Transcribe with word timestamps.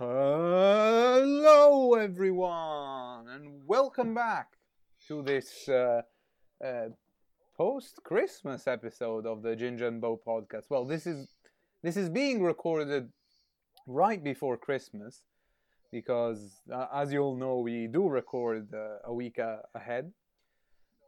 Hello, 0.00 1.94
everyone, 1.94 3.26
and 3.30 3.66
welcome 3.66 4.14
back 4.14 4.52
to 5.08 5.22
this 5.22 5.68
uh, 5.68 6.02
uh, 6.64 6.90
post-Christmas 7.56 8.68
episode 8.68 9.26
of 9.26 9.42
the 9.42 9.56
Ginja 9.56 9.88
and 9.88 10.00
Bo 10.00 10.16
podcast. 10.24 10.66
Well, 10.70 10.84
this 10.84 11.04
is 11.04 11.34
this 11.82 11.96
is 11.96 12.08
being 12.08 12.44
recorded 12.44 13.10
right 13.88 14.22
before 14.22 14.56
Christmas 14.56 15.24
because, 15.90 16.60
uh, 16.72 16.86
as 16.94 17.12
you 17.12 17.20
all 17.20 17.34
know, 17.34 17.58
we 17.58 17.88
do 17.88 18.08
record 18.08 18.72
uh, 18.72 18.98
a 19.04 19.12
week 19.12 19.40
uh, 19.40 19.62
ahead. 19.74 20.12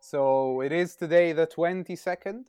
So 0.00 0.62
it 0.62 0.72
is 0.72 0.96
today 0.96 1.32
the 1.32 1.46
twenty 1.46 1.94
second, 1.94 2.46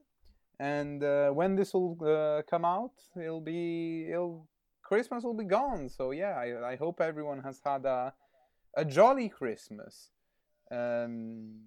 and 0.60 1.04
uh, 1.04 1.30
when 1.30 1.56
this 1.56 1.72
will 1.76 2.44
come 2.50 2.66
out, 2.66 2.94
it'll 3.16 3.42
be 3.42 4.08
it'll 4.10 4.48
Christmas 4.92 5.24
will 5.24 5.34
be 5.34 5.46
gone. 5.46 5.88
So 5.88 6.12
yeah, 6.12 6.36
I, 6.36 6.72
I 6.72 6.76
hope 6.76 7.00
everyone 7.00 7.40
has 7.44 7.62
had 7.66 7.86
a 7.86 8.14
a 8.76 8.84
jolly 8.84 9.30
Christmas. 9.30 10.10
Um, 10.70 11.62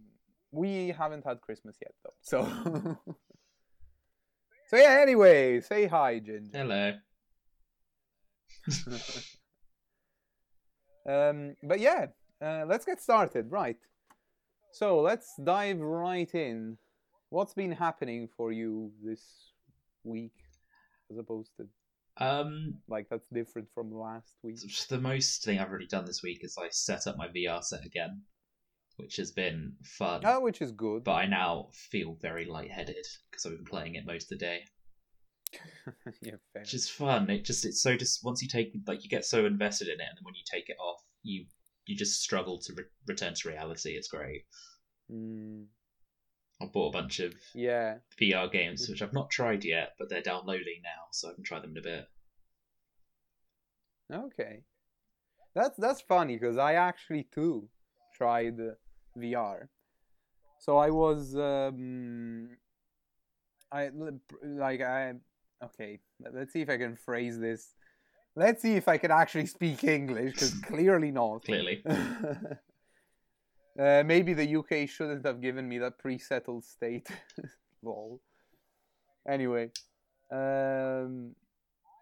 we 0.50 0.88
haven't 0.88 1.24
had 1.24 1.40
Christmas 1.40 1.76
yet 1.80 1.94
though. 2.02 2.18
So 2.20 2.38
So 4.68 4.76
yeah, 4.76 4.98
anyway, 5.00 5.60
say 5.60 5.86
hi, 5.86 6.20
Ginja. 6.20 6.54
Hello. 6.54 6.92
Um, 11.06 11.54
but 11.62 11.80
yeah, 11.80 12.06
uh, 12.40 12.64
let's 12.66 12.86
get 12.86 12.98
started. 12.98 13.50
Right. 13.50 13.76
So 14.72 15.02
let's 15.02 15.34
dive 15.36 15.80
right 15.80 16.34
in. 16.34 16.78
What's 17.28 17.52
been 17.52 17.72
happening 17.72 18.26
for 18.34 18.52
you 18.52 18.90
this 19.02 19.52
week, 20.02 20.32
as 21.10 21.18
opposed 21.18 21.50
to 21.58 21.66
Um, 22.18 22.74
like 22.88 23.08
that's 23.10 23.26
different 23.28 23.68
from 23.74 23.92
last 23.92 24.36
week? 24.42 24.58
the 24.88 25.00
most 25.00 25.44
thing 25.44 25.58
I've 25.58 25.70
really 25.70 25.86
done 25.86 26.04
this 26.04 26.22
week 26.22 26.40
is 26.42 26.56
I 26.58 26.68
set 26.70 27.06
up 27.06 27.16
my 27.16 27.28
VR 27.28 27.62
set 27.62 27.84
again, 27.84 28.22
which 28.96 29.16
has 29.16 29.32
been 29.32 29.74
fun. 29.82 30.22
Oh, 30.24 30.40
which 30.40 30.62
is 30.62 30.70
good. 30.70 31.04
But 31.04 31.14
I 31.14 31.26
now 31.26 31.70
feel 31.72 32.16
very 32.20 32.44
lightheaded 32.44 33.06
because 33.30 33.46
I've 33.46 33.56
been 33.56 33.64
playing 33.64 33.96
it 33.96 34.06
most 34.06 34.30
of 34.30 34.38
the 34.38 34.44
day, 34.44 34.60
yeah, 36.22 36.36
fair. 36.52 36.62
which 36.62 36.74
is 36.74 36.88
fun. 36.88 37.28
It 37.30 37.44
just 37.44 37.64
it's 37.64 37.82
so 37.82 37.96
just 37.96 38.24
once 38.24 38.42
you 38.42 38.48
take 38.48 38.72
like 38.86 39.02
you 39.02 39.10
get 39.10 39.24
so 39.24 39.44
invested 39.44 39.88
in 39.88 39.94
it, 39.94 40.06
and 40.08 40.16
then 40.16 40.24
when 40.24 40.34
you 40.34 40.44
take 40.48 40.68
it 40.68 40.76
off, 40.80 41.00
you 41.22 41.46
you 41.86 41.96
just 41.96 42.22
struggle 42.22 42.58
to 42.60 42.74
re- 42.74 42.84
return 43.08 43.34
to 43.34 43.48
reality. 43.48 43.90
It's 43.90 44.08
great. 44.08 44.44
Mm, 45.10 45.66
I 46.60 46.66
bought 46.66 46.94
a 46.94 46.98
bunch 46.98 47.20
of 47.20 47.34
yeah. 47.54 47.96
VR 48.20 48.50
games 48.50 48.88
which 48.88 49.02
I've 49.02 49.12
not 49.12 49.30
tried 49.30 49.64
yet, 49.64 49.94
but 49.98 50.08
they're 50.08 50.22
downloading 50.22 50.80
now, 50.82 51.08
so 51.10 51.30
I 51.30 51.34
can 51.34 51.44
try 51.44 51.60
them 51.60 51.72
in 51.72 51.78
a 51.78 51.82
bit. 51.82 52.06
Okay. 54.12 54.62
That's 55.54 55.76
that's 55.76 56.00
funny 56.00 56.36
because 56.36 56.58
I 56.58 56.74
actually 56.74 57.28
too 57.32 57.68
tried 58.14 58.58
VR. 59.16 59.68
So 60.58 60.78
I 60.78 60.90
was 60.90 61.36
um 61.36 62.50
I 63.70 63.90
like 64.42 64.80
I 64.80 65.14
okay, 65.62 66.00
let's 66.32 66.52
see 66.52 66.60
if 66.60 66.68
I 66.68 66.76
can 66.76 66.96
phrase 66.96 67.38
this. 67.38 67.74
Let's 68.36 68.62
see 68.62 68.74
if 68.74 68.88
I 68.88 68.98
can 68.98 69.12
actually 69.12 69.46
speak 69.46 69.84
English 69.84 70.32
because 70.32 70.54
clearly 70.66 71.12
not. 71.12 71.44
Clearly, 71.44 71.84
uh, 73.78 74.02
maybe 74.04 74.34
the 74.34 74.56
UK 74.56 74.88
shouldn't 74.88 75.24
have 75.24 75.40
given 75.40 75.68
me 75.68 75.78
that 75.78 75.98
pre-settled 75.98 76.64
state. 76.64 77.08
Lol. 77.82 78.20
Anyway, 79.28 79.70
um, 80.32 81.34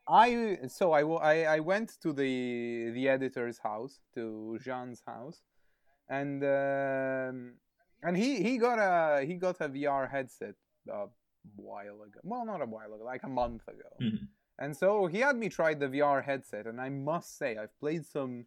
I 0.09 0.59
so 0.69 0.93
I, 0.93 1.03
I 1.33 1.57
I 1.57 1.61
went 1.61 2.01
to 2.03 2.13
the 2.13 2.91
the 2.93 3.09
editor's 3.09 3.59
house 3.59 4.01
to 4.15 4.59
Jean's 4.63 5.03
house, 5.07 5.41
and 6.09 6.43
um, 6.43 7.55
and 8.03 8.17
he 8.17 8.43
he 8.43 8.59
got 8.59 8.79
a 8.79 9.25
he 9.25 9.35
got 9.35 9.61
a 9.61 9.69
VR 9.69 10.11
headset 10.11 10.55
a 10.91 11.07
while 11.57 12.03
ago. 12.03 12.21
Well, 12.25 12.45
not 12.45 12.61
a 12.63 12.67
while 12.67 12.93
ago, 12.95 13.05
like 13.05 13.23
a 13.25 13.29
month 13.29 13.63
ago. 13.69 13.91
Mhm. 14.01 14.29
And 14.59 14.77
so 14.77 15.07
he 15.07 15.19
had 15.21 15.37
me 15.37 15.49
try 15.49 15.75
the 15.75 15.87
VR 15.89 16.23
headset, 16.23 16.67
and 16.67 16.81
I 16.81 16.89
must 16.89 17.39
say 17.39 17.57
I've 17.57 17.77
played 17.81 18.05
some 18.05 18.47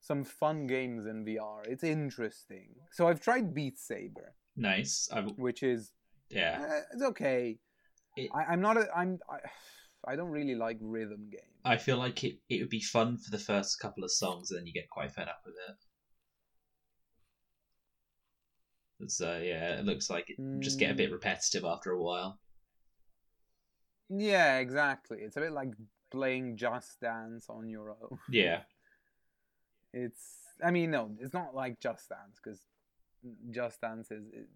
some 0.00 0.22
fun 0.22 0.66
games 0.66 1.06
in 1.06 1.24
VR. 1.24 1.66
It's 1.66 1.82
interesting. 1.84 2.68
So 2.92 3.08
I've 3.08 3.20
tried 3.20 3.54
Beat 3.54 3.78
Saber, 3.78 4.34
nice. 4.56 5.08
I 5.12 5.22
which 5.22 5.62
is 5.62 5.92
yeah. 6.30 6.60
uh, 6.62 6.80
it's 6.92 7.02
okay. 7.02 7.58
It- 8.16 8.30
I, 8.34 8.44
I'm 8.52 8.60
not 8.60 8.76
a 8.76 8.86
I'm 8.94 9.18
I, 9.30 9.38
I 10.06 10.16
don't 10.16 10.30
really 10.30 10.54
like 10.54 10.78
rhythm 10.80 11.28
games. 11.30 11.44
I 11.64 11.76
feel 11.76 11.96
like 11.96 12.24
it, 12.24 12.38
it 12.48 12.60
would 12.60 12.70
be 12.70 12.80
fun 12.80 13.16
for 13.16 13.30
the 13.30 13.38
first 13.38 13.80
couple 13.80 14.04
of 14.04 14.10
songs, 14.10 14.50
and 14.50 14.60
then 14.60 14.66
you 14.66 14.72
get 14.72 14.90
quite 14.90 15.12
fed 15.12 15.28
up 15.28 15.40
with 15.44 15.54
it. 15.68 15.76
It's, 19.00 19.20
uh, 19.20 19.40
yeah, 19.42 19.78
it 19.78 19.84
looks 19.84 20.08
like 20.08 20.30
it 20.30 20.36
just 20.60 20.78
get 20.78 20.90
a 20.90 20.94
bit 20.94 21.10
repetitive 21.10 21.64
after 21.64 21.90
a 21.90 22.02
while. 22.02 22.38
Yeah, 24.08 24.58
exactly. 24.58 25.18
It's 25.20 25.36
a 25.36 25.40
bit 25.40 25.52
like 25.52 25.72
playing 26.10 26.56
Just 26.56 27.00
Dance 27.00 27.46
on 27.48 27.68
your 27.68 27.90
own. 27.90 28.18
Yeah, 28.30 28.60
It's 29.92 30.22
I 30.64 30.70
mean 30.70 30.90
no, 30.90 31.10
it's 31.18 31.34
not 31.34 31.54
like 31.54 31.80
Just 31.80 32.08
Dance 32.08 32.38
because 32.42 32.60
Just 33.50 33.80
Dance 33.80 34.10
is 34.10 34.26
it, 34.32 34.48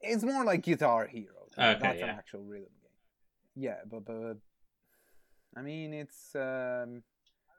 it's 0.00 0.22
more 0.22 0.44
like 0.44 0.62
Guitar 0.62 1.06
Hero. 1.06 1.48
Okay, 1.58 1.78
That's 1.82 2.02
an 2.02 2.08
actual 2.10 2.42
rhythm. 2.44 2.68
Yeah, 3.56 3.78
but 3.90 4.04
but 4.04 4.36
I 5.56 5.62
mean 5.62 5.92
it's 5.92 6.34
um 6.34 7.02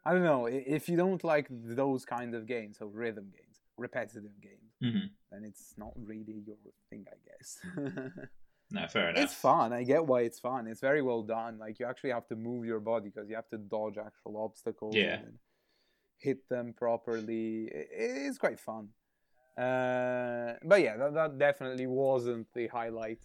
I 0.06 0.14
don't 0.14 0.24
know 0.24 0.48
if 0.48 0.90
you 0.90 0.98
don't 0.98 1.24
like 1.24 1.48
those 1.50 2.06
kind 2.06 2.34
of 2.34 2.48
games, 2.48 2.78
so 2.80 2.88
rhythm 2.88 3.32
games, 3.32 3.60
repetitive 3.78 4.42
games, 4.42 4.74
hmm 4.82 5.08
then 5.32 5.46
it's 5.46 5.74
not 5.78 5.94
really 5.96 6.44
your 6.46 6.58
thing, 6.90 7.06
I 7.10 7.16
guess. 7.26 7.60
no, 8.70 8.88
fair 8.88 9.10
enough. 9.12 9.24
it's 9.24 9.34
fun. 9.34 9.72
I 9.72 9.84
get 9.84 10.06
why 10.06 10.22
it's 10.22 10.40
fun. 10.40 10.68
It's 10.68 10.82
very 10.82 11.02
well 11.02 11.22
done. 11.22 11.58
Like 11.58 11.80
you 11.80 11.86
actually 11.86 12.10
have 12.10 12.28
to 12.28 12.36
move 12.36 12.66
your 12.66 12.82
body 12.82 13.10
because 13.10 13.30
you 13.30 13.36
have 13.36 13.48
to 13.50 13.58
dodge 13.58 13.98
actual 13.98 14.44
obstacles. 14.44 14.96
Yeah. 14.96 15.20
And 15.20 15.40
hit 16.22 16.48
them 16.50 16.74
properly. 16.78 17.68
It 17.72 17.90
is 18.28 18.38
quite 18.38 18.60
fun. 18.60 18.90
Uh, 19.58 20.54
but 20.64 20.82
yeah, 20.82 20.98
that, 20.98 21.14
that 21.14 21.38
definitely 21.38 21.88
wasn't 21.88 22.48
the 22.54 22.68
highlight 22.68 23.20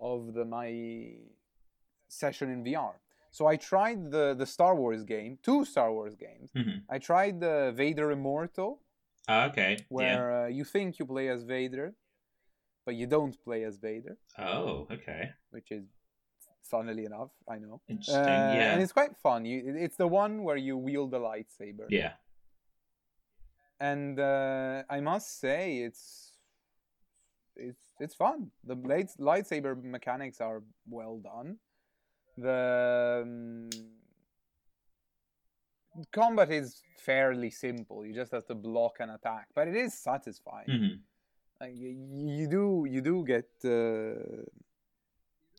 of 0.00 0.34
the 0.34 0.44
my 0.44 1.14
session 2.12 2.50
in 2.50 2.62
VR. 2.64 2.94
So 3.30 3.46
I 3.46 3.56
tried 3.56 4.10
the 4.10 4.34
the 4.34 4.46
Star 4.46 4.74
Wars 4.76 5.02
game, 5.04 5.38
two 5.42 5.64
Star 5.64 5.90
Wars 5.92 6.14
games. 6.14 6.50
Mhm. 6.54 6.82
I 6.88 6.98
tried 6.98 7.40
the 7.40 7.72
Vader 7.74 8.10
Immortal, 8.10 8.80
Ah, 9.28 9.48
okay. 9.50 9.72
where 9.88 10.24
uh, 10.44 10.48
you 10.48 10.64
think 10.64 10.98
you 10.98 11.06
play 11.06 11.28
as 11.28 11.42
Vader, 11.44 11.94
but 12.84 12.94
you 12.94 13.06
don't 13.06 13.36
play 13.44 13.64
as 13.64 13.78
Vader 13.78 14.16
Oh, 14.38 14.86
okay. 14.90 15.22
which 15.50 15.70
is 15.72 15.84
funnily 16.62 17.04
enough, 17.04 17.30
I 17.48 17.56
know. 17.58 17.80
Interesting. 17.88 18.24
Uh, 18.24 18.54
yeah. 18.58 18.72
And 18.72 18.82
it's 18.82 18.92
quite 18.92 19.16
fun. 19.16 19.44
You, 19.44 19.56
it's 19.86 19.96
the 19.96 20.06
one 20.22 20.42
where 20.46 20.56
you 20.68 20.76
wield 20.76 21.10
the 21.10 21.20
lightsaber. 21.30 21.86
Yeah. 21.88 22.12
And 23.80 24.18
uh, 24.20 24.82
I 24.88 25.00
must 25.00 25.40
say, 25.40 25.78
it's 25.78 26.32
it's 27.56 27.84
it's 27.98 28.14
fun. 28.14 28.50
The 28.64 28.74
light, 28.76 29.10
lightsaber 29.18 29.72
mechanics 29.82 30.40
are 30.40 30.62
well 30.88 31.18
done. 31.18 31.58
The 32.38 33.22
um, 33.24 33.70
combat 36.12 36.50
is 36.50 36.82
fairly 36.98 37.50
simple. 37.50 38.06
You 38.06 38.14
just 38.14 38.32
have 38.32 38.46
to 38.46 38.54
block 38.54 38.96
and 39.00 39.10
attack, 39.10 39.48
but 39.54 39.68
it 39.68 39.76
is 39.76 39.92
satisfying. 39.94 40.66
hmm 40.66 40.94
Like, 41.60 41.74
y- 41.76 41.96
you 42.38 42.46
do 42.48 42.86
you 42.88 43.00
do 43.02 43.24
get 43.24 43.48
uh, 43.64 44.44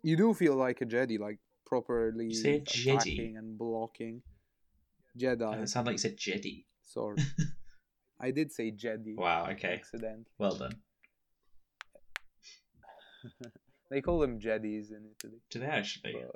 you 0.01 0.15
do 0.17 0.33
feel 0.33 0.55
like 0.55 0.81
a 0.81 0.85
Jedi, 0.85 1.17
like 1.19 1.39
properly 1.65 2.27
You 2.27 2.33
say 2.33 2.59
Jedi? 2.65 3.37
and 3.37 3.57
blocking. 3.57 4.21
Jedi, 5.17 5.61
it 5.63 5.69
sounded 5.69 5.91
like 5.91 5.93
you 5.95 5.97
said 6.09 6.17
Jedi. 6.17 6.65
sorry. 6.83 7.17
I 8.19 8.31
did 8.31 8.51
say 8.51 8.71
Jedi. 8.71 9.15
Wow. 9.15 9.47
Okay. 9.51 9.73
Accident. 9.75 10.27
Well 10.37 10.55
done. 10.55 10.77
They 13.89 14.01
call 14.01 14.19
them 14.19 14.39
Jedis 14.39 14.89
in 14.91 15.05
Italy. 15.15 15.39
Do 15.51 15.59
they 15.59 15.67
actually? 15.67 16.13
But, 16.13 16.35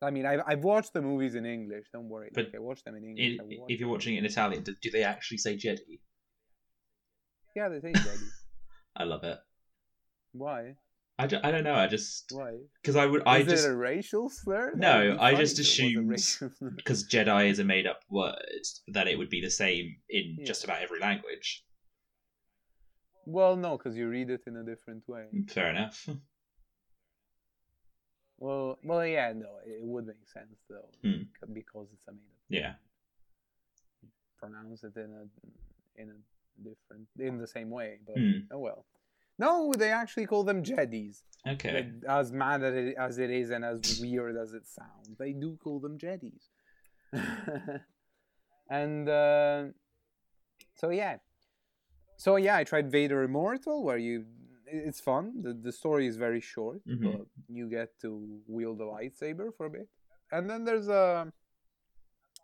I 0.00 0.10
mean, 0.10 0.26
I've, 0.26 0.40
I've 0.46 0.64
watched 0.64 0.92
the 0.92 1.02
movies 1.02 1.34
in 1.34 1.44
English. 1.44 1.86
Don't 1.92 2.08
worry. 2.08 2.30
But 2.32 2.46
like, 2.46 2.54
I 2.54 2.58
watched 2.60 2.84
them 2.84 2.94
in 2.96 3.04
English. 3.04 3.38
I- 3.40 3.42
I 3.42 3.46
watched 3.58 3.72
if 3.72 3.80
you're 3.80 3.88
watching 3.88 4.14
it 4.14 4.18
in 4.18 4.24
Italian, 4.26 4.62
do, 4.62 4.74
do 4.80 4.90
they 4.90 5.02
actually 5.02 5.38
say 5.38 5.56
Jedi? 5.56 6.00
yeah, 7.56 7.68
they 7.68 7.80
say 7.80 7.92
Jedi. 7.92 8.28
I 8.96 9.04
love 9.04 9.24
it. 9.24 9.38
Why? 10.32 10.76
I, 11.20 11.26
don't 11.26 11.64
know. 11.64 11.74
I 11.74 11.88
just 11.88 12.26
Why? 12.30 12.52
because 12.80 12.94
I 12.94 13.04
would 13.06 13.24
I 13.26 13.38
Is 13.38 13.48
just 13.48 13.66
it 13.66 13.70
a 13.72 13.76
racial 13.76 14.30
slur? 14.30 14.72
No, 14.76 15.16
I 15.18 15.34
just 15.34 15.58
if 15.58 15.66
it 15.80 15.98
was 16.06 16.38
a 16.40 16.46
assumed- 16.46 16.76
because 16.76 17.08
Jedi 17.08 17.50
is 17.50 17.58
a 17.58 17.64
made 17.64 17.88
up 17.88 18.00
word 18.08 18.36
that 18.92 19.08
it 19.08 19.18
would 19.18 19.28
be 19.30 19.40
the 19.40 19.50
same 19.50 19.96
in 20.08 20.36
Yeah. 20.38 20.44
just 20.44 20.62
about 20.62 20.80
every 20.80 21.00
language. 21.00 21.64
Well, 23.26 23.56
no, 23.56 23.76
because 23.76 23.96
you 23.96 24.08
read 24.08 24.30
it 24.30 24.42
in 24.46 24.56
a 24.56 24.62
different 24.64 25.02
way. 25.08 25.24
Fair 25.48 25.70
enough. 25.70 26.08
Well, 28.38 28.78
well, 28.84 29.04
yeah, 29.06 29.32
no, 29.34 29.48
it 29.66 29.82
would 29.82 30.06
make 30.06 30.26
sense 30.32 30.58
though, 30.68 30.88
Hmm. 31.02 31.22
because 31.52 31.88
it's 31.92 32.06
a 32.08 32.12
made 32.12 32.18
up. 32.20 32.46
Yeah. 32.48 32.74
pronounce 34.38 34.84
it 34.84 34.94
in 34.96 35.10
a 35.22 36.00
in 36.00 36.10
a 36.10 36.18
different 36.62 37.08
in 37.18 37.38
the 37.38 37.46
same 37.46 37.70
way. 37.70 37.98
But 38.06 38.16
Hmm. 38.16 38.38
oh 38.52 38.58
well. 38.58 38.86
No, 39.40 39.72
they 39.76 39.90
actually 39.90 40.26
call 40.26 40.44
them 40.44 40.62
Jedis. 40.64 41.22
Okay. 41.46 41.72
But 42.02 42.08
As 42.10 42.32
mad 42.32 42.62
as 42.64 42.74
it, 42.74 42.94
as 42.98 43.18
it 43.18 43.30
is 43.30 43.50
and 43.50 43.64
as 43.64 44.00
weird 44.00 44.36
as 44.36 44.52
it 44.52 44.66
sounds, 44.66 45.16
they 45.18 45.32
do 45.32 45.56
call 45.62 45.78
them 45.80 45.96
Jedis. 45.98 46.48
and 48.70 49.08
uh, 49.08 49.64
so 50.74 50.90
yeah, 50.90 51.16
so 52.16 52.36
yeah, 52.36 52.56
I 52.56 52.64
tried 52.64 52.90
Vader 52.90 53.22
Immortal, 53.22 53.82
where 53.84 53.98
you 53.98 54.24
it's 54.70 55.00
fun. 55.00 55.42
The 55.42 55.52
the 55.54 55.72
story 55.72 56.06
is 56.06 56.16
very 56.16 56.40
short, 56.40 56.80
Mhm. 56.86 57.02
but 57.18 57.26
you 57.48 57.68
get 57.68 57.98
to 58.00 58.40
wield 58.46 58.80
a 58.80 58.84
lightsaber 58.84 59.54
for 59.56 59.66
a 59.66 59.70
bit. 59.70 59.88
And 60.32 60.48
then 60.50 60.64
there's 60.64 60.88
a 60.88 61.32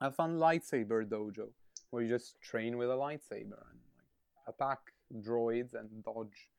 a 0.01 0.11
fun 0.11 0.39
lightsaber 0.39 1.05
dojo 1.09 1.49
where 1.91 2.03
you 2.03 2.09
just 2.09 2.41
train 2.41 2.77
with 2.77 2.91
a 2.91 2.95
lightsaber 3.07 3.59
and 3.71 3.79
like, 3.97 4.11
attack 4.55 4.81
droids 5.13 5.75
and 5.75 6.03
dodge. 6.03 6.51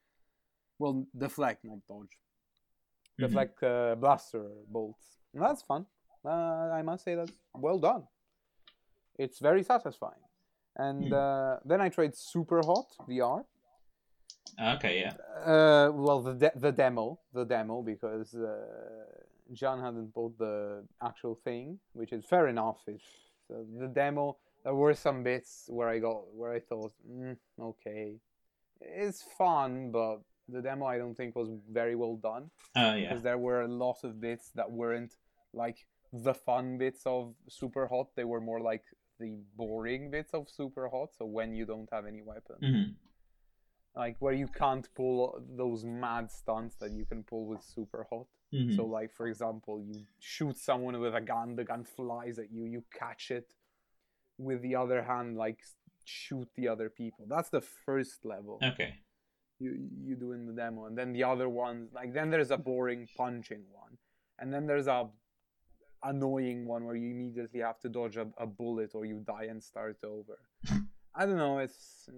Well, 0.80 1.06
deflect, 1.18 1.64
not 1.64 1.80
dodge. 1.88 2.18
Mhm. 3.18 3.28
Deflect 3.28 3.64
uh, 3.64 3.96
blaster 3.96 4.44
bolts. 4.68 5.18
And 5.34 5.42
that's 5.42 5.62
fun. 5.62 5.86
Uh, 6.24 6.70
I 6.80 6.82
must 6.82 7.04
say 7.04 7.16
that's 7.16 7.34
well 7.54 7.80
done. 7.80 8.08
It's 9.18 9.40
very 9.40 9.64
satisfying. 9.64 10.24
And 10.78 11.08
Hmm. 11.08 11.14
uh, 11.14 11.60
then 11.66 11.80
I 11.82 11.90
tried 11.90 12.16
Super 12.16 12.62
Hot 12.66 12.88
VR. 13.08 13.46
Okay. 14.62 15.02
Yeah. 15.02 15.14
Uh, 15.46 15.92
well, 15.94 16.22
the 16.22 16.34
de- 16.34 16.60
the 16.60 16.72
demo, 16.72 17.20
the 17.34 17.44
demo, 17.46 17.82
because 17.82 18.34
uh, 18.34 18.56
John 19.54 19.82
hadn't 19.82 20.14
bought 20.14 20.38
the 20.38 20.84
actual 21.04 21.36
thing, 21.44 21.80
which 21.94 22.14
is 22.14 22.24
fair 22.26 22.48
enough. 22.48 22.78
If 22.88 23.02
so 23.48 23.66
the 23.80 23.88
demo, 23.88 24.38
there 24.64 24.74
were 24.74 24.94
some 24.94 25.24
bits 25.24 25.66
where 25.68 25.90
I 25.90 26.00
got 26.00 26.34
where 26.34 26.54
I 26.54 26.60
thought, 26.60 26.94
mm, 27.10 27.38
okay, 27.60 28.16
it's 28.82 29.24
fun, 29.38 29.92
but 29.92 30.22
the 30.48 30.62
demo 30.62 30.86
I 30.86 30.98
don't 30.98 31.16
think 31.16 31.36
was 31.36 31.50
very 31.72 31.96
well 31.96 32.18
done 32.18 32.52
Oh 32.76 32.94
yeah. 32.94 33.10
because 33.10 33.24
there 33.24 33.38
were 33.38 33.62
a 33.64 33.68
lot 33.68 34.04
of 34.04 34.22
bits 34.22 34.52
that 34.56 34.72
weren't 34.72 35.16
like 35.54 35.88
the 36.14 36.34
fun 36.34 36.78
bits 36.78 37.02
of 37.06 37.34
Super 37.50 37.88
Hot. 37.88 38.08
They 38.16 38.24
were 38.24 38.42
more 38.42 38.62
like 38.62 38.84
the 39.20 39.38
boring 39.56 40.12
bits 40.12 40.34
of 40.34 40.48
Super 40.50 40.88
Hot. 40.88 41.10
So 41.18 41.26
when 41.26 41.54
you 41.54 41.66
don't 41.66 41.90
have 41.92 42.06
any 42.06 42.22
weapon 42.22 42.56
hmm 42.62 42.92
like 43.96 44.16
where 44.20 44.34
you 44.34 44.48
can't 44.48 44.88
pull 44.96 45.42
those 45.56 45.84
mad 45.84 46.30
stunts 46.32 46.76
that 46.76 46.92
you 46.92 47.06
can 47.06 47.24
pull 47.24 47.46
with 47.46 47.62
super 47.64 48.06
hot 48.10 48.28
hmm 48.52 48.76
so 48.76 48.86
like 48.86 49.12
for 49.14 49.28
example 49.28 49.82
you 49.82 49.96
shoot 50.20 50.58
someone 50.58 51.00
with 51.00 51.16
a 51.16 51.22
gun 51.22 51.56
the 51.56 51.64
gun 51.64 51.84
flies 51.84 52.40
at 52.40 52.52
you 52.52 52.64
you 52.66 52.84
catch 52.92 53.32
it 53.32 53.48
with 54.38 54.62
the 54.62 54.76
other 54.76 55.02
hand 55.04 55.38
like 55.38 55.60
shoot 56.04 56.48
the 56.56 56.68
other 56.68 56.90
people 56.90 57.26
that's 57.28 57.50
the 57.50 57.62
first 57.62 58.26
level 58.26 58.60
Okay. 58.72 58.94
you 59.60 59.70
you 60.06 60.16
do 60.16 60.34
in 60.34 60.46
the 60.46 60.54
demo 60.54 60.86
and 60.86 60.98
then 60.98 61.14
the 61.14 61.24
other 61.24 61.50
ones 61.50 61.92
like 61.94 62.14
then 62.14 62.30
there's 62.30 62.52
a 62.52 62.58
boring 62.58 63.08
punching 63.18 63.64
one 63.72 63.98
and 64.40 64.54
then 64.54 64.66
there's 64.68 64.88
a 64.88 65.08
annoying 66.04 66.66
one 66.68 66.86
where 66.86 66.96
you 66.96 67.10
immediately 67.10 67.62
have 67.62 67.80
to 67.80 67.90
dodge 67.90 68.18
a, 68.18 68.28
a 68.38 68.46
bullet 68.46 68.92
or 68.94 69.06
you 69.06 69.24
die 69.26 69.48
and 69.50 69.64
start 69.64 69.98
over 70.04 70.38
i 71.16 71.26
don't 71.26 71.38
know 71.38 71.58
it's. 71.60 72.10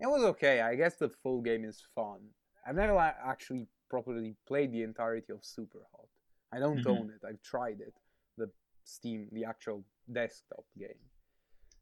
It 0.00 0.06
was 0.06 0.22
okay 0.24 0.60
i 0.60 0.74
guess 0.74 0.96
the 0.96 1.08
full 1.08 1.40
game 1.40 1.64
is 1.64 1.82
fun 1.94 2.20
i've 2.66 2.76
never 2.76 2.92
la- 2.94 3.12
actually 3.24 3.66
properly 3.88 4.34
played 4.46 4.72
the 4.72 4.82
entirety 4.82 5.32
of 5.32 5.44
super 5.44 5.80
hot 5.92 6.08
i 6.52 6.58
don't 6.58 6.82
Mhm. 6.84 6.90
own 6.90 7.10
it 7.10 7.22
i've 7.26 7.42
tried 7.42 7.80
it 7.80 7.94
the 8.36 8.48
steam 8.84 9.28
the 9.32 9.44
actual 9.44 9.84
desktop 10.12 10.64
game 10.78 11.02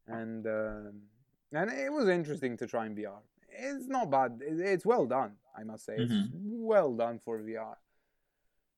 and 0.06 0.46
um, 0.46 1.02
and 1.52 1.70
it 1.70 1.92
was 1.92 2.08
interesting 2.08 2.56
to 2.58 2.66
try 2.66 2.84
in 2.86 2.94
VR. 2.96 3.22
It's 3.48 3.86
not 3.86 4.10
bad. 4.10 4.40
It's 4.42 4.84
well 4.84 5.06
done, 5.06 5.36
I 5.56 5.62
must 5.62 5.84
say. 5.86 5.96
It's 5.98 6.14
well 6.32 6.92
done 6.94 7.20
for 7.24 7.38
VR. 7.38 7.78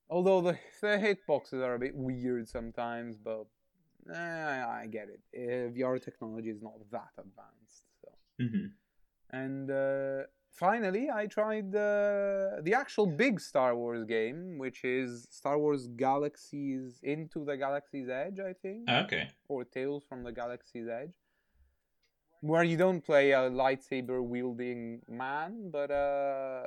Although 0.08 0.40
the 0.42 0.58
the 0.82 0.98
hitboxes 0.98 1.64
are 1.66 1.74
a 1.74 1.78
bit 1.78 1.94
weird 1.96 2.48
sometimes, 2.48 3.16
but 3.16 3.46
eh, 4.12 4.64
I, 4.82 4.86
get 4.86 5.08
it. 5.08 5.20
Uh, 5.34 5.72
VR 5.74 5.98
technology 5.98 6.50
is 6.50 6.62
not 6.62 6.74
that 6.92 7.10
advanced. 7.18 7.84
So 8.02 8.08
hmm 8.38 8.66
and 9.30 9.70
uh, 9.70 10.22
finally, 10.52 11.10
I 11.10 11.26
tried 11.26 11.74
uh, 11.74 12.60
the 12.62 12.74
actual 12.74 13.06
big 13.06 13.40
Star 13.40 13.74
Wars 13.76 14.04
game, 14.04 14.58
which 14.58 14.84
is 14.84 15.26
Star 15.30 15.58
Wars 15.58 15.86
Galaxies 15.88 17.00
Into 17.02 17.44
the 17.44 17.56
Galaxy's 17.56 18.08
Edge, 18.08 18.40
I 18.40 18.52
think 18.52 18.88
Okay. 18.88 19.28
or 19.48 19.64
Tales 19.64 20.04
from 20.08 20.22
the 20.24 20.32
Galaxy's 20.32 20.88
Edge, 20.88 21.14
where 22.40 22.62
you 22.64 22.76
don't 22.76 23.02
play 23.04 23.32
a 23.32 23.50
lightsaber 23.50 24.22
wielding 24.22 25.02
man, 25.08 25.70
but 25.70 25.90
uh, 25.90 26.66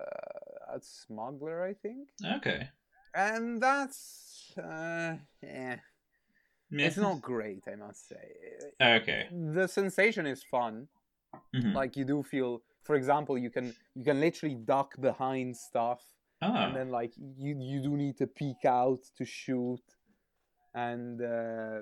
a 0.75 0.79
smuggler, 0.81 1.63
I 1.63 1.73
think. 1.73 2.09
Okay. 2.37 2.69
And 3.15 3.61
that's 3.61 4.53
uh, 4.57 5.15
yeah, 5.41 5.77
it's 6.71 6.97
not 6.97 7.21
great, 7.21 7.63
I 7.71 7.75
must 7.75 8.07
say. 8.07 8.27
Okay. 8.81 9.27
The 9.31 9.67
sensation 9.67 10.25
is 10.27 10.43
fun. 10.43 10.87
Hmm 11.53 11.73
Like 11.75 11.95
you 11.97 12.05
do 12.05 12.23
feel, 12.23 12.61
for 12.83 12.95
example, 12.95 13.37
you 13.37 13.49
can 13.49 13.73
you 13.95 14.03
can 14.03 14.19
literally 14.19 14.55
duck 14.55 14.89
behind 14.99 15.55
stuff 15.55 16.01
Ah. 16.41 16.63
and 16.65 16.75
then 16.75 16.89
like 16.89 17.13
you 17.17 17.53
you 17.59 17.81
do 17.81 17.95
need 17.97 18.17
to 18.17 18.27
peek 18.27 18.63
out 18.65 19.01
to 19.17 19.25
shoot. 19.25 19.83
And 20.73 21.21
uh, 21.21 21.79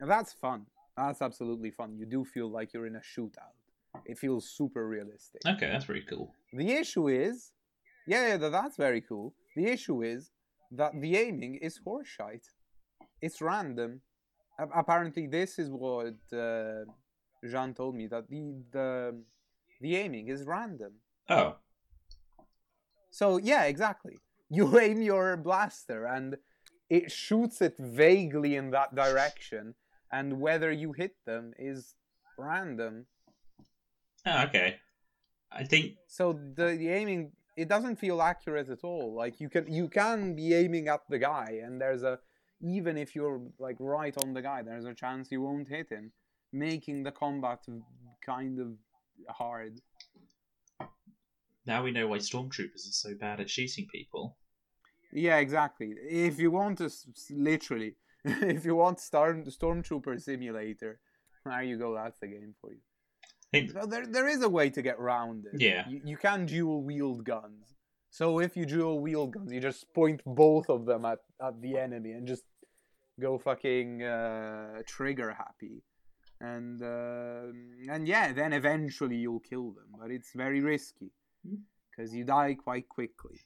that's 0.00 0.32
fun. 0.32 0.66
That's 0.96 1.22
absolutely 1.22 1.70
fun. 1.70 1.96
You 1.98 2.06
do 2.06 2.24
feel 2.24 2.48
like 2.50 2.72
you're 2.72 2.86
in 2.86 2.96
a 2.96 3.00
shootout. 3.12 3.56
It 4.04 4.18
feels 4.18 4.48
super 4.58 4.86
realistic. 4.88 5.42
Okay, 5.46 5.68
that's 5.72 5.84
pretty 5.84 6.06
cool. 6.12 6.34
the 6.52 6.70
issue 6.82 7.08
is 7.08 7.52
yeah, 8.06 8.22
yeah 8.28 8.48
that's 8.58 8.76
very 8.76 9.00
cool. 9.02 9.34
The 9.56 9.66
issue 9.66 10.02
is 10.02 10.30
that 10.72 10.92
the 11.00 11.16
aiming 11.16 11.56
is 11.56 11.80
horseshite 11.86 12.48
it's 13.20 13.40
random. 13.40 14.00
Apparently 14.58 15.26
this 15.26 15.58
is 15.58 15.70
what 15.70 16.14
uh, 16.32 16.84
jean 17.48 17.74
told 17.74 17.94
me 17.94 18.06
that 18.06 18.28
the 18.28 18.54
the 18.72 19.22
the 19.80 19.96
aiming 19.96 20.28
is 20.28 20.44
random 20.44 20.92
Oh. 21.30 21.56
So 23.10 23.38
yeah, 23.38 23.64
exactly. 23.64 24.18
You 24.52 24.80
aim 24.80 25.00
your 25.00 25.36
blaster 25.36 26.06
and 26.06 26.36
it 26.88 27.12
shoots 27.12 27.62
it 27.62 27.76
vaguely 27.78 28.56
in 28.56 28.72
that 28.72 28.96
direction, 28.96 29.76
and 30.10 30.40
whether 30.40 30.72
you 30.72 30.90
hit 30.90 31.14
them 31.24 31.52
is 31.56 31.94
random. 32.36 33.06
Ah, 34.26 34.46
okay. 34.46 34.78
I 35.52 35.62
think. 35.62 35.98
So 36.08 36.32
the, 36.32 36.76
the 36.76 36.88
aiming 36.88 37.30
it 37.56 37.68
doesn't 37.68 38.00
feel 38.00 38.20
accurate 38.20 38.68
at 38.70 38.82
all. 38.82 39.14
Like 39.14 39.38
you 39.38 39.48
can 39.48 39.72
you 39.72 39.86
can 39.86 40.34
be 40.34 40.52
aiming 40.52 40.88
at 40.88 41.02
the 41.08 41.20
guy, 41.20 41.60
and 41.62 41.80
there's 41.80 42.02
a 42.02 42.18
even 42.60 42.98
if 42.98 43.14
you're 43.14 43.40
like 43.60 43.76
right 43.78 44.16
on 44.20 44.34
the 44.34 44.42
guy, 44.42 44.62
there's 44.62 44.84
a 44.84 44.94
chance 44.94 45.30
you 45.30 45.42
won't 45.42 45.68
hit 45.68 45.90
him, 45.90 46.10
making 46.52 47.02
the 47.02 47.12
combat 47.12 47.64
kind 48.24 48.58
of 48.58 48.68
hard. 49.28 49.80
Now 51.66 51.82
we 51.82 51.90
know 51.90 52.06
why 52.06 52.18
stormtroopers 52.18 52.88
are 52.88 52.92
so 52.92 53.14
bad 53.14 53.40
at 53.40 53.50
shooting 53.50 53.86
people. 53.92 54.36
Yeah, 55.12 55.38
exactly. 55.38 55.94
If 56.08 56.38
you 56.38 56.50
want 56.50 56.78
to 56.78 56.90
literally, 57.30 57.96
if 58.24 58.64
you 58.64 58.76
want 58.76 59.00
Storm 59.00 59.44
Stormtrooper 59.44 60.20
Simulator, 60.20 61.00
there 61.44 61.62
you 61.62 61.78
go. 61.78 61.94
That's 61.94 62.18
the 62.18 62.28
game 62.28 62.54
for 62.60 62.72
you. 62.72 62.80
Think. 63.52 63.72
So 63.72 63.86
there, 63.86 64.06
there 64.06 64.28
is 64.28 64.42
a 64.42 64.48
way 64.48 64.70
to 64.70 64.82
get 64.82 64.96
around 64.98 65.46
it. 65.52 65.60
Yeah. 65.60 65.88
You, 65.88 66.00
you 66.04 66.16
can 66.16 66.46
dual 66.46 66.82
wield 66.82 67.24
guns. 67.24 67.74
So 68.10 68.40
if 68.40 68.56
you 68.56 68.66
dual 68.66 69.00
wield 69.00 69.32
guns, 69.32 69.52
you 69.52 69.60
just 69.60 69.92
point 69.92 70.22
both 70.24 70.68
of 70.68 70.84
them 70.86 71.04
at, 71.04 71.18
at 71.42 71.60
the 71.60 71.76
enemy 71.76 72.12
and 72.12 72.26
just 72.26 72.44
go 73.20 73.38
fucking 73.38 74.02
uh, 74.02 74.82
trigger 74.86 75.34
happy. 75.36 75.82
And 76.40 76.82
uh, 76.82 77.92
and 77.92 78.08
yeah, 78.08 78.32
then 78.32 78.52
eventually 78.52 79.16
you'll 79.16 79.40
kill 79.40 79.72
them, 79.72 79.88
but 79.98 80.10
it's 80.10 80.32
very 80.34 80.60
risky 80.60 81.10
Hmm. 81.46 81.56
because 81.90 82.14
you 82.14 82.24
die 82.24 82.54
quite 82.54 82.88
quickly. 82.88 83.40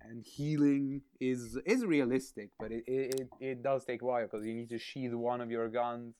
And 0.00 0.24
healing 0.24 1.02
is 1.20 1.58
is 1.66 1.84
realistic, 1.84 2.50
but 2.58 2.70
it 2.70 2.84
it, 2.86 3.20
it, 3.20 3.28
it 3.40 3.62
does 3.62 3.84
take 3.84 4.02
a 4.02 4.04
while 4.04 4.22
because 4.22 4.46
you 4.46 4.54
need 4.54 4.70
to 4.70 4.78
sheath 4.78 5.12
one 5.12 5.40
of 5.40 5.50
your 5.50 5.68
guns 5.68 6.14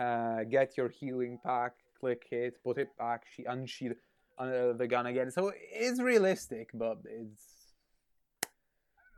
uh, 0.00 0.44
get 0.44 0.76
your 0.76 0.88
healing 0.88 1.38
pack, 1.44 1.72
click 2.00 2.26
it, 2.30 2.54
put 2.64 2.78
it 2.78 2.88
back, 2.98 3.24
she 3.34 3.44
unsheath 3.44 3.96
uh, 4.38 4.72
the 4.72 4.86
gun 4.86 5.06
again. 5.06 5.30
So 5.30 5.52
it's 5.72 6.00
realistic, 6.00 6.70
but 6.74 6.98
it's 7.04 7.42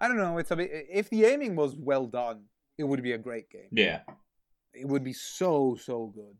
I 0.00 0.06
don't 0.08 0.16
know. 0.16 0.38
It's 0.38 0.50
a 0.50 0.56
bit. 0.56 0.70
If 0.72 1.10
the 1.10 1.24
aiming 1.24 1.56
was 1.56 1.74
well 1.76 2.06
done, 2.06 2.44
it 2.76 2.84
would 2.84 3.02
be 3.02 3.12
a 3.12 3.18
great 3.18 3.50
game. 3.50 3.68
Yeah. 3.72 4.00
It 4.80 4.86
would 4.86 5.04
be 5.04 5.12
so 5.12 5.76
so 5.80 6.06
good. 6.14 6.36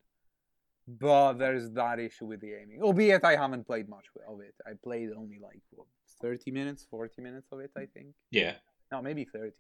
But 0.87 1.35
there's 1.35 1.71
that 1.73 1.99
issue 1.99 2.27
with 2.27 2.41
the 2.41 2.55
aiming. 2.55 2.81
Albeit 2.83 3.23
I 3.25 3.37
haven't 3.37 3.67
played 3.67 3.89
much 3.91 4.07
of 4.27 4.41
it. 4.41 4.55
I 4.67 4.73
played 4.83 5.11
only 5.15 5.39
like 5.39 5.61
what, 5.71 5.87
30 6.23 6.51
minutes, 6.51 6.87
40 6.91 7.21
minutes 7.21 7.49
of 7.53 7.61
it, 7.61 7.71
I 7.77 7.85
think. 7.93 8.15
Yeah. 8.31 8.55
No, 8.91 9.03
maybe 9.03 9.25
30. 9.27 9.53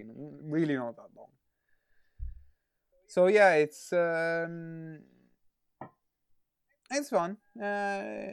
Really 0.42 0.74
not 0.74 0.96
that 0.96 1.10
long. 1.14 1.28
So 3.08 3.26
yeah, 3.26 3.54
it's 3.54 3.92
um, 3.92 5.00
it's 6.90 7.10
fun. 7.10 7.36
Uh, 7.60 8.32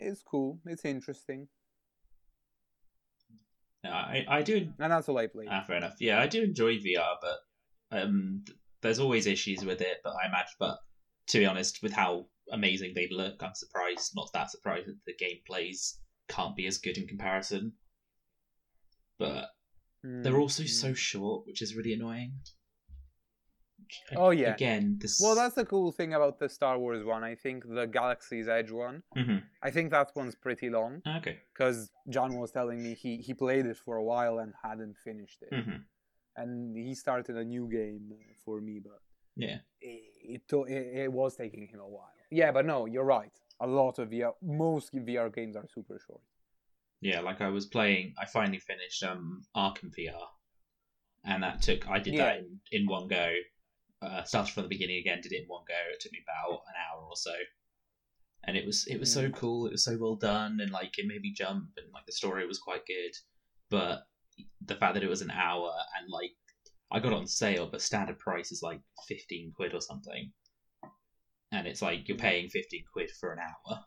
it's 0.00 0.22
cool. 0.22 0.58
It's 0.66 0.84
interesting, 0.84 1.46
No, 3.84 3.90
I 3.90 4.24
I 4.28 4.42
do. 4.42 4.56
and 4.78 4.92
that's 4.92 5.08
all 5.08 5.18
I 5.18 5.26
played. 5.28 5.48
Ah, 5.50 5.62
fair 5.66 5.76
enough. 5.76 5.96
Yeah, 6.00 6.20
I 6.20 6.26
do 6.26 6.42
enjoy 6.42 6.74
VR, 6.78 7.16
but 7.20 7.38
um, 7.98 8.44
there's 8.82 8.98
always 8.98 9.26
issues 9.26 9.64
with 9.64 9.80
it. 9.80 9.98
But 10.04 10.14
I 10.22 10.26
imagine, 10.26 10.54
but 10.58 10.78
to 11.28 11.38
be 11.38 11.46
honest, 11.46 11.82
with 11.82 11.92
how 11.92 12.26
amazing 12.50 12.92
they 12.94 13.08
look, 13.10 13.42
I'm 13.42 13.54
surprised. 13.54 14.12
Not 14.14 14.30
that 14.34 14.50
surprised 14.50 14.88
that 14.88 14.98
the 15.06 15.14
gameplays 15.14 15.94
can't 16.28 16.56
be 16.56 16.66
as 16.66 16.78
good 16.78 16.98
in 16.98 17.06
comparison. 17.06 17.72
But 19.18 19.46
they're 20.02 20.32
Mm, 20.32 20.40
also 20.40 20.64
mm. 20.64 20.68
so 20.68 20.94
short, 20.94 21.46
which 21.46 21.62
is 21.62 21.76
really 21.76 21.92
annoying. 21.92 22.32
Oh, 24.16 24.30
yeah. 24.30 24.54
Again, 24.54 24.98
this. 25.00 25.20
Well, 25.22 25.34
that's 25.34 25.54
the 25.54 25.66
cool 25.66 25.92
thing 25.92 26.14
about 26.14 26.38
the 26.38 26.48
Star 26.48 26.78
Wars 26.78 27.04
one. 27.04 27.22
I 27.22 27.34
think 27.34 27.64
the 27.68 27.86
Galaxy's 27.86 28.48
Edge 28.48 28.70
one. 28.70 29.02
Mhm. 29.16 29.42
I 29.62 29.70
think 29.70 29.90
that 29.90 30.10
one's 30.16 30.34
pretty 30.34 30.70
long 30.70 31.02
Okay. 31.06 31.38
because 31.52 31.90
John 32.08 32.36
was 32.38 32.50
telling 32.50 32.82
me 32.82 32.94
he 32.94 33.18
he 33.18 33.34
played 33.34 33.66
it 33.66 33.76
for 33.76 33.96
a 33.96 34.02
while 34.02 34.38
and 34.38 34.54
hadn't 34.62 34.96
finished 35.04 35.42
it, 35.42 35.52
hmm 35.64 35.76
and 36.36 36.76
he 36.76 36.94
started 36.94 37.36
a 37.36 37.44
new 37.44 37.68
game 37.68 38.12
for 38.44 38.60
me, 38.60 38.80
but 38.82 39.00
Yeah. 39.36 39.58
it 39.80 40.42
it, 40.48 40.96
it 41.04 41.12
was 41.12 41.36
taking 41.36 41.66
him 41.66 41.80
a 41.80 41.88
while. 41.88 42.08
Yeah, 42.30 42.50
but 42.52 42.64
no, 42.66 42.86
you're 42.86 43.04
right. 43.04 43.32
A 43.60 43.66
lot 43.66 43.98
of 43.98 44.08
VR, 44.10 44.32
most 44.42 44.92
VR 44.94 45.28
games 45.32 45.56
are 45.56 45.66
super 45.68 45.98
short. 46.06 46.22
Yeah, 47.00 47.20
like 47.20 47.40
I 47.40 47.48
was 47.48 47.66
playing. 47.66 48.14
I 48.18 48.26
finally 48.26 48.58
finished 48.60 49.02
um 49.02 49.42
Arkham 49.56 49.90
VR, 49.96 50.26
and 51.24 51.42
that 51.42 51.60
took. 51.62 51.88
I 51.88 51.98
did 51.98 52.16
that 52.18 52.38
in, 52.38 52.60
in 52.70 52.86
one 52.86 53.08
go. 53.08 53.34
Uh, 54.00 54.22
started 54.24 54.52
from 54.52 54.64
the 54.64 54.68
beginning 54.68 54.98
again. 54.98 55.20
Did 55.22 55.32
it 55.32 55.42
in 55.42 55.48
one 55.48 55.64
go. 55.68 55.74
It 55.92 56.00
took 56.00 56.12
me 56.12 56.20
about 56.26 56.62
an 56.68 56.74
hour 56.82 57.02
or 57.04 57.16
so, 57.16 57.34
and 58.44 58.56
it 58.56 58.64
was 58.66 58.86
it 58.86 58.98
was 58.98 59.12
so 59.12 59.28
Mm. 59.28 59.34
cool. 59.34 59.66
It 59.66 59.72
was 59.72 59.84
so 59.84 59.96
well 59.98 60.16
done, 60.16 60.60
and 60.60 60.70
like 60.70 60.98
it 60.98 61.06
made 61.06 61.22
me 61.22 61.32
jump, 61.32 61.70
and 61.76 61.86
like 61.92 62.06
the 62.06 62.12
story 62.12 62.46
was 62.46 62.58
quite 62.58 62.86
good. 62.86 63.12
But 63.68 64.02
the 64.64 64.74
fact 64.76 64.94
that 64.94 65.02
it 65.02 65.10
was 65.10 65.22
an 65.22 65.30
hour 65.30 65.72
and 65.98 66.10
like 66.10 66.32
I 66.90 67.00
got 67.00 67.12
on 67.12 67.26
sale, 67.26 67.68
but 67.70 67.80
standard 67.82 68.18
price 68.18 68.52
is 68.52 68.62
like 68.62 68.80
fifteen 69.08 69.52
quid 69.56 69.74
or 69.74 69.80
something, 69.80 70.32
and 71.52 71.66
it's 71.66 71.82
like 71.82 72.08
you're 72.08 72.18
paying 72.18 72.48
fifteen 72.48 72.84
quid 72.92 73.10
for 73.18 73.32
an 73.32 73.38
hour 73.40 73.84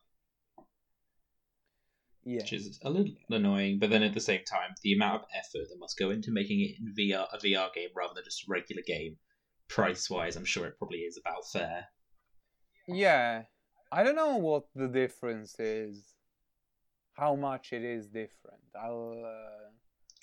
Yeah, 2.24 2.40
which 2.40 2.54
is 2.54 2.80
a 2.84 2.90
little 2.90 3.14
annoying. 3.30 3.80
But 3.80 3.90
then 3.92 4.04
at 4.04 4.14
the 4.14 4.20
same 4.20 4.44
time, 4.44 4.72
the 4.82 4.94
amount 4.94 5.24
of 5.24 5.28
effort 5.34 5.68
that 5.70 5.80
must 5.80 5.98
go 6.00 6.10
into 6.10 6.32
making 6.32 6.62
it 6.62 6.78
in 6.80 6.94
VR 6.98 7.28
a 7.34 7.38
VR 7.38 7.74
game 7.74 7.90
rather 7.96 8.14
than 8.16 8.24
just 8.24 8.44
a 8.44 8.46
regular 8.50 8.82
game, 8.86 9.18
price 9.68 10.10
wise, 10.10 10.36
I'm 10.36 10.46
sure 10.46 10.66
it 10.66 10.78
probably 10.78 11.00
is 11.00 11.18
about 11.18 11.48
fair. 11.52 11.88
yeah. 12.88 13.44
I 13.92 14.04
don't 14.04 14.16
know 14.16 14.38
what 14.38 14.66
the 14.76 14.88
difference 14.88 15.60
is. 15.60 16.16
How 17.14 17.36
much 17.36 17.72
it 17.74 17.84
is 17.84 18.08
different. 18.08 18.64
I'll. 18.80 19.24
Uh, 19.26 19.70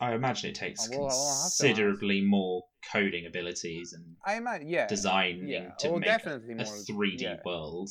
I 0.02 0.14
imagine 0.14 0.50
it 0.50 0.56
takes 0.56 0.88
Oh, 0.92 0.99
well, 0.99 1.11
I'll 1.11 1.11
have 1.11 1.16
to 1.16 1.44
ask. 1.44 1.59
considerably 1.61 2.21
more 2.23 2.64
coding 2.92 3.25
abilities 3.26 3.92
and 3.92 4.16
I 4.26 4.35
imagine. 4.35 4.68
Yeah. 4.68 4.88
designing 4.88 5.47
yeah. 5.49 5.71
to 5.78 5.88
oh, 5.90 5.99
make 5.99 6.09
definitely 6.09 6.54
a 6.54 6.56
more. 6.56 6.66
3D 6.66 7.21
yeah. 7.23 7.37
world 7.44 7.88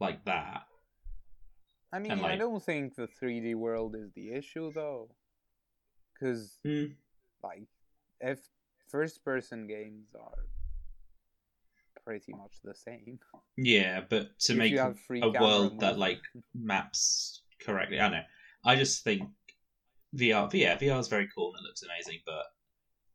like 0.00 0.22
that. 0.26 0.62
I 1.92 1.98
mean, 1.98 2.12
And, 2.12 2.26
I 2.26 2.36
don't 2.36 2.62
think 2.62 2.94
the 2.94 3.08
3D 3.08 3.54
world 3.54 3.96
is 3.96 4.12
the 4.14 4.32
issue 4.32 4.70
though, 4.70 5.08
because 6.12 6.58
Mm. 6.66 6.94
like 7.42 7.66
if 8.20 8.38
first-person 8.88 9.66
games 9.66 10.14
are 10.14 10.44
pretty 12.04 12.32
much 12.34 12.60
the 12.62 12.74
same. 12.74 13.18
Yeah, 13.56 14.02
but 14.08 14.38
to 14.40 14.52
If 14.52 14.58
make 14.58 14.74
a 14.74 14.82
have 14.82 15.00
free 15.00 15.20
a 15.22 15.32
camera 15.32 15.40
world 15.40 15.80
that 15.80 15.98
like 15.98 16.20
maps 16.54 17.42
correctly. 17.64 17.98
I 17.98 18.02
don't 18.02 18.12
know. 18.12 18.24
I 18.64 18.76
just 18.76 19.04
think 19.04 19.22
VR, 20.16 20.50
yeah, 20.52 20.76
VR 20.76 20.98
is 20.98 21.08
very 21.08 21.28
cool 21.34 21.52
and 21.56 21.64
it 21.64 21.68
looks 21.68 21.82
amazing, 21.82 22.20
but 22.26 22.44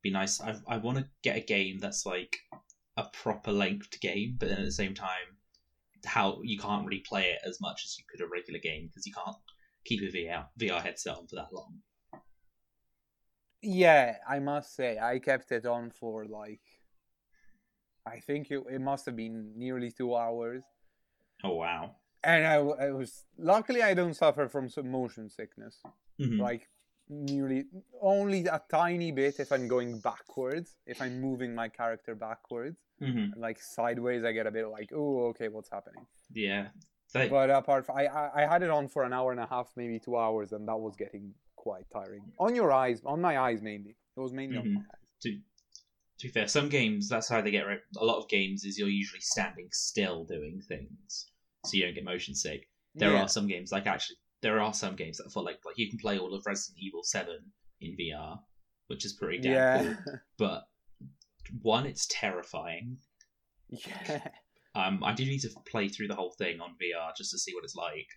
be 0.02 0.12
nice. 0.12 0.40
I 0.42 0.56
I 0.68 0.78
want 0.78 0.98
to 0.98 1.08
get 1.24 1.38
a 1.38 1.42
game 1.42 1.80
that's 1.80 2.06
like 2.06 2.36
a 2.98 3.06
proper 3.12 3.52
length 3.52 4.00
game, 4.00 4.38
but 4.40 4.50
then 4.50 4.60
at 4.60 4.66
the 4.66 4.72
same 4.72 4.94
time, 4.94 5.38
how 6.06 6.40
you 6.44 6.58
can't 6.58 6.86
really 6.86 7.04
play 7.08 7.32
it 7.32 7.40
as 7.48 7.60
much 7.60 7.82
as 7.86 7.98
you 7.98 8.06
could 8.10 8.22
a 8.24 8.28
regular 8.28 8.60
game 8.60 8.88
because 8.88 9.06
you 9.06 9.14
can't 9.14 9.36
keep 9.84 10.02
a 10.02 10.16
VR 10.16 10.46
VR 10.60 10.82
headset 10.82 11.18
on 11.18 11.28
for 11.28 11.36
that 11.36 11.52
long. 11.52 11.80
Yeah, 13.62 14.18
I 14.28 14.40
must 14.40 14.76
say, 14.76 15.00
I 15.00 15.20
kept 15.20 15.52
it 15.52 15.66
on 15.66 15.90
for 15.90 16.26
like, 16.26 16.62
I 18.06 18.20
think 18.20 18.52
it, 18.52 18.64
it 18.70 18.80
must 18.80 19.08
have 19.08 19.16
been 19.16 19.54
nearly 19.58 19.92
two 19.92 20.16
hours. 20.16 20.64
Oh 21.44 21.56
wow! 21.56 21.96
And 22.24 22.46
I, 22.46 22.56
I 22.56 22.92
was, 22.92 23.26
luckily, 23.38 23.82
I 23.82 23.94
don't 23.96 24.14
suffer 24.14 24.48
from 24.48 24.70
some 24.70 24.92
motion 24.92 25.30
sickness. 25.30 25.82
Mhm. 26.22 26.40
Like, 26.40 26.70
nearly, 27.10 27.66
only 28.02 28.46
a 28.46 28.62
tiny 28.70 29.12
bit 29.12 29.40
if 29.40 29.52
I'm 29.52 29.68
going 29.68 30.00
backwards, 30.00 30.76
if 30.86 31.02
I'm 31.02 31.20
moving 31.22 31.54
my 31.56 31.70
character 31.70 32.16
backwards. 32.16 32.78
Mhm. 33.02 33.36
Like, 33.38 33.62
sideways, 33.62 34.24
I 34.24 34.32
get 34.32 34.48
a 34.48 34.52
bit 34.52 34.68
like, 34.68 34.92
oh, 34.94 35.26
okay, 35.28 35.48
what's 35.50 35.70
happening? 35.70 36.06
Yeah, 36.32 36.70
they, 37.14 37.28
But 37.30 37.50
apart 37.50 37.86
from, 37.86 37.98
I, 37.98 38.06
I, 38.08 38.44
I 38.44 38.48
had 38.48 38.64
it 38.64 38.70
on 38.70 38.88
for 38.88 39.04
an 39.04 39.14
hour 39.14 39.32
and 39.32 39.40
a 39.40 39.46
half, 39.48 39.72
maybe 39.76 40.00
two 40.00 40.18
hours, 40.18 40.52
and 40.54 40.68
that 40.68 40.78
was 40.78 40.96
getting 40.96 41.34
quite 41.56 41.86
tiring. 41.92 42.22
On 42.40 42.56
your 42.56 42.72
eyes, 42.72 43.02
on 43.06 43.22
my 43.22 43.38
eyes 43.40 43.62
mainly. 43.62 43.96
It 44.16 44.20
was 44.20 44.32
mainly 44.34 44.58
on 44.58 44.66
Mhm. 44.66 44.74
my 44.76 44.82
eyes. 44.82 45.10
to 45.22 45.40
to 46.18 46.28
be 46.28 46.32
fair, 46.32 46.48
some 46.48 46.70
games 46.70 47.10
that's 47.10 47.28
how 47.28 47.42
they 47.42 47.52
get. 47.52 47.66
A 47.98 48.06
lot 48.06 48.18
of 48.20 48.30
games 48.30 48.64
is 48.64 48.78
you're 48.80 48.88
usually 48.88 49.20
standing 49.20 49.68
still 49.74 50.24
doing 50.24 50.62
things, 50.62 51.30
so 51.66 51.76
you 51.76 51.84
don't 51.84 51.94
get 51.94 52.06
motion 52.06 52.34
sick. 52.34 52.70
There 52.94 53.12
Yeah. 53.12 53.24
are 53.24 53.28
some 53.28 53.48
games 53.48 53.74
like 53.74 53.86
actually 53.86 54.16
there 54.46 54.62
are 54.62 54.74
some 54.74 54.96
games 54.96 55.18
that 55.18 55.32
feel 55.34 55.44
like 55.44 55.60
like 55.66 55.78
you 55.78 55.90
can 55.90 55.98
play 56.00 56.20
all 56.20 56.34
of 56.36 56.46
Resident 56.46 56.78
Evil 56.80 57.02
Seven 57.04 57.40
in 57.82 57.98
VR, 58.00 58.38
which 58.88 59.04
is 59.06 59.14
pretty 59.14 59.40
damn 59.40 59.52
yeah. 59.54 59.94
cool. 60.06 60.14
But 60.38 60.64
one, 61.62 61.86
it's 61.86 62.08
terrifying. 62.10 62.98
yeah. 63.70 64.28
Um, 64.76 65.06
I 65.06 65.14
do 65.14 65.24
need 65.24 65.40
to 65.40 65.50
play 65.72 65.88
through 65.88 66.10
the 66.10 66.16
whole 66.16 66.34
thing 66.38 66.60
on 66.60 66.72
VR 66.72 67.16
just 67.18 67.32
to 67.32 67.40
see 67.40 67.54
what 67.54 67.64
it's 67.64 67.76
like 67.78 68.10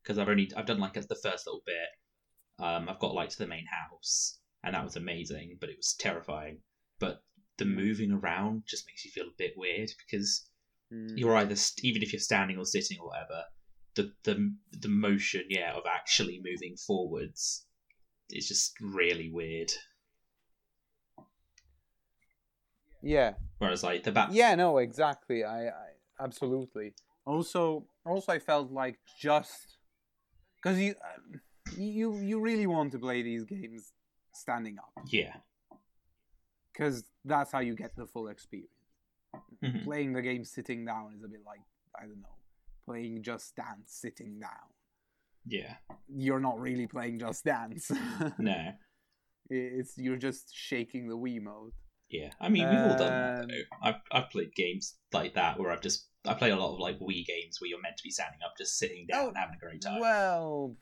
because 0.00 0.16
I've 0.16 0.28
only 0.28 0.48
I've 0.56 0.64
done 0.64 0.78
like 0.78 0.92
the 0.94 1.20
first 1.26 1.44
little 1.44 1.62
bit. 1.66 2.64
Um, 2.64 2.88
I've 2.88 3.00
got 3.00 3.14
like 3.16 3.30
to 3.30 3.38
the 3.38 3.48
main 3.48 3.66
house, 3.66 4.38
and 4.62 4.76
that 4.76 4.84
was 4.84 4.94
amazing, 4.94 5.56
but 5.60 5.70
it 5.70 5.76
was 5.76 5.96
terrifying. 5.98 6.58
But 7.00 7.24
the 7.58 7.64
moving 7.64 8.12
around 8.12 8.62
just 8.64 8.86
makes 8.86 9.04
you 9.04 9.10
feel 9.10 9.24
a 9.26 9.36
bit 9.36 9.54
weird 9.56 9.90
because 10.06 10.48
Mm. 10.92 11.18
you're 11.18 11.34
either 11.36 11.56
st- 11.56 11.84
even 11.84 12.02
if 12.02 12.12
you're 12.12 12.20
standing 12.20 12.58
or 12.58 12.64
sitting 12.66 12.98
or 13.00 13.08
whatever, 13.08 13.42
the 13.96 14.12
the 14.24 14.54
the 14.72 14.88
motion 14.88 15.44
yeah 15.48 15.72
of 15.74 15.84
actually 15.86 16.40
moving 16.44 16.76
forwards 16.76 17.66
is 18.30 18.48
just 18.48 18.74
really 18.80 19.30
weird. 19.30 19.72
Yeah. 23.02 23.34
Whereas 23.58 23.82
like 23.82 24.02
the 24.02 24.12
back 24.12 24.30
Yeah, 24.32 24.54
no, 24.54 24.78
exactly. 24.78 25.44
I, 25.44 25.68
I 25.68 25.88
absolutely. 26.18 26.94
Also, 27.26 27.86
also, 28.04 28.32
I 28.32 28.38
felt 28.38 28.70
like 28.70 28.98
just 29.20 29.78
because 30.56 30.78
you, 30.78 30.94
um, 31.04 31.40
you, 31.76 32.16
you 32.18 32.40
really 32.40 32.66
want 32.66 32.92
to 32.92 32.98
play 32.98 33.22
these 33.22 33.44
games 33.44 33.92
standing 34.32 34.76
up 34.78 34.92
yeah 35.06 35.32
because 36.72 37.04
that's 37.24 37.52
how 37.52 37.60
you 37.60 37.74
get 37.76 37.94
the 37.96 38.06
full 38.06 38.28
experience. 38.28 38.70
Mhm. 39.62 39.84
Playing 39.84 40.12
the 40.12 40.22
game 40.22 40.44
sitting 40.44 40.84
down 40.84 41.14
is 41.16 41.22
a 41.22 41.28
bit 41.28 41.40
like 41.46 41.60
I 41.96 42.02
don't 42.02 42.20
know, 42.20 42.36
playing 42.86 43.22
Just 43.22 43.54
Dance 43.56 43.92
sitting 44.02 44.38
down. 44.40 44.68
yeah 45.46 45.74
You're 46.08 46.40
not 46.40 46.60
really 46.60 46.86
playing 46.86 47.18
Just 47.18 47.44
Dance. 47.44 47.90
no 48.38 48.72
it's 49.50 49.98
you're 49.98 50.16
just 50.16 50.54
shaking 50.54 51.06
the 51.08 51.16
Wiimote. 51.16 51.72
Yeah, 52.08 52.30
I 52.40 52.48
mean 52.48 52.68
we've 52.68 52.78
all 52.78 52.96
done 52.96 52.98
that 52.98 53.40
Um, 53.42 53.48
though. 53.48 53.76
I've 53.82 54.00
I've 54.12 54.30
played 54.30 54.54
games 54.54 54.96
like 55.12 55.34
that 55.34 55.58
where 55.58 55.70
I've 55.70 55.82
just 55.82 56.08
I 56.26 56.32
play 56.34 56.50
a 56.50 56.56
lot 56.56 56.72
of 56.74 56.80
like 56.80 56.98
Wii 56.98 57.26
games 57.26 57.60
where 57.60 57.68
you're 57.68 57.80
meant 57.82 57.98
to 57.98 58.02
be 58.04 58.10
standing 58.10 58.40
up, 58.44 58.54
just 58.56 58.78
sitting 58.78 59.06
down 59.06 59.24
Oh, 59.24 59.28
and 59.28 59.36
having 59.36 59.56
a 59.56 59.58
great 59.58 59.82
time. 59.82 60.00
Well, 60.00 60.76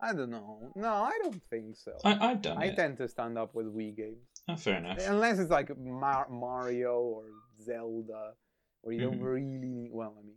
I 0.00 0.14
don't 0.14 0.30
know. 0.30 0.72
No, 0.74 0.88
I 0.88 1.12
don't 1.22 1.42
think 1.50 1.76
so. 1.76 1.92
I, 2.04 2.30
I've 2.30 2.40
done 2.42 2.56
I 2.58 2.66
it. 2.66 2.76
tend 2.76 2.96
to 2.98 3.08
stand 3.08 3.36
up 3.36 3.54
with 3.54 3.66
Wii 3.66 3.94
games, 3.96 4.26
Oh, 4.48 4.56
fair 4.56 4.76
enough. 4.78 4.98
unless 5.06 5.38
it's 5.38 5.50
like 5.50 5.76
Mar- 5.78 6.28
Mario 6.30 6.94
or 7.00 7.24
Zelda, 7.62 8.32
where 8.80 8.94
you 8.94 9.00
don't 9.02 9.20
Mhm. 9.20 9.24
really 9.24 9.58
need. 9.58 9.90
Well, 9.92 10.16
I 10.18 10.22
mean, 10.26 10.31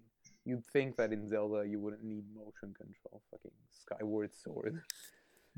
you'd 0.46 0.66
think 0.66 0.96
that 0.98 1.12
in 1.12 1.28
Zelda 1.30 1.68
you 1.68 1.80
wouldn't 1.80 2.04
need 2.04 2.24
motion 2.34 2.74
control. 2.76 3.22
Fucking 3.32 3.52
Skyward 3.72 4.34
Sword. 4.34 4.82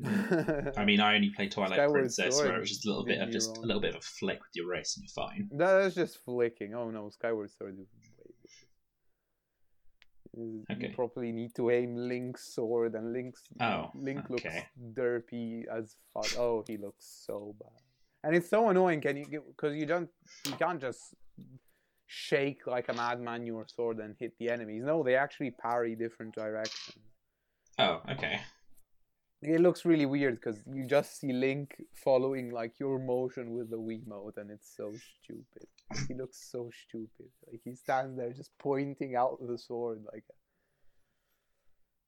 Mm. 0.02 0.74
I 0.78 0.86
mean, 0.86 1.00
I 1.00 1.16
only 1.16 1.32
play 1.32 1.50
Twilight 1.50 1.74
Skyward 1.74 1.94
Princess 1.94 2.36
Sword 2.36 2.48
where 2.48 2.58
it 2.58 2.60
was 2.60 2.70
just 2.70 2.86
a 2.86 2.90
little 2.90 3.06
bit 3.06 3.20
of 3.20 3.32
just 3.32 3.50
wrong. 3.56 3.64
a 3.64 3.68
little 3.68 3.82
bit 3.82 3.90
of 3.92 3.98
a 3.98 4.02
flick 4.02 4.40
with 4.40 4.56
your 4.56 4.68
wrist 4.70 4.98
and 4.98 5.04
you're 5.04 5.28
fine. 5.28 5.50
That's 5.52 5.96
just 5.96 6.24
flicking. 6.24 6.74
Oh 6.74 6.90
no, 6.90 7.10
Skyward 7.10 7.52
Sword 7.52 7.74
is 7.80 7.88
way 7.94 8.10
worse. 8.28 8.66
Okay. 10.72 10.90
You 10.90 10.94
probably 10.94 11.32
need 11.32 11.56
to 11.56 11.72
aim 11.72 11.96
Link's 11.96 12.54
sword, 12.54 12.94
and 12.94 13.12
Link's 13.12 13.42
Oh, 13.60 13.90
Link 13.96 14.30
looks 14.30 14.46
okay. 14.46 14.68
derpy 14.94 15.64
as 15.68 15.96
fuck. 16.14 16.38
Oh, 16.38 16.64
he 16.68 16.78
looks 16.78 17.24
so 17.26 17.56
bad, 17.60 17.82
and 18.24 18.36
it's 18.36 18.50
so 18.50 18.70
annoying. 18.70 19.02
Can 19.02 19.18
you 19.18 19.26
because 19.48 19.76
you 19.76 19.88
don't 19.88 20.10
you 20.46 20.54
can't 20.54 20.80
just 20.80 21.16
shake 22.08 22.66
like 22.66 22.90
a 22.90 22.94
madman 22.94 23.46
your 23.46 23.66
sword 23.68 23.98
and 24.00 24.16
hit 24.20 24.34
the 24.40 24.50
enemies. 24.50 24.84
No, 24.86 25.04
they 25.04 25.16
actually 25.16 25.52
parry 25.52 25.96
different 25.96 26.34
directions. 26.34 27.04
Oh, 27.78 28.02
okay. 28.10 28.40
It 29.42 29.62
looks 29.62 29.86
really 29.86 30.08
weird 30.08 30.36
because 30.36 30.60
you 30.66 30.88
just 30.88 31.20
see 31.20 31.32
Link 31.32 31.76
following 31.94 32.50
like 32.50 32.80
your 32.80 32.98
motion 32.98 33.54
with 33.54 33.70
the 33.70 33.78
Wiimote, 33.78 34.38
and 34.38 34.50
it's 34.50 34.76
so 34.76 34.92
stupid. 35.22 35.68
He 36.08 36.16
looks 36.16 36.50
so 36.52 36.72
stupid. 36.88 37.30
Like 37.46 37.62
he 37.64 37.76
stands 37.76 38.18
there 38.18 38.32
just 38.32 38.52
pointing 38.58 39.16
out 39.16 39.38
the 39.40 39.58
sword 39.58 40.04
like. 40.12 40.24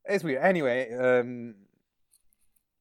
It's 0.06 0.24
weird. 0.24 0.44
Anyway, 0.44 0.92
um, 0.94 1.54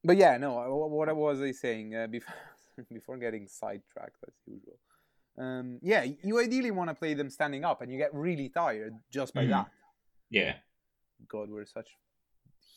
but 0.03 0.17
yeah, 0.17 0.39
no. 0.39 0.55
What 0.55 1.15
was 1.15 1.43
I 1.43 1.53
saying 1.53 1.95
uh, 1.95 2.07
before? 2.07 2.35
before 2.93 3.17
getting 3.17 3.47
sidetracked 3.47 4.23
as 4.27 4.35
usual. 4.47 4.79
Um, 5.39 5.79
yeah, 5.83 6.05
you 6.23 6.41
ideally 6.41 6.71
want 6.71 6.91
to 6.91 6.95
play 6.95 7.15
them 7.15 7.31
standing 7.31 7.65
up, 7.65 7.81
and 7.83 7.93
you 7.93 7.99
get 7.99 8.13
really 8.15 8.49
tired 8.49 8.95
just 9.11 9.35
by 9.35 9.45
Mhm. 9.45 9.51
that. 9.51 9.71
Yeah. 10.31 10.57
God, 11.29 11.49
we're 11.51 11.65
such 11.65 11.89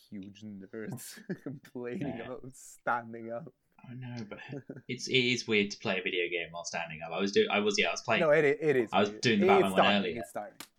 huge 0.10 0.42
nerds 0.44 1.20
complaining 1.44 2.18
Yeah. 2.18 2.26
about 2.26 2.56
standing 2.56 3.32
up. 3.32 3.52
I 3.90 3.96
know, 3.96 4.24
but 4.30 4.40
it's 4.88 5.08
it 5.08 5.14
is 5.18 5.48
weird 5.48 5.72
to 5.72 5.78
play 5.80 6.00
a 6.00 6.04
video 6.04 6.30
game 6.30 6.50
while 6.52 6.66
standing 6.66 7.00
up. 7.04 7.12
I 7.12 7.20
was 7.20 7.32
doing, 7.32 7.48
I 7.50 7.60
was 7.60 7.76
yeah, 7.80 7.88
I 7.88 7.92
was 7.92 8.02
playing, 8.02 8.22
No, 8.22 8.30
it, 8.30 8.46
it 8.46 8.76
is. 8.76 8.90
I 8.94 9.00
was 9.00 9.10
weird. 9.10 9.22
doing 9.22 9.40
the 9.40 9.48
Batman 9.48 9.72
one 9.72 9.86
earlier. 9.86 10.24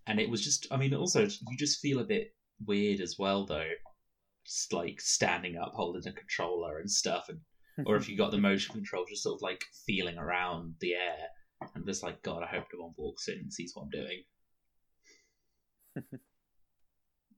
And 0.06 0.20
it 0.20 0.28
was 0.30 0.42
just, 0.44 0.66
I 0.70 0.76
mean, 0.76 0.94
also 0.94 1.22
you 1.22 1.56
just 1.56 1.80
feel 1.80 1.98
a 1.98 2.04
bit 2.04 2.34
weird 2.64 3.00
as 3.00 3.18
well 3.18 3.44
though, 3.44 3.70
just 4.46 4.72
like 4.72 5.00
standing 5.00 5.56
up, 5.56 5.72
holding 5.74 6.06
a 6.06 6.12
controller 6.12 6.78
and 6.78 6.88
stuff, 6.90 7.28
and 7.28 7.40
or 7.86 7.96
if 7.96 8.08
you 8.08 8.16
got 8.16 8.30
the 8.30 8.38
motion 8.50 8.72
control, 8.74 9.04
just 9.08 9.24
sort 9.24 9.36
of 9.36 9.42
like 9.42 9.64
feeling 9.86 10.18
around 10.18 10.74
the 10.80 10.94
air, 10.94 11.18
and 11.74 11.86
just 11.86 12.02
like, 12.02 12.22
God, 12.22 12.42
I 12.42 12.46
hope 12.46 12.64
no 12.72 12.84
one 12.84 12.94
walks 12.96 13.28
in 13.28 13.38
and 13.38 13.52
sees 13.52 13.72
what 13.74 13.84
I'm 13.84 13.90
doing. 13.90 14.22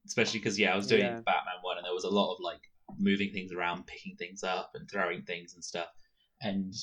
Especially 0.07 0.39
because 0.41 0.59
yeah, 0.59 0.73
I 0.73 0.77
was 0.77 0.87
doing 0.87 1.03
Yeah. 1.03 1.21
Batman 1.21 1.61
one, 1.63 1.79
and 1.79 1.85
there 1.87 1.95
was 1.95 2.05
a 2.05 2.11
lot 2.11 2.35
of 2.35 2.39
like 2.41 2.61
moving 2.99 3.33
things 3.33 3.53
around, 3.53 3.87
picking 3.87 4.17
things 4.17 4.45
up, 4.45 4.73
and 4.75 4.89
throwing 4.91 5.23
things 5.23 5.55
and 5.55 5.65
stuff. 5.65 5.89
And 6.43 6.75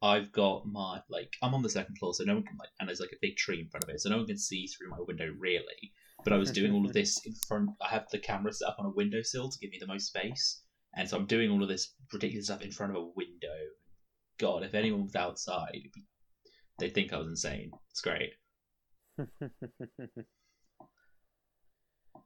I've 0.00 0.32
got 0.32 0.66
my 0.66 1.00
like 1.10 1.36
I'm 1.42 1.54
on 1.54 1.62
the 1.62 1.68
second 1.68 1.96
floor, 1.98 2.14
so 2.14 2.24
no 2.24 2.34
one 2.34 2.44
can 2.44 2.56
like, 2.58 2.70
and 2.80 2.88
there's 2.88 3.00
like 3.00 3.12
a 3.12 3.20
big 3.20 3.36
tree 3.36 3.60
in 3.60 3.68
front 3.68 3.84
of 3.84 3.90
it, 3.90 4.00
so 4.00 4.10
no 4.10 4.18
one 4.18 4.26
can 4.26 4.38
see 4.38 4.66
through 4.66 4.90
my 4.90 4.98
window 5.00 5.28
really. 5.38 5.92
But 6.24 6.32
I 6.32 6.38
was 6.38 6.52
doing 6.52 6.72
all 6.72 6.86
of 6.86 6.92
this 6.98 7.20
in 7.26 7.34
front. 7.48 7.70
I 7.82 7.88
have 7.88 8.06
the 8.10 8.18
camera 8.18 8.52
set 8.52 8.68
up 8.68 8.76
on 8.78 8.86
a 8.86 8.90
windowsill 8.90 9.50
to 9.50 9.58
give 9.58 9.70
me 9.70 9.78
the 9.80 9.86
most 9.86 10.06
space, 10.06 10.62
and 10.96 11.08
so 11.08 11.16
I'm 11.16 11.26
doing 11.26 11.50
all 11.50 11.62
of 11.62 11.68
this 11.68 11.94
ridiculous 12.12 12.46
stuff 12.46 12.62
in 12.62 12.70
front 12.70 12.96
of 12.96 13.02
a 13.02 13.06
window. 13.16 13.58
God, 14.38 14.62
if 14.62 14.74
anyone 14.74 15.04
was 15.04 15.14
outside, 15.14 15.70
it'd 15.74 15.92
be, 15.92 16.04
they'd 16.82 16.94
think 16.94 17.12
I 17.12 17.18
was 17.18 17.28
insane. 17.28 17.70
It's 17.90 18.00
great, 18.00 18.32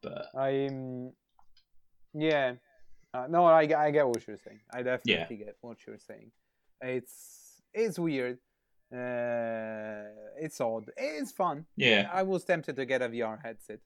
but 0.02 0.28
I'm. 0.34 1.12
Yeah. 2.14 2.54
Uh, 3.12 3.26
no, 3.28 3.44
I, 3.44 3.60
I 3.62 3.90
get 3.90 4.06
what 4.08 4.26
you're 4.26 4.38
saying. 4.38 4.60
I 4.72 4.82
definitely 4.82 5.36
get 5.36 5.56
what 5.60 5.78
you're 5.86 5.98
saying. 5.98 6.30
It's 6.80 7.60
it's 7.74 7.98
weird. 7.98 8.38
Uh, 8.92 10.08
it's 10.38 10.60
odd. 10.60 10.90
It's 10.96 11.32
fun. 11.32 11.66
yeah, 11.76 12.08
I 12.12 12.22
was 12.22 12.44
tempted 12.44 12.76
to 12.76 12.86
get 12.86 13.02
a 13.02 13.08
VR 13.08 13.38
headset. 13.42 13.80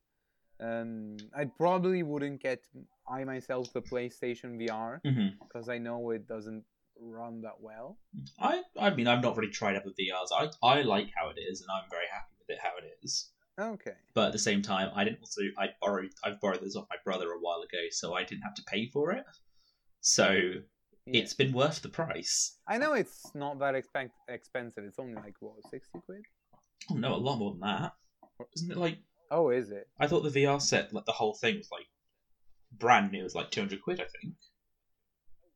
Um, 0.60 1.16
I 1.36 1.46
probably 1.46 2.02
wouldn't 2.02 2.40
get 2.40 2.64
I 3.10 3.24
myself 3.24 3.72
the 3.72 3.82
PlayStation 3.82 4.56
VR 4.60 5.00
hmm 5.04 5.28
because 5.42 5.68
I 5.68 5.78
know 5.78 6.10
it 6.10 6.28
doesn't 6.28 6.64
run 7.00 7.42
that 7.42 7.60
well. 7.60 7.98
I 8.38 8.62
I 8.78 8.90
mean 8.90 9.06
I've 9.06 9.22
not 9.22 9.36
really 9.36 9.50
tried 9.52 9.76
out 9.76 9.84
the 9.84 9.90
VRs. 9.90 10.28
I 10.32 10.48
I 10.66 10.82
like 10.82 11.10
how 11.16 11.28
it 11.30 11.38
is, 11.40 11.60
and 11.62 11.68
I'm 11.72 11.88
very 11.90 12.06
happy 12.12 12.32
with 12.38 12.56
it 12.56 12.60
how 12.62 12.76
it 12.78 12.84
is. 13.02 13.30
Okay. 13.58 13.92
But 14.14 14.26
at 14.28 14.32
the 14.32 14.38
same 14.38 14.62
time, 14.62 14.90
I 14.94 15.04
didn't 15.04 15.20
also 15.20 15.42
I 15.58 15.68
borrowed 15.80 16.10
I've 16.24 16.40
borrowed 16.40 16.60
this 16.62 16.76
off 16.76 16.86
my 16.90 16.96
brother 17.04 17.30
a 17.30 17.38
while 17.40 17.60
ago, 17.60 17.78
so 17.90 18.14
I 18.14 18.24
didn't 18.24 18.42
have 18.42 18.54
to 18.54 18.62
pay 18.66 18.88
for 18.90 19.12
it. 19.12 19.24
So 20.00 20.30
Yeah. 21.06 21.20
it's 21.22 21.34
been 21.34 21.52
worth 21.52 21.82
the 21.82 21.88
price. 21.88 22.58
I 22.66 22.78
know 22.78 22.92
it's 22.94 23.34
not 23.34 23.58
that 23.58 23.74
expen- 23.74 24.10
expensive. 24.28 24.84
It's 24.84 24.98
only 24.98 25.14
like 25.14 25.34
what 25.40 25.54
sixty 25.70 25.98
quid. 26.06 26.22
Oh 26.90 26.94
no, 26.94 27.14
a 27.14 27.16
lot 27.16 27.38
more 27.38 27.52
than 27.52 27.60
that. 27.60 27.92
Isn't 28.56 28.70
it 28.72 28.76
like 28.78 28.98
Oh, 29.32 29.50
is 29.50 29.70
it? 29.70 29.88
I 30.00 30.06
thought 30.08 30.22
the 30.22 30.30
VR 30.40 30.60
set, 30.60 30.92
like 30.92 31.04
the 31.04 31.12
whole 31.12 31.34
thing 31.34 31.56
was 31.58 31.68
like 31.70 31.86
brand 32.72 33.12
new. 33.12 33.20
It 33.20 33.24
was 33.24 33.34
like 33.34 33.50
two 33.50 33.60
hundred 33.60 33.82
quid, 33.82 34.00
I 34.00 34.04
think. 34.20 34.34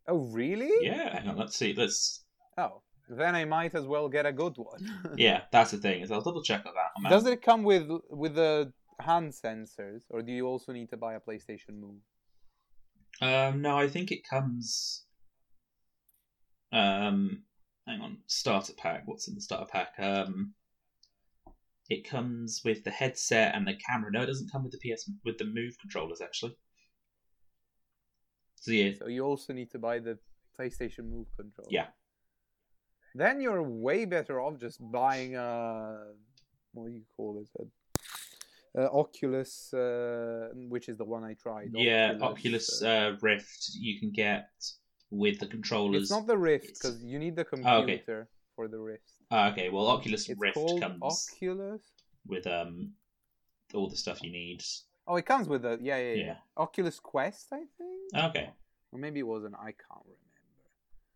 Oh, 0.06 0.18
really? 0.18 0.70
Yeah, 0.80 1.18
hang 1.18 1.28
on, 1.28 1.36
let's 1.36 1.56
see. 1.56 1.74
Let's 1.74 2.24
Oh, 2.56 2.82
then 3.08 3.34
I 3.34 3.44
might 3.44 3.74
as 3.74 3.86
well 3.86 4.08
get 4.08 4.26
a 4.26 4.32
good 4.32 4.56
one. 4.56 5.14
yeah, 5.16 5.42
that's 5.50 5.72
the 5.72 5.78
thing. 5.78 6.02
Is 6.02 6.10
I'll 6.10 6.20
double 6.20 6.42
check 6.42 6.64
on 6.66 6.74
that. 6.74 7.10
Does 7.10 7.26
it 7.26 7.42
come 7.42 7.62
with 7.62 7.88
with 8.10 8.34
the 8.34 8.72
hand 9.00 9.32
sensors, 9.32 10.02
or 10.10 10.22
do 10.22 10.32
you 10.32 10.46
also 10.46 10.72
need 10.72 10.90
to 10.90 10.96
buy 10.96 11.14
a 11.14 11.20
PlayStation 11.20 11.80
Move? 11.80 12.00
Um, 13.20 13.62
no, 13.62 13.78
I 13.78 13.88
think 13.88 14.10
it 14.10 14.28
comes. 14.28 15.04
Um, 16.72 17.44
hang 17.86 18.00
on, 18.00 18.18
starter 18.26 18.72
pack. 18.76 19.02
What's 19.06 19.28
in 19.28 19.34
the 19.34 19.40
starter 19.40 19.70
pack? 19.70 19.94
Um, 19.98 20.54
it 21.90 22.08
comes 22.08 22.62
with 22.64 22.84
the 22.84 22.90
headset 22.90 23.54
and 23.54 23.66
the 23.66 23.74
camera. 23.74 24.10
No, 24.10 24.22
it 24.22 24.26
doesn't 24.26 24.50
come 24.50 24.64
with 24.64 24.72
the 24.72 24.78
PS 24.78 25.10
with 25.24 25.38
the 25.38 25.44
Move 25.44 25.76
controllers 25.80 26.20
actually. 26.20 26.56
So 28.64 28.72
yeah, 28.72 28.92
So 28.98 29.08
you 29.08 29.22
also 29.26 29.52
need 29.52 29.70
to 29.72 29.78
buy 29.78 29.98
the 29.98 30.18
PlayStation 30.58 31.04
Move 31.14 31.26
controller. 31.36 31.68
Yeah. 31.70 31.88
Then 33.14 33.40
you're 33.42 33.62
way 33.62 34.06
better 34.06 34.40
off 34.40 34.58
just 34.58 34.78
buying 34.90 35.36
a 35.36 36.06
what 36.72 36.86
do 36.88 36.92
you 36.94 37.02
call 37.16 37.32
it? 37.42 37.68
A, 38.76 38.90
Oculus, 38.90 39.72
uh, 39.74 40.48
which 40.74 40.88
is 40.88 40.96
the 40.96 41.04
one 41.04 41.22
I 41.24 41.34
tried. 41.34 41.68
yeah. 41.74 42.16
Oculus 42.20 42.82
uh, 42.82 42.88
uh, 42.88 43.16
Rift 43.20 43.62
you 43.86 44.00
can 44.00 44.10
get 44.10 44.48
with 45.10 45.38
the 45.40 45.46
controllers. 45.46 46.02
it's 46.04 46.10
not 46.10 46.26
the 46.26 46.38
Rift 46.38 46.68
because 46.74 46.96
you 47.04 47.18
need 47.18 47.36
the 47.36 47.44
Oh, 47.52 47.56
okay. 47.56 47.98
computer 47.98 48.28
for 48.56 48.66
the 48.66 48.78
Rift. 48.78 49.12
Ah, 49.30 49.50
okay, 49.52 49.68
well, 49.68 49.86
Oculus 49.88 50.28
It's 50.28 50.40
Rift 50.40 50.56
comes 50.80 51.02
Oculus. 51.02 51.82
with 52.26 52.46
um 52.46 52.92
all 53.74 53.88
the 53.90 53.96
stuff 54.04 54.22
you 54.24 54.32
need. 54.32 54.60
Oh, 55.06 55.16
it 55.16 55.26
comes 55.26 55.46
with 55.52 55.62
the 55.66 55.78
yeah, 55.82 55.98
yeah, 55.98 56.14
yeah. 56.14 56.24
Yeah. 56.30 56.36
Oculus 56.56 56.98
Quest, 56.98 57.48
I 57.52 57.62
think, 57.78 57.93
Okay, 58.14 58.50
or 58.92 58.98
maybe 58.98 59.20
it 59.20 59.26
wasn't. 59.26 59.54
I 59.54 59.72
can't 59.72 60.04
remember. 60.04 60.20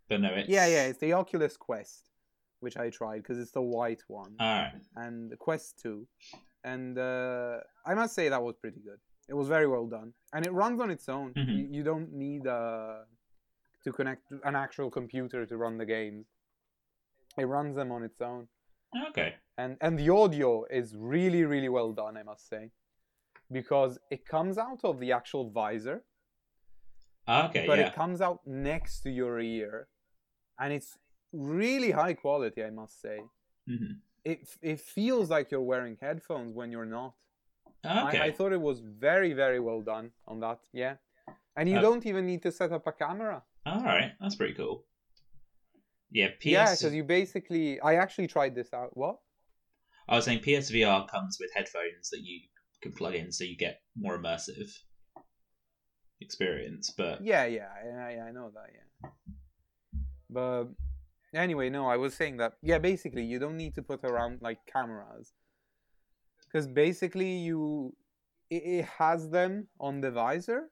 but 0.08 0.20
no, 0.20 0.30
it's 0.34 0.48
Yeah, 0.48 0.66
yeah, 0.66 0.84
it's 0.86 0.98
the 0.98 1.12
Oculus 1.12 1.56
Quest, 1.56 2.10
which 2.60 2.76
I 2.76 2.90
tried 2.90 3.18
because 3.22 3.38
it's 3.38 3.52
the 3.52 3.62
white 3.62 4.02
one, 4.08 4.34
All 4.40 4.46
right. 4.62 4.72
and 4.96 5.30
the 5.30 5.36
Quest 5.36 5.78
Two, 5.82 6.06
and 6.64 6.98
uh, 6.98 7.58
I 7.86 7.94
must 7.94 8.14
say 8.14 8.28
that 8.28 8.42
was 8.42 8.56
pretty 8.56 8.80
good. 8.80 8.98
It 9.28 9.34
was 9.34 9.48
very 9.48 9.66
well 9.66 9.86
done, 9.86 10.12
and 10.32 10.46
it 10.46 10.52
runs 10.52 10.80
on 10.80 10.90
its 10.90 11.08
own. 11.08 11.34
Mhm. 11.34 11.56
You, 11.58 11.68
you 11.76 11.82
don't 11.82 12.12
need 12.12 12.46
uh, 12.46 13.00
to 13.84 13.92
connect 13.92 14.24
an 14.44 14.56
actual 14.56 14.90
computer 14.90 15.44
to 15.46 15.56
run 15.56 15.76
the 15.78 15.86
games. 15.86 16.26
It 17.36 17.44
runs 17.44 17.76
them 17.76 17.92
on 17.92 18.02
its 18.02 18.20
own, 18.20 18.48
Okay. 19.10 19.34
and 19.58 19.76
and 19.80 19.98
the 19.98 20.08
audio 20.08 20.64
is 20.70 20.96
really 20.96 21.44
really 21.44 21.68
well 21.68 21.92
done. 21.92 22.16
I 22.16 22.22
must 22.24 22.48
say, 22.48 22.70
because 23.52 23.98
it 24.10 24.26
comes 24.26 24.56
out 24.58 24.80
of 24.84 24.98
the 24.98 25.12
actual 25.12 25.50
visor 25.50 26.02
Okay. 27.28 27.66
but 27.66 27.78
yeah. 27.78 27.86
it 27.88 27.94
comes 27.94 28.20
out 28.20 28.40
next 28.46 29.00
to 29.02 29.10
your 29.10 29.38
ear 29.40 29.88
and 30.58 30.72
it's 30.72 30.96
really 31.32 31.90
high 31.90 32.14
quality 32.14 32.64
i 32.64 32.70
must 32.70 33.00
say 33.00 33.18
Mhm. 33.68 33.98
it, 34.24 34.40
it 34.62 34.80
feels 34.80 35.28
like 35.30 35.50
you're 35.50 35.68
wearing 35.72 35.96
headphones 36.00 36.52
when 36.52 36.70
you're 36.72 36.92
not 37.00 37.14
Okay. 37.84 38.18
I, 38.18 38.24
I 38.26 38.30
thought 38.32 38.52
it 38.52 38.60
was 38.60 38.80
very 38.80 39.32
very 39.34 39.60
well 39.60 39.82
done 39.82 40.10
on 40.26 40.40
that 40.40 40.58
yeah 40.72 40.94
and 41.56 41.68
you 41.68 41.76
Uh, 41.78 41.82
don't 41.82 42.04
even 42.06 42.24
need 42.26 42.42
to 42.42 42.50
set 42.52 42.72
up 42.72 42.86
a 42.86 42.92
camera 42.92 43.42
All 43.66 43.84
right. 43.84 44.12
That's 44.20 44.36
pretty 44.36 44.54
cool. 44.54 44.84
Yeah. 46.10 46.30
PS. 46.40 46.46
yeah 46.46 46.70
because 46.74 46.94
you 46.94 47.04
basically 47.04 47.78
i 47.80 47.92
actually 48.04 48.26
tried 48.36 48.54
this 48.54 48.72
out 48.72 48.90
what 48.96 49.16
I 50.10 50.16
was 50.16 50.24
saying 50.24 50.40
PSVR 50.40 51.06
comes 51.14 51.36
with 51.40 51.50
headphones 51.54 52.08
that 52.12 52.22
you 52.28 52.40
can 52.82 52.92
plug 52.92 53.14
in, 53.14 53.30
so 53.30 53.44
you 53.44 53.56
get 53.58 53.82
more 53.94 54.16
immersive 54.18 54.70
experience. 56.20 56.90
But 56.96 57.22
yeah 57.24 57.44
yeah 57.46 57.68
I, 57.74 58.28
I- 58.28 58.32
know 58.32 58.50
that 58.54 58.70
yeah 58.74 59.10
but 60.30 60.64
anyway 61.34 61.70
no 61.70 61.86
i 61.86 61.96
was 61.96 62.14
saying 62.14 62.36
that 62.36 62.52
yeah 62.62 62.78
basically 62.78 63.24
you 63.24 63.38
don't 63.38 63.56
need 63.56 63.74
to 63.74 63.82
put 63.82 64.04
around 64.04 64.38
like 64.42 64.58
cameras 64.66 65.32
because 66.44 66.66
basically 66.66 67.32
you 67.48 67.94
it, 68.50 68.62
it 68.78 68.84
has 68.84 69.30
them 69.30 69.66
on 69.80 70.00
the 70.00 70.10
visor 70.10 70.70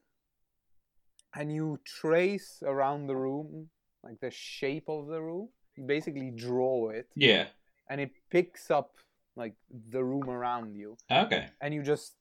and 1.35 1.53
you 1.53 1.79
trace 1.85 2.63
around 2.65 3.07
the 3.07 3.17
room 3.17 3.69
like 4.03 4.19
the 4.21 4.31
shape 4.31 4.89
of 4.89 5.07
the 5.09 5.21
room 5.21 5.49
you 5.77 5.85
basically 5.85 6.31
draw 6.31 6.89
it 6.91 7.09
yeah. 7.15 7.47
and 7.91 8.01
it 8.01 8.11
picks 8.31 8.71
up 8.71 8.93
like 9.37 9.55
the 9.91 10.03
room 10.03 10.29
around 10.31 10.75
you 10.75 10.97
Okay. 11.11 11.49
and 11.61 11.75
you 11.75 11.83
just 11.83 12.15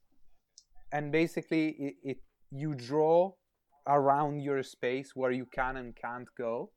and 0.91 1.11
basically 1.11 1.69
it, 1.79 1.95
it 2.03 2.17
you 2.61 2.73
draw 2.75 3.31
around 3.87 4.39
your 4.41 4.63
space 4.63 5.09
where 5.15 5.31
you 5.31 5.45
can 5.45 5.77
and 5.77 5.95
can't 5.95 6.27
go 6.37 6.71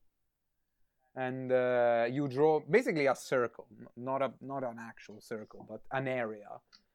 and 1.16 1.50
uh, 1.52 2.06
you 2.10 2.28
draw 2.28 2.60
basically 2.70 3.06
a 3.06 3.14
circle 3.14 3.66
not 3.96 4.20
a 4.22 4.30
not 4.40 4.62
an 4.62 4.78
actual 4.90 5.20
circle, 5.20 5.66
but 5.68 5.80
an 5.98 6.06
area, 6.06 6.48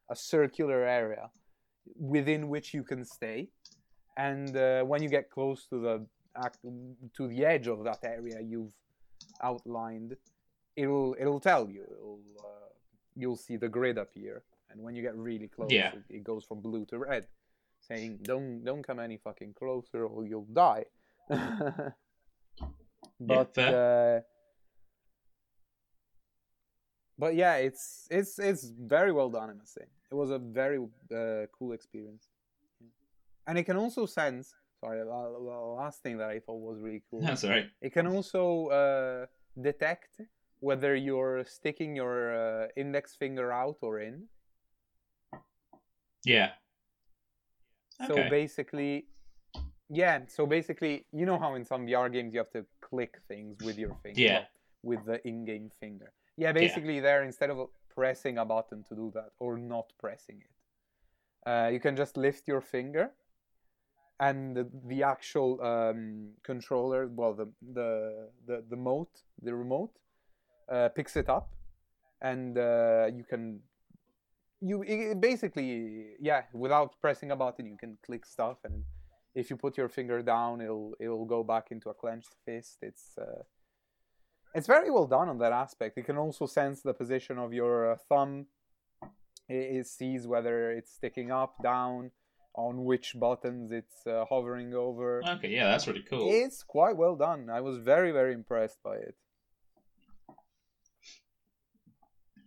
a 0.10 0.16
circular 0.16 0.80
area 1.00 1.30
within 2.16 2.42
which 2.54 2.74
you 2.74 2.84
can 2.84 3.04
stay. 3.04 3.50
And 4.16 4.56
uh, 4.56 4.84
when 4.84 5.02
you 5.04 5.10
get 5.10 5.30
close 5.30 5.66
to 5.72 5.78
the 5.86 5.96
to 7.18 7.28
the 7.28 7.46
edge 7.54 7.68
of 7.68 7.84
that 7.84 8.00
area 8.04 8.40
you've 8.42 8.74
outlined, 9.42 10.16
it'll 10.76 11.16
it'll 11.20 11.40
tell 11.52 11.70
you. 11.70 11.84
It'll, 11.96 12.20
uh, 12.40 12.70
you'll 13.16 13.42
see 13.48 13.58
the 13.58 13.70
grid 13.70 13.98
appear, 13.98 14.44
and 14.70 14.82
when 14.82 14.96
you 14.96 15.02
get 15.02 15.16
really 15.16 15.48
close, 15.48 15.72
Yeah. 15.72 15.92
it, 15.94 16.04
it 16.18 16.24
goes 16.24 16.44
from 16.46 16.62
blue 16.62 16.86
to 16.92 16.98
red, 16.98 17.28
saying, 17.88 18.20
"Don't 18.24 18.64
don't 18.64 18.84
come 18.84 19.00
any 19.00 19.18
fucking 19.18 19.54
closer, 19.54 20.06
or 20.06 20.26
you'll 20.26 20.52
die." 20.54 20.86
but 23.20 23.56
fair. 23.56 24.18
uh, 24.18 24.22
but 27.18 27.36
yeah, 27.36 27.56
it's 27.56 28.08
it's 28.10 28.40
it's 28.40 28.70
very 28.70 29.12
well 29.12 29.30
done. 29.30 29.50
I 29.50 29.54
must 29.54 29.74
say, 29.74 29.86
it 30.12 30.16
was 30.16 30.30
a 30.30 30.40
very 30.40 30.80
uh, 30.80 31.46
cool 31.58 31.74
experience, 31.74 32.30
and 33.48 33.58
it 33.58 33.64
can 33.64 33.78
also 33.78 34.06
sense. 34.06 34.54
Sorry, 34.80 35.00
the 35.00 35.06
the 35.06 35.60
last 35.78 36.02
thing 36.04 36.18
that 36.18 36.30
I 36.30 36.40
thought 36.40 36.60
was 36.60 36.80
really 36.80 37.04
cool. 37.10 37.22
That's 37.22 37.44
all 37.44 37.52
right. 37.52 37.70
It 37.82 37.94
can 37.94 38.08
also 38.08 38.68
uh, 38.68 39.26
detect 39.62 40.22
whether 40.60 40.96
you're 40.96 41.44
sticking 41.46 41.96
your 41.96 42.34
uh, 42.34 42.68
index 42.76 43.16
finger 43.16 43.52
out 43.52 43.78
or 43.82 44.00
in. 44.00 44.28
Yeah. 46.26 46.52
So 48.08 48.14
Okay. 48.20 48.30
basically, 48.30 49.06
yeah. 49.90 50.20
So 50.28 50.46
basically, 50.46 51.06
you 51.12 51.26
know 51.26 51.40
how 51.40 51.56
in 51.56 51.66
some 51.66 51.86
VR 51.86 52.10
games 52.12 52.34
you 52.34 52.40
have 52.40 52.52
to 52.52 52.66
click 52.82 53.20
things 53.28 53.58
with 53.62 53.78
your 53.78 53.96
finger, 54.04 54.22
Yeah. 54.22 54.46
with 54.84 55.06
the 55.06 55.26
in-game 55.28 55.70
finger. 55.80 56.12
Yeah, 56.38 56.52
basically 56.52 57.00
there 57.00 57.24
instead 57.24 57.50
of 57.50 57.70
pressing 57.90 58.38
a 58.40 58.46
button 58.46 58.84
to 58.84 58.96
do 58.96 59.12
that 59.14 59.32
or 59.40 59.58
not 59.58 59.94
pressing 60.00 60.42
it, 60.42 61.50
uh, 61.50 61.70
you 61.70 61.80
can 61.80 61.96
just 61.96 62.18
lift 62.18 62.48
your 62.48 62.62
finger, 62.62 63.12
and 64.20 64.56
the, 64.56 64.70
the 64.88 65.04
actual 65.04 65.62
um, 65.62 66.32
controller, 66.44 67.08
well, 67.08 67.34
the 67.34 67.48
the 67.74 68.30
the 68.48 68.64
the 68.70 68.76
mote, 68.76 69.24
the 69.42 69.54
remote, 69.54 69.92
uh, 70.72 70.90
picks 70.90 71.16
it 71.16 71.30
up, 71.30 71.54
and 72.22 72.58
uh, 72.58 73.08
you 73.14 73.24
can 73.24 73.62
you 74.64 74.84
it 74.84 75.20
basically 75.20 76.16
yeah 76.20 76.44
without 76.54 76.90
pressing 77.02 77.32
a 77.32 77.36
button 77.36 77.66
you 77.66 77.78
can 77.78 77.98
click 78.06 78.26
stuff 78.26 78.58
and 78.64 78.84
if 79.36 79.50
you 79.50 79.58
put 79.58 79.78
your 79.78 79.90
finger 79.90 80.22
down 80.22 80.62
it'll 80.62 80.94
it'll 81.00 81.26
go 81.26 81.44
back 81.44 81.72
into 81.72 81.90
a 81.90 81.94
clenched 81.94 82.36
fist. 82.46 82.78
It's 82.82 83.18
uh, 83.18 83.44
it's 84.54 84.68
very 84.68 84.92
well 84.92 85.08
done 85.08 85.30
on 85.30 85.40
that 85.40 85.52
aspect. 85.52 85.98
It 85.98 86.06
can 86.06 86.18
also 86.18 86.46
sense 86.46 86.82
the 86.82 86.94
position 86.94 87.38
of 87.38 87.54
your 87.54 87.92
uh, 87.92 87.98
thumb. 88.10 88.48
It, 89.50 89.78
it 89.78 89.88
sees 89.88 90.28
whether 90.28 90.72
it's 90.72 90.94
sticking 90.94 91.32
up 91.32 91.56
down 91.64 92.12
on 92.56 92.86
which 92.86 93.20
buttons 93.20 93.72
it's 93.72 94.06
uh, 94.06 94.26
hovering 94.30 94.76
over. 94.76 95.24
Okay, 95.28 95.50
yeah, 95.50 95.66
that's 95.66 95.88
really 95.88 96.04
cool. 96.08 96.28
it's 96.32 96.62
quite 96.62 96.96
well 96.96 97.16
done. 97.16 97.50
I 97.50 97.62
was 97.62 97.78
very 97.78 98.12
very 98.12 98.34
impressed 98.34 98.82
by 98.84 98.98
it 98.98 99.16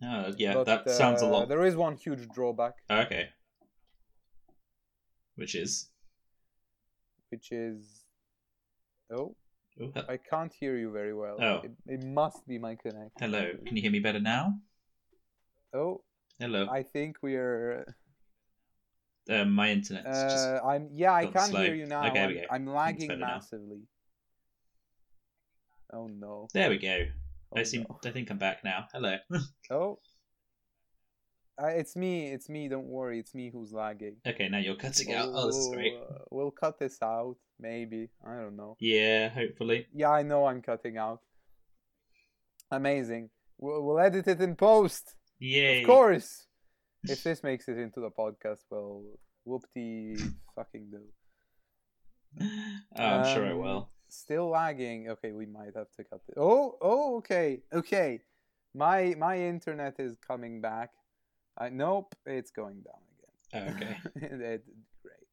Oh, 0.03 0.31
yeah, 0.37 0.53
But, 0.53 0.65
that 0.65 0.89
sounds 0.91 1.21
a 1.21 1.25
uh, 1.25 1.29
lot. 1.29 1.49
there 1.49 1.65
is 1.65 1.75
one 1.75 1.95
huge 1.95 2.27
drawback 2.29 2.73
Okay. 2.89 3.29
Which 5.35 5.55
is. 5.55 5.89
which 7.29 7.51
is 7.51 8.05
oh 9.11 9.35
Oh, 9.79 9.91
he- 9.93 10.01
I 10.09 10.17
can't 10.17 10.51
hear 10.51 10.75
you 10.75 10.91
very 10.91 11.13
well. 11.13 11.37
Oh. 11.39 11.61
It, 11.63 11.71
it 11.85 12.03
must 12.03 12.47
be 12.47 12.57
my 12.57 12.75
connection. 12.75 13.11
hello. 13.19 13.51
Can 13.65 13.75
you 13.75 13.81
hear 13.81 13.91
me 13.91 13.99
better 13.99 14.19
now? 14.19 14.55
Oh, 15.73 16.01
Hello. 16.39 16.67
I 16.71 16.83
think 16.83 17.17
we're. 17.21 17.85
Um, 19.29 19.51
my 19.51 19.69
internet's 19.71 20.05
just. 20.07 20.47
Uh, 20.47 20.61
I'm 20.65 20.89
yeah, 20.93 21.13
I 21.13 21.25
can't 21.25 21.49
slow. 21.51 21.61
hear 21.63 21.75
you 21.75 21.85
now. 21.85 22.07
Okay, 22.09 22.45
I'm. 22.49 22.67
I'm 22.67 22.73
lagging 22.73 23.07
better 23.09 23.19
now. 23.19 23.27
massively. 23.35 23.81
Oh 25.91 26.07
no! 26.07 26.47
There 26.53 26.69
we 26.69 26.77
go. 26.77 27.05
Oh, 27.55 27.59
I 27.59 27.63
seem. 27.63 27.85
no. 27.89 27.99
I 28.05 28.11
think 28.11 28.29
I'm 28.31 28.37
back 28.37 28.63
now. 28.63 28.87
Hello. 28.93 29.17
Oh, 29.71 29.99
uh, 31.61 31.67
it's 31.67 31.95
me. 31.95 32.27
It's 32.31 32.49
me. 32.49 32.67
Don't 32.69 32.85
worry. 32.87 33.19
It's 33.19 33.33
me 33.33 33.49
who's 33.51 33.71
lagging. 33.73 34.17
okay, 34.27 34.47
now 34.47 34.59
you're 34.59 34.75
cutting 34.75 35.13
out. 35.13 35.29
Oh, 35.33 35.47
this 35.47 35.55
is 35.57 35.69
great. 35.73 35.93
We'll, 35.93 36.03
uh, 36.03 36.19
we'll 36.29 36.51
cut 36.51 36.77
this 36.79 36.97
out. 37.01 37.35
Maybe 37.59 38.09
I 38.25 38.35
don't 38.35 38.55
know. 38.55 38.77
Yeah, 38.79 39.29
hopefully. 39.29 39.87
Yeah, 39.93 40.11
I 40.11 40.21
know. 40.23 40.45
I'm 40.45 40.61
cutting 40.61 40.97
out. 40.97 41.21
Amazing. 42.71 43.29
We'll, 43.57 43.81
we'll 43.83 43.99
edit 43.99 44.27
it 44.27 44.39
in 44.41 44.55
post. 44.55 45.15
Yeah. 45.39 45.79
Of 45.81 45.87
course. 45.87 46.45
if 47.03 47.23
this 47.23 47.41
makes 47.43 47.67
it 47.67 47.77
into 47.79 48.01
the 48.01 48.11
podcast, 48.11 48.59
well, 48.69 49.03
whoop-de 49.45 50.17
fucking 50.55 50.91
do. 50.91 51.01
Oh, 52.99 53.03
I'm 53.03 53.33
sure 53.35 53.45
I 53.47 53.51
Um, 53.51 53.57
will. 53.59 53.89
Still 54.09 54.49
lagging. 54.49 55.09
Okay, 55.09 55.31
we 55.31 55.45
might 55.45 55.75
have 55.75 55.91
to 55.97 56.03
cut 56.03 56.21
this. 56.27 56.35
Oh, 56.37 56.77
oh, 56.81 57.17
okay, 57.17 57.61
okay. 57.73 58.21
My 58.73 59.15
my 59.17 59.37
internet 59.37 59.95
is 59.99 60.17
coming 60.25 60.61
back. 60.61 60.91
Nope, 61.71 62.15
it's 62.25 62.51
going 62.51 62.81
down 62.81 63.01
again. 63.13 63.75
Okay. 63.75 63.97
It- 64.35 64.65
great. 65.01 65.27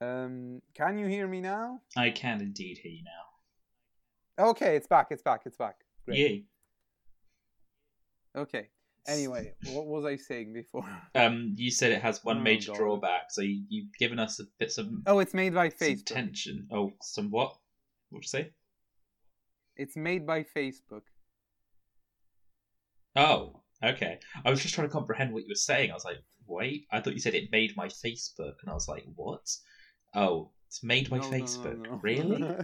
Um, 0.00 0.62
can 0.74 0.98
you 0.98 1.06
hear 1.06 1.26
me 1.26 1.40
now? 1.40 1.80
I 1.96 2.10
can 2.10 2.40
indeed 2.40 2.78
hear 2.78 2.92
you 2.92 3.02
now. 3.04 4.46
Okay, 4.50 4.76
it's 4.76 4.86
back. 4.86 5.08
It's 5.10 5.22
back. 5.22 5.42
It's 5.46 5.56
back. 5.56 5.76
Great. 6.04 6.18
Yay. 6.18 6.44
Okay. 8.36 8.68
Anyway, 9.06 9.52
what 9.72 9.86
was 9.86 10.04
I 10.06 10.16
saying 10.16 10.52
before? 10.54 10.84
Um, 11.14 11.54
you 11.56 11.70
said 11.70 11.92
it 11.92 12.00
has 12.02 12.24
one 12.24 12.38
Oh, 12.38 12.42
major 12.42 12.72
God. 12.72 12.78
drawback, 12.78 13.30
so 13.30 13.42
you, 13.42 13.62
you've 13.68 13.92
given 13.98 14.18
us 14.18 14.40
a 14.40 14.44
bit 14.58 14.72
some, 14.72 15.02
Oh, 15.06 15.18
it's 15.18 15.34
made 15.34 15.54
by 15.54 15.68
Facebook. 15.68 16.06
tension. 16.06 16.66
Oh, 16.72 16.92
some 17.02 17.30
what? 17.30 17.54
What'd 18.10 18.24
you 18.24 18.28
say? 18.28 18.50
It's 19.76 19.96
made 19.96 20.26
by 20.26 20.42
Facebook. 20.44 21.02
Oh, 23.16 23.60
okay. 23.82 24.18
I 24.44 24.50
was 24.50 24.60
just 24.62 24.74
trying 24.74 24.88
to 24.88 24.92
comprehend 24.92 25.32
what 25.32 25.42
you 25.44 25.50
were 25.50 25.54
saying. 25.54 25.90
I 25.90 25.94
was 25.94 26.04
like, 26.04 26.18
wait, 26.46 26.86
I 26.90 27.00
thought 27.00 27.12
you 27.14 27.20
said 27.20 27.34
it 27.34 27.52
made 27.52 27.76
my 27.76 27.86
Facebook, 27.88 28.54
and 28.62 28.70
I 28.70 28.74
was 28.74 28.88
like, 28.88 29.04
what? 29.14 29.46
Oh, 30.14 30.50
it's 30.68 30.82
made 30.82 31.10
by 31.10 31.18
No, 31.18 31.22
no, 31.24 31.30
no, 31.30 31.44
Facebook. 31.44 31.78
no. 31.78 32.00
Really? 32.02 32.42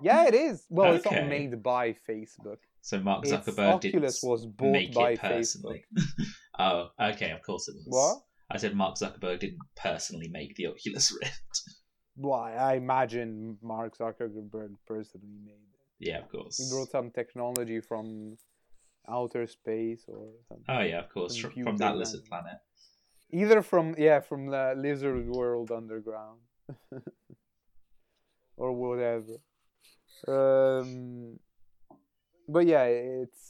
yeah, 0.02 0.26
it 0.26 0.34
is. 0.34 0.64
Well, 0.70 0.94
it's 0.94 1.04
not 1.04 1.26
made 1.26 1.62
by 1.62 1.94
Facebook. 2.08 2.58
So 2.82 3.00
Mark 3.00 3.24
Zuckerberg 3.24 3.74
Oculus 3.74 4.20
didn't 4.20 4.30
was 4.30 4.46
bought 4.46 4.72
make 4.72 4.94
by 4.94 5.10
it 5.12 5.20
personally. 5.20 5.84
Facebook. 5.98 6.26
oh, 6.58 6.88
okay. 7.00 7.30
Of 7.30 7.42
course 7.42 7.68
it 7.68 7.74
was. 7.74 7.86
What? 7.88 8.22
I 8.50 8.58
said 8.58 8.74
Mark 8.74 8.96
Zuckerberg 8.96 9.40
didn't 9.40 9.60
personally 9.76 10.28
make 10.28 10.56
the 10.56 10.66
Oculus 10.66 11.12
Rift. 11.22 11.62
Why? 12.16 12.54
I 12.54 12.74
imagine 12.74 13.58
Mark 13.62 13.96
Zuckerberg 13.96 14.74
personally 14.86 15.38
made 15.44 15.52
it. 15.52 16.08
yeah, 16.08 16.18
of 16.18 16.28
course. 16.30 16.58
He 16.58 16.74
brought 16.74 16.90
some 16.90 17.10
technology 17.10 17.80
from 17.80 18.36
outer 19.08 19.46
space 19.46 20.04
or 20.08 20.28
something. 20.48 20.64
Oh 20.68 20.80
yeah, 20.80 21.00
of 21.00 21.08
course. 21.10 21.36
From, 21.36 21.52
from 21.52 21.76
that 21.78 21.96
lizard 21.96 22.24
planet. 22.24 22.58
Either 23.32 23.62
from 23.62 23.94
yeah, 23.96 24.20
from 24.20 24.46
the 24.46 24.74
lizard 24.76 25.28
world 25.28 25.70
underground. 25.70 26.40
or 28.56 28.72
whatever. 28.72 29.36
Um 30.28 31.38
but 32.52 32.66
yeah, 32.66 32.84
it's 32.84 33.46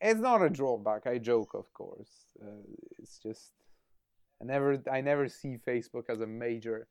it's 0.00 0.20
not 0.20 0.42
a 0.42 0.50
drawback. 0.50 1.06
I 1.06 1.18
joke, 1.18 1.54
of 1.54 1.72
course. 1.74 2.10
Uh, 2.40 2.62
it's 2.98 3.18
just 3.18 3.52
I 4.40 4.44
never 4.44 4.82
I 4.90 5.00
never 5.00 5.28
see 5.28 5.56
Facebook 5.66 6.04
as 6.08 6.20
a 6.20 6.26
major 6.26 6.86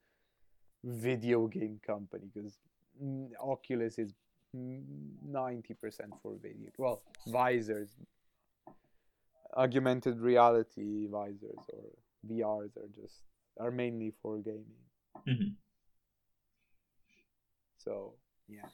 video 0.83 1.47
game 1.47 1.79
company 1.85 2.25
because 2.33 2.57
Oculus 3.41 3.97
is 3.99 4.13
ninety 4.53 5.73
percent 5.73 6.11
for 6.21 6.33
video. 6.41 6.69
Well, 6.77 7.01
visors, 7.27 7.89
augmented 9.55 10.19
reality 10.19 11.07
visors 11.07 11.63
or 11.73 11.83
VRs 12.29 12.75
are 12.77 12.89
just 12.93 13.23
are 13.59 13.71
mainly 13.71 14.11
for 14.21 14.39
gaming. 14.39 14.83
Mhm. 15.27 15.55
So 17.77 18.13
yeah. 18.47 18.69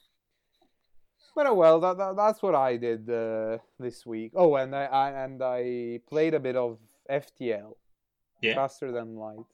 But 1.35 1.47
oh 1.47 1.53
well, 1.55 1.79
that, 1.79 1.97
that 1.97 2.15
that's 2.15 2.41
what 2.43 2.53
I 2.55 2.77
did 2.77 3.09
uh, 3.09 3.57
this 3.79 4.05
week. 4.05 4.33
Oh, 4.35 4.55
and 4.55 4.75
I, 4.75 4.85
I 4.85 5.23
and 5.23 5.41
I 5.41 5.99
played 6.09 6.33
a 6.35 6.39
bit 6.39 6.55
of 6.55 6.77
FTL, 7.09 7.73
Yeah. 8.41 8.55
faster 8.55 8.91
than 8.91 9.15
light, 9.15 9.45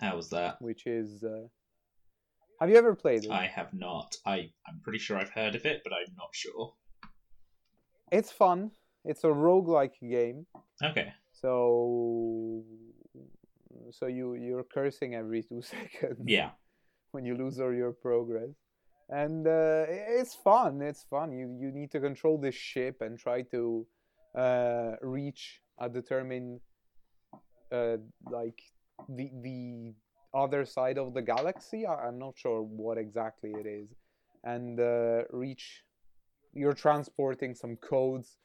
How 0.00 0.16
was 0.16 0.28
that? 0.30 0.60
which 0.60 0.86
is. 0.86 1.22
Uh, 1.22 1.46
have 2.60 2.70
you 2.70 2.76
ever 2.76 2.94
played 2.94 3.24
it? 3.24 3.30
I 3.30 3.46
have 3.46 3.72
not. 3.74 4.16
I 4.26 4.50
I'm 4.66 4.80
pretty 4.82 4.98
sure 4.98 5.16
I've 5.18 5.30
heard 5.30 5.54
of 5.54 5.64
it, 5.66 5.82
but 5.84 5.92
I'm 5.92 6.14
not 6.16 6.30
sure. 6.32 6.74
It's 8.10 8.30
fun. 8.32 8.70
It's 9.04 9.24
a 9.24 9.28
roguelike 9.28 9.98
game. 10.00 10.46
Okay. 10.82 11.12
So 11.32 12.62
so 13.90 14.06
you 14.06 14.34
you're 14.34 14.64
cursing 14.64 15.14
every 15.14 15.42
two 15.42 15.62
seconds. 15.74 16.20
Yeah. 16.26 16.50
when 17.12 17.24
you 17.24 17.34
lose 17.36 17.60
all 17.60 17.72
your 17.72 17.92
progress. 17.92 18.50
And 19.12 19.46
uh, 19.46 19.84
it's 19.88 20.34
fun. 20.34 20.80
It's 20.80 21.04
fun. 21.04 21.32
You 21.32 21.56
you 21.60 21.70
need 21.70 21.90
to 21.92 22.00
control 22.00 22.38
this 22.38 22.54
ship 22.54 23.02
and 23.02 23.18
try 23.18 23.42
to 23.54 23.86
uh, 24.36 24.92
reach 25.02 25.60
a 25.78 25.88
determined 25.88 26.60
uh, 27.70 27.98
like 28.30 28.60
the 29.08 29.30
the 29.42 29.94
other 30.34 30.64
side 30.64 30.96
of 30.96 31.12
the 31.12 31.20
galaxy. 31.20 31.84
I, 31.84 32.08
am 32.08 32.18
not 32.18 32.38
sure 32.38 32.62
what 32.62 32.96
exactly 32.96 33.52
it 33.52 33.66
is, 33.66 33.88
and 34.44 34.80
uh, 34.80 35.24
reach. 35.30 35.84
You're 36.54 36.74
transporting 36.74 37.54
some 37.54 37.76
codes 37.76 38.36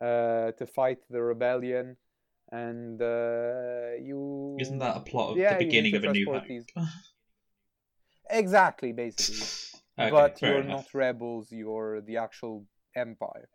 uh, 0.00 0.52
to 0.52 0.66
fight 0.66 0.98
the 1.10 1.22
rebellion, 1.22 1.96
and 2.52 3.00
uh, 3.00 3.96
you. 4.02 4.56
Isn't 4.58 4.78
that 4.78 4.96
a 4.96 5.00
plot 5.00 5.30
of 5.30 5.36
Yeah, 5.38 5.58
the 5.58 5.64
beginning 5.64 5.94
of 5.94 6.04
a 6.04 6.12
new 6.12 6.26
hope? 6.26 6.46
these- 6.46 6.66
exactly, 8.30 8.92
basically. 8.92 9.67
Okay, 9.98 10.10
but 10.10 10.40
you're 10.42 10.60
enough. 10.60 10.86
not 10.92 10.94
rebels. 10.94 11.50
You're 11.50 12.00
the 12.00 12.16
actual 12.18 12.64
empire. 12.94 13.48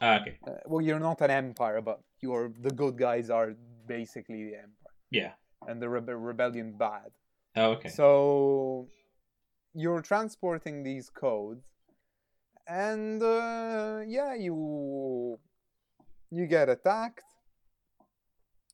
Ah, 0.00 0.20
okay, 0.20 0.38
Uh, 0.46 0.52
well, 0.66 0.80
you're 0.80 0.98
not 1.10 1.20
an 1.20 1.30
empire, 1.30 1.80
but 1.80 2.00
you're 2.20 2.52
the 2.60 2.70
good 2.70 2.96
guys 2.98 3.30
are 3.30 3.54
basically 3.86 4.44
the 4.50 4.56
empire, 4.56 4.94
yeah. 5.10 5.32
and 5.68 5.80
the 5.80 5.86
rebe- 5.86 6.16
rebellion 6.30 6.76
bad. 6.76 7.10
Oh, 7.56 7.72
okay. 7.72 7.88
So 7.90 8.88
you're 9.74 10.00
transporting 10.02 10.82
these 10.82 11.10
codes, 11.10 11.66
and 12.66 13.22
uh, 13.22 14.00
yeah, 14.06 14.34
you 14.34 15.38
you 16.30 16.46
get 16.46 16.68
attacked 16.68 17.22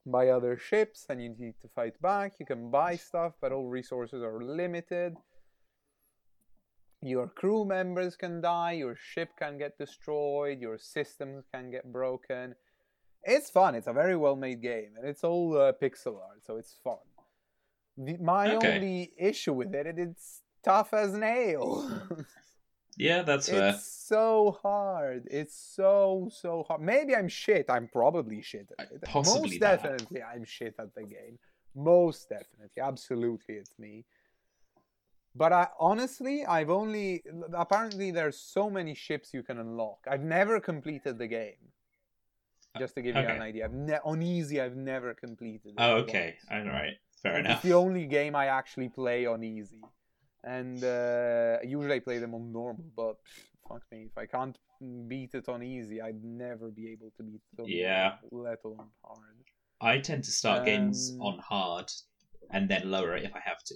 by 0.07 0.29
other 0.29 0.57
ships, 0.57 1.07
and 1.11 1.23
you 1.23 1.35
need 1.39 1.55
to 1.61 1.69
fight 1.75 2.01
back. 2.01 2.35
You 2.41 2.47
can 2.47 2.71
buy 2.71 2.97
stuff, 2.97 3.35
but 3.41 3.53
all 3.53 3.69
resources 3.69 4.23
are 4.23 4.41
limited. 4.43 5.17
Your 7.03 7.29
crew 7.29 7.65
members 7.65 8.15
can 8.17 8.41
die. 8.41 8.73
Your 8.73 8.95
ship 8.97 9.31
can 9.39 9.57
get 9.59 9.79
destroyed. 9.79 10.61
Your 10.61 10.79
systems 10.79 11.45
can 11.53 11.71
get 11.71 11.91
broken. 11.91 12.55
It's 13.23 13.51
fun. 13.51 13.75
It's 13.75 13.87
a 13.87 13.93
very 13.93 14.17
well 14.17 14.37
made 14.37 14.61
game, 14.63 14.91
and 14.97 15.07
it's 15.07 15.25
all 15.25 15.57
uh, 15.57 15.73
pixel 15.83 16.17
art, 16.21 16.45
so 16.45 16.57
it's 16.57 16.77
fun. 16.85 16.97
The, 17.97 18.17
my 18.19 18.55
Okay. 18.57 18.75
only 18.77 19.13
issue 19.19 19.53
with 19.53 19.75
it, 19.75 19.87
it's 19.99 20.43
tough 20.65 20.93
as 20.95 21.13
nails. 21.15 21.91
Yeah, 22.97 23.23
that's 23.23 23.49
fair. 23.49 23.69
it's 23.71 23.87
so 23.91 24.59
hard. 24.63 25.27
It's 25.31 25.55
so 25.75 26.29
so 26.31 26.65
hard. 26.69 26.83
Maybe 26.83 27.15
I'm 27.17 27.29
shit. 27.29 27.67
I'm 27.71 27.89
probably 27.89 28.43
shit 28.43 28.69
at 28.79 28.91
it. 28.93 29.01
Possibly 29.03 29.41
Most 29.53 29.61
that. 29.61 29.83
definitely, 29.83 30.23
I'm 30.23 30.45
shit 30.45 30.75
at 30.79 30.95
the 30.95 31.05
game. 31.05 31.39
Most 31.75 32.29
definitely, 32.29 32.83
absolutely, 32.83 33.55
it's 33.55 33.73
me. 33.79 34.05
But 35.35 35.53
I 35.53 35.69
honestly, 35.79 36.45
I've 36.45 36.71
only 36.71 37.23
apparently 37.55 38.11
there's 38.11 38.39
so 38.39 38.69
many 38.69 38.95
ships 38.95 39.33
you 39.33 39.43
can 39.43 39.59
unlock. 39.59 39.99
I've 40.11 40.23
never 40.25 40.61
completed 40.61 41.19
the 41.19 41.29
game. 41.29 41.73
Just 42.79 42.95
to 42.95 43.03
give 43.03 43.17
you 43.17 43.23
an 43.23 43.43
idea, 43.43 43.65
I've 43.65 43.73
ne- 43.73 43.99
on 44.05 44.23
easy, 44.23 44.61
I've 44.61 44.77
never 44.77 45.13
completed. 45.15 45.71
it 45.73 45.75
Oh, 45.79 45.97
once. 45.99 46.09
okay. 46.09 46.37
All 46.53 46.65
right. 46.65 46.95
Fair 47.23 47.39
enough. 47.39 47.53
It's 47.55 47.63
the 47.63 47.75
only 47.75 48.07
game 48.07 48.37
I 48.37 48.47
actually 48.47 48.89
play 48.89 49.27
on 49.27 49.43
easy, 49.43 49.83
and 50.45 50.83
uh, 50.83 51.59
usually 51.65 51.95
I 51.97 51.99
play 51.99 52.19
them 52.19 52.33
on 52.35 52.53
normal. 52.53 52.85
But 52.97 53.17
pff, 53.27 53.69
fuck 53.69 53.83
me, 53.91 54.07
if 54.11 54.17
I 54.17 54.27
can't 54.27 54.57
beat 55.09 55.35
it 55.35 55.49
on 55.49 55.63
easy, 55.65 56.01
I'd 56.01 56.23
never 56.25 56.71
be 56.71 56.91
able 56.93 57.11
to 57.17 57.23
beat 57.25 57.43
it 57.53 57.61
on 57.61 57.69
Yeah. 57.69 58.15
normal, 58.31 58.45
let 58.51 58.59
alone 58.65 58.91
hard. 59.05 59.45
I 59.81 59.99
tend 59.99 60.23
to 60.25 60.31
start 60.31 60.65
games 60.65 61.13
Um, 61.15 61.23
on 61.27 61.39
hard 61.41 61.91
and 62.51 62.69
then 62.69 62.91
lower 62.91 63.17
it 63.17 63.25
if 63.25 63.35
I 63.35 63.41
have 63.45 63.63
to. 63.65 63.75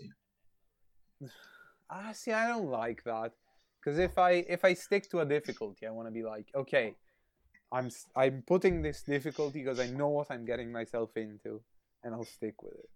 Ah, 1.90 2.12
see, 2.12 2.32
I 2.32 2.48
don't 2.48 2.70
like 2.70 3.04
that 3.04 3.32
because 3.80 3.98
if 3.98 4.18
I 4.18 4.30
if 4.48 4.64
I 4.64 4.74
stick 4.74 5.08
to 5.10 5.20
a 5.20 5.24
difficulty, 5.26 5.86
I 5.86 5.90
want 5.90 6.08
to 6.08 6.12
be 6.12 6.22
like, 6.22 6.46
okay, 6.54 6.94
I'm 7.72 7.90
I'm 8.16 8.42
putting 8.46 8.82
this 8.82 9.02
difficulty 9.02 9.62
because 9.62 9.78
I 9.78 9.86
know 9.86 10.08
what 10.08 10.30
I'm 10.30 10.44
getting 10.44 10.72
myself 10.72 11.16
into, 11.16 11.62
and 12.02 12.14
I'll 12.14 12.24
stick 12.24 12.62
with 12.62 12.74
it. 12.74 12.90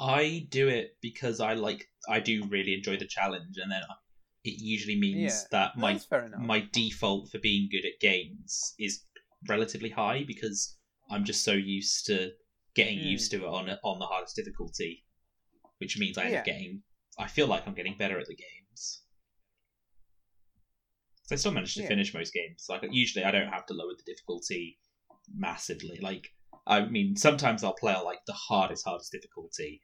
I 0.00 0.46
do 0.50 0.68
it 0.68 0.96
because 1.02 1.40
I 1.40 1.54
like 1.54 1.88
I 2.08 2.20
do 2.20 2.44
really 2.48 2.74
enjoy 2.74 2.96
the 2.96 3.06
challenge, 3.06 3.56
and 3.58 3.70
then 3.70 3.82
it 4.44 4.60
usually 4.60 4.98
means 4.98 5.20
Yeah, 5.20 5.44
that 5.52 5.76
my 5.76 5.92
That's 5.92 6.06
fair 6.06 6.24
enough. 6.24 6.40
my 6.40 6.68
default 6.72 7.30
for 7.30 7.38
being 7.38 7.68
good 7.70 7.84
at 7.86 8.00
games 8.00 8.74
is 8.78 9.04
relatively 9.48 9.90
high 9.90 10.24
because 10.24 10.76
I'm 11.10 11.24
just 11.24 11.44
so 11.44 11.52
used 11.52 12.06
to 12.06 12.32
getting 12.74 12.98
Hmm. 12.98 13.06
used 13.06 13.30
to 13.32 13.38
it 13.44 13.48
on 13.48 13.68
on 13.84 13.98
the 13.98 14.06
hardest 14.06 14.36
difficulty, 14.36 15.04
which 15.80 15.98
means 15.98 16.18
I 16.18 16.24
end 16.26 16.34
up 16.36 16.46
Yeah. 16.46 16.52
getting. 16.52 16.82
I 17.18 17.26
feel 17.26 17.46
like 17.46 17.66
I'm 17.66 17.74
getting 17.74 17.96
better 17.96 18.18
at 18.18 18.26
the 18.26 18.34
games. 18.36 19.02
So 21.26 21.34
I 21.34 21.36
still 21.36 21.52
manage 21.52 21.74
to 21.74 21.82
Yeah. 21.82 21.88
finish 21.88 22.12
most 22.14 22.32
games. 22.32 22.66
Like 22.68 22.82
usually, 22.90 23.24
I 23.24 23.30
don't 23.30 23.48
have 23.52 23.66
to 23.66 23.74
lower 23.74 23.94
the 23.96 24.02
difficulty 24.04 24.78
massively. 25.32 25.98
Like 26.00 26.32
I 26.66 26.84
mean, 26.86 27.16
sometimes 27.16 27.64
I'll 27.64 27.74
play 27.74 27.94
on 27.94 28.04
like 28.04 28.20
the 28.26 28.32
hardest, 28.48 28.84
hardest 28.84 29.12
difficulty, 29.12 29.82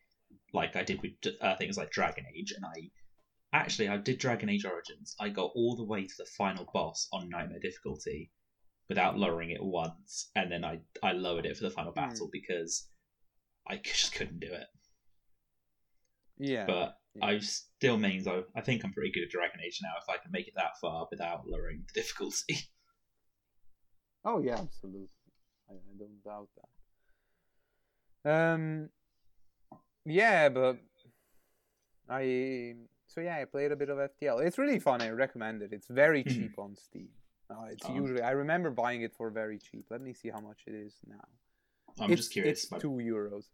like 0.53 0.77
I 0.77 0.83
did 0.83 1.01
with 1.03 1.13
uh, 1.41 1.57
things 1.57 1.77
like 1.77 1.91
Dragon 1.91 2.25
Age, 2.37 2.53
and 2.53 2.65
I 2.65 2.91
actually 3.53 3.89
I 3.89 3.97
did 3.97 4.19
Dragon 4.19 4.49
Age 4.49 4.65
Origins. 4.65 5.15
I 5.19 5.29
got 5.31 5.53
all 5.55 5.77
the 5.77 5.85
way 5.85 6.07
to 6.07 6.15
the 6.19 6.27
final 6.37 6.67
boss 6.73 7.09
on 7.13 7.29
Nightmare 7.31 7.61
difficulty 7.61 8.31
without 8.89 9.19
lowering 9.19 9.51
it 9.51 9.63
once, 9.63 10.31
and 10.35 10.51
then 10.51 10.65
I 10.65 10.81
I 11.03 11.13
lowered 11.13 11.47
it 11.47 11.57
for 11.57 11.65
the 11.65 11.71
final 11.71 11.93
Hmm. 11.93 12.01
battle 12.01 12.29
because 12.33 12.89
I 13.69 13.77
just 13.77 14.13
couldn't 14.13 14.41
do 14.41 14.53
it. 14.53 14.67
Yeah, 16.39 16.67
But 16.67 16.99
yeah. 17.15 17.27
I 17.27 17.39
still 17.41 17.97
means 17.99 18.27
I 18.27 18.43
I 18.55 18.61
think 18.61 18.85
I'm 18.85 18.93
pretty 18.93 19.11
good 19.13 19.25
at 19.25 19.31
Dragon 19.31 19.61
Age 19.65 19.81
now 19.83 19.93
if 20.03 20.09
I 20.09 20.19
can 20.23 20.31
make 20.33 20.49
it 20.49 20.55
that 20.57 20.79
far 20.81 21.07
without 21.11 21.47
lowering 21.47 21.85
the 21.87 21.93
difficulty. 22.01 22.59
Oh 24.25 24.41
yeah, 24.41 24.59
absolutely. 24.59 25.09
I, 25.71 25.75
I 25.75 25.99
don't 25.99 26.23
doubt 26.25 26.49
that. 28.25 28.53
Um, 28.53 28.89
yeah, 30.05 30.49
but 30.49 30.79
I 32.09 32.75
so 33.07 33.21
yeah, 33.21 33.37
I 33.37 33.45
played 33.45 33.73
a 33.73 33.77
bit 33.77 33.89
of 33.89 33.99
FTL. 33.99 34.45
It's 34.45 34.59
really 34.59 34.79
fun. 34.81 35.01
I 35.01 35.11
recommend 35.11 35.63
it. 35.63 35.73
It's 35.73 35.89
very 35.89 36.25
Mhm. 36.25 36.35
cheap 36.35 36.59
on 36.59 36.77
Steam. 36.77 37.09
Uh, 37.49 37.67
it's 37.71 37.87
Oh. 37.87 37.95
usually 37.95 38.23
I 38.23 38.33
remember 38.33 38.71
buying 38.71 39.03
it 39.03 39.15
for 39.15 39.31
very 39.31 39.59
cheap. 39.59 39.87
Let 39.91 40.01
me 40.01 40.13
see 40.13 40.29
how 40.31 40.41
much 40.41 40.65
it 40.67 40.75
is 40.75 40.99
now. 41.07 41.25
I'm 42.01 42.11
it's, 42.11 42.23
just 42.23 42.33
curious. 42.33 42.65
It's 42.65 42.83
two 42.83 42.91
euros. 42.91 43.45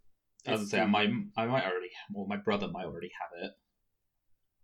I 0.47 0.53
It's 0.53 0.71
gonna 0.71 0.85
say, 0.85 0.91
my 0.91 1.07
euros. 1.07 1.29
I 1.37 1.47
might 1.47 1.65
already, 1.65 1.91
well, 2.13 2.27
my 2.27 2.37
brother 2.37 2.69
might 2.69 2.85
already 2.85 3.11
have 3.21 3.33
it. 3.45 3.53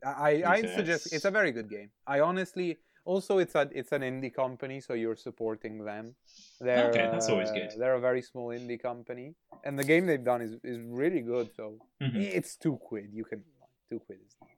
I 0.05 0.43
I'd 0.55 0.69
suggest 0.75 1.07
it's- 1.07 1.25
a 1.25 1.31
very 1.31 1.53
good 1.53 1.69
game. 1.69 1.91
I 2.07 2.21
honestly 2.21 2.79
also 3.05 3.39
it's 3.39 3.55
a 3.55 3.69
it's 3.73 3.93
an 3.93 4.03
indie 4.03 4.33
company, 4.33 4.81
so 4.81 4.95
you're 4.95 5.17
supporting 5.17 5.85
them. 5.85 6.15
They're, 6.61 6.89
Okay, 6.91 7.09
that's 7.13 7.29
always 7.29 7.51
uh, 7.51 7.55
good. 7.55 7.71
They're 7.79 7.95
a 7.95 8.01
very 8.01 8.23
small 8.23 8.49
indie 8.49 8.81
company, 8.81 9.35
and 9.65 9.79
the 9.79 9.85
game 9.85 10.07
they've 10.07 10.25
done 10.25 10.43
is, 10.43 10.53
is 10.65 10.79
really 10.81 11.21
good. 11.21 11.55
So 11.55 11.79
Mhm. 12.03 12.17
it's 12.39 12.57
two 12.57 12.77
quid. 12.79 13.11
You 13.13 13.25
can 13.25 13.45
two 13.89 14.01
quid 14.01 14.19
is 14.27 14.37
nothing. 14.41 14.57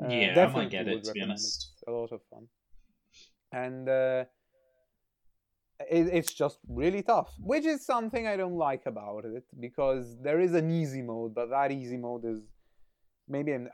Uh, 0.00 0.08
Yeah, 0.08 0.26
I 0.26 0.26
might 0.28 0.34
definitely 0.34 0.70
get 0.70 0.88
it, 0.88 1.04
to 1.04 1.12
be 1.12 1.22
honest. 1.22 1.70
It's 1.72 1.82
a 1.88 1.90
lot 1.90 2.12
of 2.12 2.20
fun, 2.30 2.48
and 3.52 3.88
uh, 3.88 4.24
it, 5.80 6.08
it's 6.12 6.32
just 6.34 6.58
really 6.68 7.02
tough, 7.02 7.32
which 7.38 7.64
is 7.64 7.84
something 7.84 8.26
I 8.26 8.36
don't 8.36 8.56
like 8.56 8.86
about 8.86 9.24
it 9.24 9.44
because 9.60 10.16
there 10.20 10.40
is 10.40 10.54
an 10.54 10.70
easy 10.70 11.02
mode, 11.02 11.34
but 11.34 11.50
that 11.50 11.70
easy 11.72 11.96
mode 11.96 12.24
is 12.24 12.40
maybe 13.28 13.52
I'm, 13.52 13.68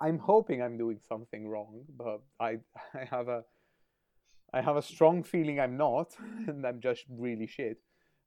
I'm 0.00 0.18
hoping 0.18 0.62
I'm 0.62 0.78
doing 0.78 0.98
something 1.08 1.48
wrong, 1.48 1.84
but 1.96 2.22
I 2.40 2.58
I 2.94 3.04
have 3.10 3.28
a 3.28 3.44
I 4.52 4.60
have 4.60 4.76
a 4.76 4.82
strong 4.82 5.22
feeling 5.22 5.60
I'm 5.60 5.76
not, 5.76 6.14
and 6.46 6.66
I'm 6.66 6.80
just 6.80 7.04
really 7.08 7.46
shit. 7.46 7.78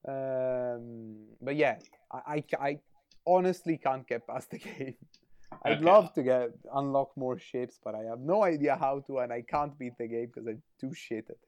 Um, 0.07 1.25
but 1.41 1.55
yeah, 1.55 1.77
I, 2.11 2.43
I, 2.59 2.65
I 2.67 2.79
honestly 3.25 3.77
can't 3.77 4.07
get 4.07 4.27
past 4.27 4.51
the 4.51 4.57
game. 4.59 4.95
I'd 5.63 5.81
Okay. 5.81 5.81
love 5.81 6.13
to 6.13 6.23
get 6.23 6.49
unlock 6.73 7.15
more 7.15 7.37
ships, 7.39 7.79
but 7.83 7.95
I 7.95 8.03
have 8.09 8.19
no 8.19 8.43
idea 8.43 8.75
how 8.75 8.99
to, 9.07 9.19
and 9.19 9.31
I 9.31 9.41
can't 9.41 9.77
beat 9.77 9.97
the 9.97 10.07
game 10.07 10.27
because 10.27 10.47
I'm 10.47 10.61
too 10.79 10.93
shit 10.93 11.25
at 11.29 11.31
it. 11.31 11.39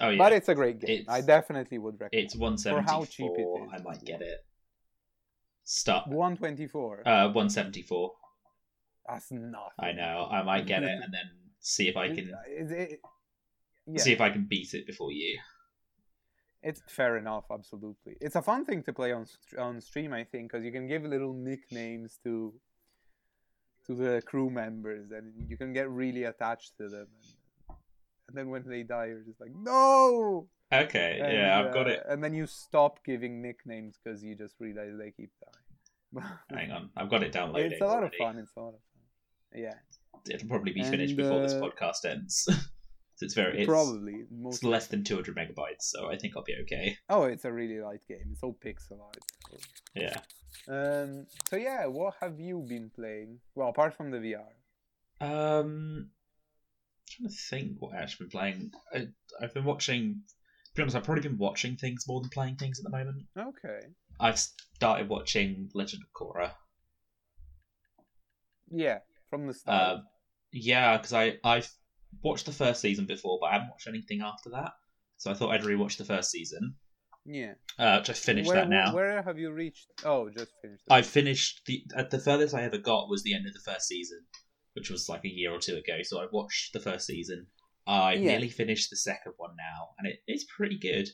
Oh 0.00 0.10
yeah, 0.10 0.18
But 0.18 0.32
it's 0.32 0.48
a 0.48 0.54
great 0.54 0.80
game. 0.80 1.04
I 1.08 1.20
definitely 1.20 1.78
would 1.78 1.94
recommend. 2.00 2.10
It. 2.12 2.24
It's 2.24 2.36
one 2.36 2.58
seventy 2.58 2.86
how 2.90 3.04
cheap 3.04 3.30
it 3.36 3.42
is? 3.42 3.70
I 3.72 3.82
might 3.82 4.04
get 4.04 4.22
it. 4.22 4.44
Stop. 5.64 6.08
One 6.08 6.36
twenty 6.36 6.66
four. 6.66 7.06
Uh, 7.06 7.30
one 7.32 7.48
seventy 7.48 7.82
four. 7.82 8.12
That's 9.08 9.30
nothing. 9.30 9.78
I 9.78 9.92
know. 9.92 10.28
I 10.30 10.42
might 10.42 10.66
get 10.66 10.82
it 10.82 10.90
and 10.90 11.12
then 11.12 11.30
see 11.60 11.88
if 11.88 11.96
I 11.96 12.08
can 12.08 12.32
is 12.50 12.70
it- 12.70 13.00
yeah. 13.86 14.00
see 14.00 14.12
if 14.12 14.20
I 14.20 14.30
can 14.30 14.46
beat 14.46 14.74
it 14.74 14.86
before 14.86 15.12
you. 15.12 15.38
It's 16.62 16.80
fair 16.88 17.18
enough, 17.18 17.44
absolutely. 17.52 18.16
It's 18.22 18.36
a 18.36 18.42
fun 18.42 18.64
thing 18.64 18.82
to 18.84 18.92
play 18.92 19.12
on 19.12 19.26
on 19.58 19.80
stream, 19.80 20.14
I 20.14 20.24
think, 20.24 20.50
because 20.50 20.64
you 20.64 20.72
can 20.72 20.86
give 20.88 21.02
little 21.04 21.34
nicknames 21.34 22.18
to 22.24 22.54
to 23.86 23.94
the 23.94 24.22
crew 24.24 24.48
members, 24.48 25.10
and 25.10 25.34
you 25.48 25.58
can 25.58 25.74
get 25.74 25.90
really 25.90 26.24
attached 26.24 26.78
to 26.78 26.88
them. 26.88 27.08
And, 28.28 28.36
then 28.36 28.48
when 28.48 28.64
they 28.66 28.82
die, 28.82 29.06
you're 29.06 29.20
just 29.20 29.40
like, 29.40 29.52
no. 29.54 30.48
Okay. 30.72 31.20
And, 31.22 31.32
yeah, 31.32 31.60
I've 31.60 31.72
got 31.74 31.86
uh, 31.86 31.90
it. 31.90 32.02
And 32.08 32.22
then 32.22 32.34
you 32.34 32.46
stop 32.46 33.04
giving 33.04 33.42
nicknames 33.42 33.98
because 34.02 34.22
you 34.22 34.34
just 34.34 34.54
realize 34.58 34.92
they 34.98 35.10
keep 35.10 35.30
dying. 35.42 35.64
Hang 36.50 36.70
on, 36.70 36.90
I've 36.96 37.10
got 37.10 37.22
it 37.22 37.32
downloaded. 37.32 37.72
it's 37.72 37.80
a 37.80 37.86
lot 37.86 37.98
already. 37.98 38.16
of 38.16 38.26
fun. 38.26 38.38
It's 38.38 38.52
a 38.56 38.60
lot 38.60 38.68
of 38.68 38.74
fun. 38.74 39.62
Yeah, 39.62 39.74
it'll 40.30 40.48
probably 40.48 40.72
be 40.72 40.80
And, 40.80 40.90
finished 40.90 41.16
before 41.16 41.40
this 41.40 41.52
uh, 41.52 41.60
podcast 41.60 42.04
ends. 42.04 42.44
so 43.16 43.24
it's 43.24 43.34
very 43.34 43.60
it's, 43.60 43.68
probably 43.68 44.24
it's 44.46 44.62
less 44.62 44.88
than 44.88 45.04
200 45.04 45.36
megabytes, 45.36 45.82
so 45.82 46.10
I 46.10 46.16
think 46.16 46.36
I'll 46.36 46.44
be 46.44 46.56
okay. 46.62 46.96
Oh, 47.08 47.24
it's 47.24 47.44
a 47.44 47.52
really 47.52 47.80
light 47.80 48.02
game. 48.08 48.28
It's 48.32 48.42
all 48.42 48.56
pixel 48.64 49.00
art. 49.02 49.18
Yeah. 49.94 50.18
Um. 50.68 51.26
So 51.48 51.56
yeah, 51.56 51.86
what 51.86 52.14
have 52.20 52.38
you 52.38 52.64
been 52.66 52.90
playing? 52.94 53.40
Well, 53.54 53.68
apart 53.68 53.94
from 53.94 54.10
the 54.10 54.18
VR. 54.18 54.44
Um, 55.20 56.10
trying 57.08 57.28
to 57.28 57.34
think 57.50 57.72
what 57.78 57.94
I've 57.94 58.02
actually 58.02 58.26
been 58.26 58.30
playing. 58.30 58.70
I, 58.92 59.06
I've 59.42 59.54
been 59.54 59.64
watching. 59.64 60.22
To 60.66 60.74
be 60.74 60.82
honest, 60.82 60.96
I've 60.96 61.04
probably 61.04 61.22
been 61.22 61.38
watching 61.38 61.76
things 61.76 62.04
more 62.08 62.20
than 62.20 62.30
playing 62.30 62.56
things 62.56 62.80
at 62.80 62.84
the 62.84 62.96
moment. 62.96 63.24
Okay. 63.38 63.86
I've 64.18 64.38
started 64.38 65.08
watching 65.08 65.70
Legend 65.74 66.02
of 66.02 66.20
Korra. 66.20 66.50
Yeah, 68.70 68.98
from 69.30 69.46
the 69.46 69.54
start. 69.54 69.98
Uh, 69.98 70.02
yeah, 70.52 70.96
because 70.96 71.12
I 71.12 71.38
I've 71.44 71.70
watched 72.22 72.46
the 72.46 72.52
first 72.52 72.80
season 72.80 73.06
before, 73.06 73.38
but 73.40 73.46
I 73.46 73.52
haven't 73.52 73.70
watched 73.70 73.88
anything 73.88 74.20
after 74.22 74.50
that. 74.50 74.72
So 75.16 75.30
I 75.30 75.34
thought 75.34 75.50
I'd 75.50 75.62
rewatch 75.62 75.96
the 75.96 76.04
first 76.04 76.30
season. 76.30 76.74
yeah. 77.24 77.54
Uh, 77.78 77.98
which 77.98 78.10
I 78.10 78.12
finished 78.12 78.48
where, 78.48 78.56
that 78.56 78.68
now. 78.68 78.94
Where 78.94 79.22
have 79.22 79.38
you 79.38 79.52
reached? 79.52 79.86
Oh, 80.04 80.28
just 80.28 80.52
finished. 80.62 80.84
I 80.90 81.02
finished 81.02 81.62
the 81.66 81.84
at 81.96 82.10
the 82.10 82.18
furthest 82.18 82.54
I 82.54 82.62
ever 82.62 82.78
got 82.78 83.08
was 83.08 83.22
the 83.22 83.34
end 83.34 83.46
of 83.46 83.52
the 83.54 83.60
first 83.64 83.86
season, 83.88 84.20
which 84.74 84.90
was 84.90 85.08
like 85.08 85.24
a 85.24 85.28
year 85.28 85.52
or 85.52 85.58
two 85.58 85.76
ago. 85.76 85.98
So 86.02 86.20
I 86.20 86.26
watched 86.32 86.72
the 86.72 86.80
first 86.80 87.06
season. 87.06 87.46
I 87.86 88.14
Yeah. 88.14 88.32
nearly 88.32 88.48
finished 88.48 88.90
the 88.90 88.96
second 88.96 89.34
one 89.36 89.54
now, 89.56 89.90
and 89.98 90.06
it, 90.08 90.20
it's 90.26 90.44
pretty 90.56 90.78
good. 90.78 91.08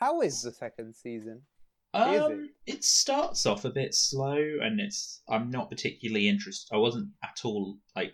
How 0.00 0.20
is 0.22 0.42
the 0.42 0.52
second 0.52 0.94
season? 0.94 1.42
Um, 1.94 2.50
it 2.66 2.84
starts 2.84 3.46
off 3.46 3.64
a 3.64 3.70
bit 3.70 3.94
slow, 3.94 4.36
and 4.62 4.80
it's 4.80 5.22
I'm 5.28 5.50
not 5.50 5.70
particularly 5.70 6.28
interested. 6.28 6.74
I 6.74 6.78
wasn't 6.78 7.10
at 7.22 7.40
all 7.44 7.78
like 7.94 8.12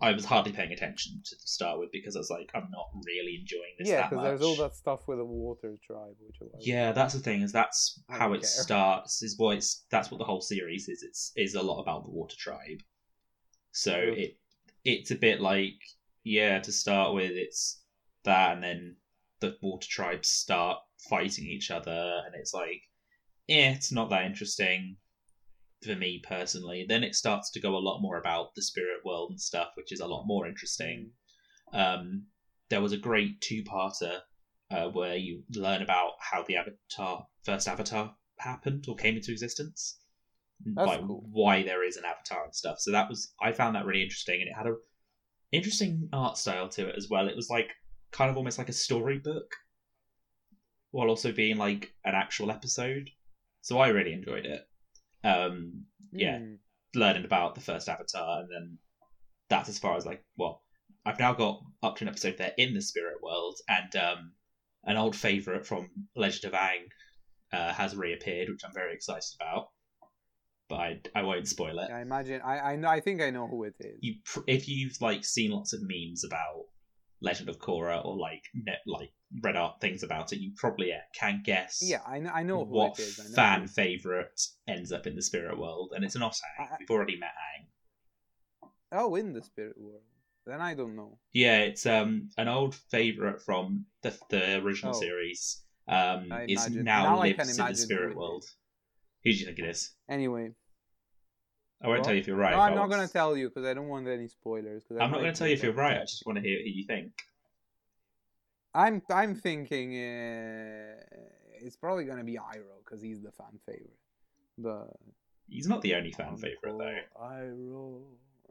I 0.00 0.12
was 0.12 0.24
hardly 0.26 0.52
paying 0.52 0.72
attention 0.72 1.22
to 1.24 1.34
the 1.34 1.46
start 1.46 1.78
with 1.80 1.90
because 1.90 2.14
I 2.16 2.20
was 2.20 2.30
like 2.30 2.50
I'm 2.54 2.68
not 2.70 2.86
really 3.06 3.38
enjoying 3.40 3.74
this. 3.78 3.88
yeah, 3.88 4.08
because 4.08 4.22
there's 4.24 4.42
all 4.42 4.54
that 4.56 4.74
stuff 4.76 5.00
with 5.08 5.18
the 5.18 5.24
water 5.24 5.74
tribe, 5.84 6.14
which. 6.20 6.36
Yeah, 6.60 6.92
that's 6.92 7.14
the 7.14 7.20
thing. 7.20 7.42
Is 7.42 7.50
that's 7.50 8.00
how 8.08 8.32
it 8.34 8.40
care. 8.42 8.46
starts. 8.48 9.22
Is 9.22 9.36
what 9.38 9.56
it's 9.56 9.84
that's 9.90 10.10
what 10.10 10.18
the 10.18 10.24
whole 10.24 10.42
series 10.42 10.86
is. 10.88 11.02
It's 11.02 11.32
is 11.34 11.54
a 11.54 11.62
lot 11.62 11.80
about 11.80 12.04
the 12.04 12.10
Water 12.10 12.36
Tribe. 12.38 12.82
So 13.76 13.94
it 13.94 14.38
it's 14.84 15.10
a 15.10 15.16
bit 15.16 15.42
like 15.42 15.78
yeah 16.24 16.60
to 16.60 16.72
start 16.72 17.14
with. 17.14 17.32
It's 17.32 17.82
that, 18.24 18.54
and 18.54 18.62
then 18.64 18.96
the 19.40 19.58
Water 19.60 19.86
Tribes 19.86 20.30
start 20.30 20.78
fighting 21.10 21.44
each 21.44 21.70
other, 21.70 22.22
and 22.24 22.34
it's 22.34 22.54
like 22.54 22.80
yeah, 23.46 23.72
it's 23.72 23.92
not 23.92 24.08
that 24.08 24.24
interesting 24.24 24.96
for 25.82 25.94
me 25.94 26.22
personally. 26.26 26.86
Then 26.88 27.04
it 27.04 27.14
starts 27.14 27.50
to 27.50 27.60
go 27.60 27.76
a 27.76 27.86
lot 27.86 28.00
more 28.00 28.18
about 28.18 28.54
the 28.54 28.62
spirit 28.62 29.04
world 29.04 29.30
and 29.30 29.40
stuff, 29.40 29.72
which 29.74 29.92
is 29.92 30.00
a 30.00 30.06
lot 30.06 30.24
more 30.24 30.46
interesting. 30.46 31.12
Um, 31.74 32.28
there 32.70 32.80
was 32.80 32.92
a 32.92 32.96
great 33.08 33.42
two-parter 33.42 34.20
uh, 34.70 34.88
where 34.88 35.16
you 35.16 35.44
learn 35.54 35.82
about 35.82 36.12
how 36.18 36.42
the 36.44 36.56
Avatar 36.56 37.26
first 37.44 37.68
Avatar 37.68 38.16
happened 38.38 38.86
or 38.88 38.96
came 38.96 39.16
into 39.16 39.32
existence, 39.32 39.98
That's 40.64 40.86
like 40.86 41.06
cool. 41.06 41.24
why 41.30 41.62
there 41.62 41.84
is 41.84 41.96
an 41.96 42.04
Avatar 42.04 42.44
and 42.44 42.54
stuff. 42.54 42.80
So 42.80 42.92
that 42.92 43.08
was 43.08 43.32
I 43.40 43.52
found 43.52 43.76
that 43.76 43.86
really 43.86 44.02
interesting, 44.02 44.40
and 44.40 44.48
it 44.48 44.56
had 44.56 44.66
a 44.66 44.76
interesting 45.52 46.08
art 46.12 46.38
style 46.38 46.68
to 46.70 46.88
it 46.88 46.96
as 46.96 47.08
well. 47.08 47.28
It 47.28 47.36
was 47.36 47.50
like 47.50 47.70
kind 48.10 48.30
of 48.30 48.36
almost 48.36 48.58
like 48.58 48.68
a 48.68 48.72
storybook, 48.72 49.54
while 50.90 51.08
also 51.08 51.32
being 51.32 51.56
like 51.56 51.92
an 52.04 52.14
actual 52.14 52.50
episode. 52.50 53.10
So 53.62 53.78
I 53.78 53.88
really 53.88 54.12
enjoyed 54.12 54.46
it. 54.46 54.66
Um, 55.24 55.84
yeah. 56.12 56.38
Mm. 56.38 56.58
learning 56.94 57.24
about 57.24 57.54
the 57.54 57.60
first 57.60 57.88
Avatar, 57.88 58.40
and 58.40 58.48
then 58.50 58.78
that's 59.48 59.68
as 59.68 59.78
far 59.78 59.96
as 59.96 60.06
like 60.06 60.24
well, 60.36 60.62
I've 61.04 61.18
now 61.20 61.32
got 61.34 61.62
up 61.82 61.96
to 61.96 62.04
an 62.04 62.08
episode 62.08 62.38
there 62.38 62.52
in 62.56 62.74
the 62.74 62.82
spirit 62.82 63.22
world, 63.22 63.58
and 63.68 63.94
um, 63.96 64.32
an 64.84 64.96
old 64.96 65.14
favorite 65.14 65.66
from 65.66 65.90
Legend 66.14 66.52
of 66.52 66.58
Aang 66.58 66.88
uh, 67.52 67.72
has 67.72 67.94
reappeared, 67.94 68.48
which 68.48 68.62
I'm 68.64 68.74
very 68.74 68.94
excited 68.94 69.34
about. 69.40 69.68
But 70.68 70.76
I, 70.76 71.00
I 71.14 71.22
won't 71.22 71.46
spoil 71.46 71.78
it. 71.78 71.90
I 71.92 72.00
imagine. 72.02 72.40
I 72.42 72.58
I 72.72 72.76
know. 72.76 72.88
I 72.88 73.00
think 73.00 73.22
I 73.22 73.30
know 73.30 73.46
who 73.46 73.64
it 73.64 73.74
is. 73.78 73.98
You 74.00 74.14
pr- 74.24 74.40
if 74.48 74.68
you've 74.68 75.00
like 75.00 75.24
seen 75.24 75.52
lots 75.52 75.72
of 75.72 75.80
memes 75.82 76.24
about 76.24 76.64
Legend 77.20 77.48
of 77.48 77.58
Korra 77.58 78.04
or 78.04 78.16
like 78.16 78.42
net 78.54 78.80
like 78.86 79.12
read 79.42 79.54
art 79.56 79.80
things 79.80 80.02
about 80.02 80.32
it, 80.32 80.40
you 80.40 80.52
probably 80.56 80.92
uh, 80.92 80.96
can 81.18 81.42
guess 81.44 81.80
Yeah, 81.82 82.00
I 82.06 82.18
know. 82.18 82.30
I 82.34 82.42
know 82.42 82.64
what 82.64 82.98
it 82.98 83.02
is. 83.02 83.20
I 83.20 83.24
know 83.28 83.34
fan 83.34 83.68
favorite 83.68 84.40
ends 84.66 84.90
up 84.90 85.06
in 85.06 85.14
the 85.14 85.22
spirit 85.22 85.56
world, 85.56 85.92
and 85.94 86.04
it's 86.04 86.16
not 86.16 86.32
Aang. 86.32 86.64
I- 86.72 86.76
We've 86.80 86.90
already 86.90 87.16
met 87.18 87.30
Aang. 87.30 88.68
Oh, 88.92 89.14
in 89.14 89.32
the 89.32 89.42
spirit 89.42 89.76
world. 89.78 90.02
Then 90.46 90.60
I 90.60 90.74
don't 90.74 90.96
know. 90.96 91.18
Yeah, 91.32 91.58
it's 91.58 91.86
um 91.86 92.28
an 92.38 92.48
old 92.48 92.74
favorite 92.90 93.40
from 93.42 93.86
the 94.02 94.16
the 94.30 94.56
original 94.62 94.96
Oh. 94.96 95.00
series. 95.00 95.62
Um, 95.88 96.32
is 96.48 96.68
now, 96.70 97.14
now 97.14 97.20
lives 97.20 97.56
in 97.56 97.64
the 97.66 97.74
spirit 97.76 98.16
world. 98.16 98.42
is. 98.42 98.56
Who 99.26 99.32
do 99.32 99.38
you 99.38 99.46
think 99.46 99.58
it 99.58 99.64
is? 99.64 99.90
Anyway, 100.08 100.52
I 101.82 101.88
won't 101.88 101.98
What? 101.98 102.04
tell 102.04 102.14
you 102.14 102.20
if 102.20 102.28
you're 102.28 102.36
right. 102.36 102.52
no, 102.52 102.60
I'm 102.60 102.76
not 102.76 102.88
going 102.88 103.04
to 103.04 103.12
tell 103.12 103.36
you 103.36 103.48
because 103.48 103.64
I 103.64 103.74
don't 103.74 103.88
want 103.88 104.06
any 104.06 104.28
spoilers. 104.28 104.84
I 104.88 105.02
I'm 105.02 105.10
not 105.10 105.18
going 105.20 105.32
to 105.32 105.36
tell 105.36 105.48
you 105.48 105.54
if 105.54 105.64
you're 105.64 105.72
right. 105.72 105.96
I 105.96 106.02
just 106.02 106.24
want 106.24 106.36
to 106.36 106.42
hear 106.42 106.58
who 106.58 106.70
you 106.70 106.84
think. 106.86 107.10
I'm 108.72 109.02
I'm 109.10 109.34
thinking 109.34 109.94
uh, 109.96 110.94
it's 111.60 111.74
probably 111.74 112.04
going 112.04 112.18
to 112.18 112.24
be 112.24 112.34
Iroh 112.34 112.84
because 112.84 113.02
he's 113.02 113.20
the 113.20 113.32
fan 113.32 113.58
favorite. 113.66 113.98
The 114.58 114.86
He's 115.48 115.66
not 115.66 115.82
the 115.82 115.96
only 115.96 116.12
fan 116.12 116.36
favorite 116.36 116.78
though. 116.78 116.98
Iroh. 117.20 118.02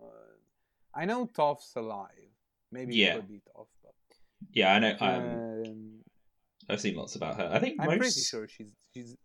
Uh, 0.01 0.05
I 0.93 1.05
know 1.05 1.25
Toph's 1.25 1.71
alive. 1.77 2.09
Maybe 2.73 2.97
Yeah. 2.97 3.13
it 3.13 3.15
could 3.15 3.29
be 3.29 3.41
Toph, 3.55 3.67
but 3.81 3.93
Yeah, 4.51 4.73
I 4.73 4.79
know. 4.79 4.97
Um, 4.99 5.63
um, 5.65 5.91
I've 6.67 6.81
seen 6.81 6.95
lots 6.97 7.15
about 7.15 7.37
her. 7.37 7.49
I 7.49 7.59
think 7.59 7.77
I'm 7.79 7.85
most, 7.87 7.97
pretty 7.99 8.21
sure 8.21 8.45
she's 8.49 8.73
she's 8.93 9.15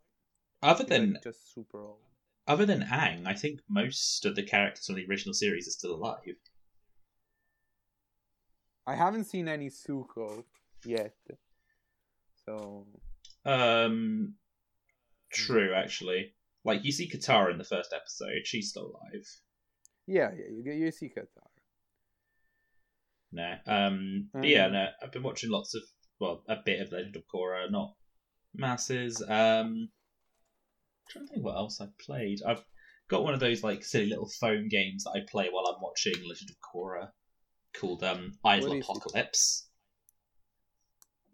other 0.63 0.85
like, 0.85 0.89
than 0.89 1.19
just 1.23 1.53
super 1.55 1.83
old. 1.85 1.99
other 2.47 2.67
than 2.67 2.83
Aang, 2.83 3.27
I 3.27 3.35
think 3.35 3.61
most 3.69 4.25
of 4.27 4.35
the 4.37 4.43
characters 4.43 4.87
from 4.87 4.97
the 4.97 5.07
original 5.07 5.35
series 5.35 5.67
are 5.69 5.73
still 5.73 5.95
alive. 5.95 6.37
I 8.87 8.95
haven't 8.95 9.25
seen 9.25 9.47
any 9.49 9.69
Zuko 9.71 10.45
yet, 10.85 11.15
so 12.45 12.87
Um, 13.45 14.35
true, 15.33 15.73
actually. 15.75 16.35
Like 16.65 16.85
you 16.85 16.93
see 16.93 17.09
Katara 17.09 17.53
in 17.53 17.59
the 17.59 17.65
first 17.65 17.93
episode, 17.93 18.47
she's 18.47 18.71
still 18.71 18.87
alive. 18.87 19.27
yeah, 20.07 20.31
yeah, 20.37 20.47
you 20.51 20.73
you 20.73 20.91
see 20.91 21.09
Katara. 21.09 21.47
No. 23.33 23.55
Um, 23.67 24.29
but 24.33 24.45
yeah, 24.49 24.67
Um, 24.67 24.73
no, 24.73 24.89
I've 25.03 25.13
been 25.13 25.23
watching 25.23 25.51
lots 25.51 25.75
of, 25.75 25.83
well, 26.19 26.43
a 26.49 26.57
bit 26.57 26.81
of 26.81 26.91
Legend 26.93 27.15
of 27.17 27.23
Korra, 27.33 27.71
not 27.71 27.95
masses. 28.55 29.23
Um, 29.23 29.91
trying 31.11 31.27
to 31.27 31.33
think 31.33 31.45
what 31.45 31.57
else 31.57 31.81
I've 31.81 31.97
played. 31.99 32.41
I've 32.47 32.65
got 33.09 33.25
one 33.25 33.35
of 33.35 33.41
those 33.41 33.63
like 33.63 33.85
silly 33.85 34.07
little 34.07 34.31
phone 34.41 34.69
games 34.69 35.05
that 35.05 35.11
I 35.11 35.21
play 35.31 35.49
while 35.51 35.67
I'm 35.67 35.83
watching 35.83 36.15
Legend 36.27 36.51
of 36.51 36.57
Korra, 36.61 37.09
called 37.75 38.03
um, 38.03 38.33
Idle 38.45 38.69
What 38.69 38.77
is 38.77 38.85
it? 38.85 38.85
Apocalypse. 38.85 39.67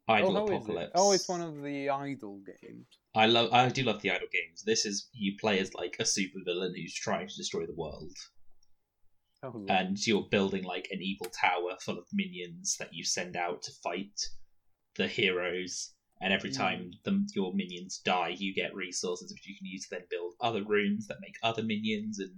Idle 0.08 0.36
oh, 0.36 0.44
is 0.44 0.50
it? 0.50 0.54
Apocalypse. 0.54 0.92
Oh, 0.94 1.12
it's 1.12 1.28
one 1.28 1.40
of 1.40 1.62
the 1.62 1.90
idle 1.90 2.40
games. 2.46 2.86
I 3.14 3.26
love. 3.26 3.52
I 3.52 3.68
do 3.68 3.82
love 3.82 4.02
the 4.02 4.10
idle 4.10 4.28
games. 4.32 4.62
This 4.64 4.84
is 4.86 5.08
you 5.12 5.36
play 5.40 5.58
as 5.58 5.74
like 5.74 5.96
a 5.98 6.04
supervillain 6.04 6.72
who's 6.76 6.94
trying 6.94 7.28
to 7.28 7.36
destroy 7.36 7.66
the 7.66 7.74
world. 7.74 8.16
Oh, 9.42 9.66
and 9.68 9.98
you're 10.06 10.28
building 10.30 10.64
like 10.64 10.88
an 10.90 11.02
evil 11.02 11.26
tower 11.26 11.76
full 11.80 11.98
of 11.98 12.06
minions 12.12 12.76
that 12.78 12.92
you 12.92 13.04
send 13.04 13.36
out 13.36 13.62
to 13.62 13.72
fight 13.82 14.18
the 14.96 15.06
heroes. 15.06 15.92
And 16.20 16.32
every 16.32 16.50
Hmm. 16.50 16.56
time 16.56 16.90
the, 17.04 17.28
your 17.34 17.52
minions 17.54 17.98
die, 17.98 18.34
you 18.36 18.54
get 18.54 18.74
resources 18.74 19.30
which 19.32 19.46
you 19.46 19.54
can 19.56 19.66
use 19.66 19.82
to 19.82 19.96
then 19.96 20.06
build 20.10 20.34
other 20.40 20.64
rooms 20.64 21.06
that 21.08 21.18
make 21.20 21.34
other 21.42 21.62
minions 21.62 22.18
and 22.18 22.32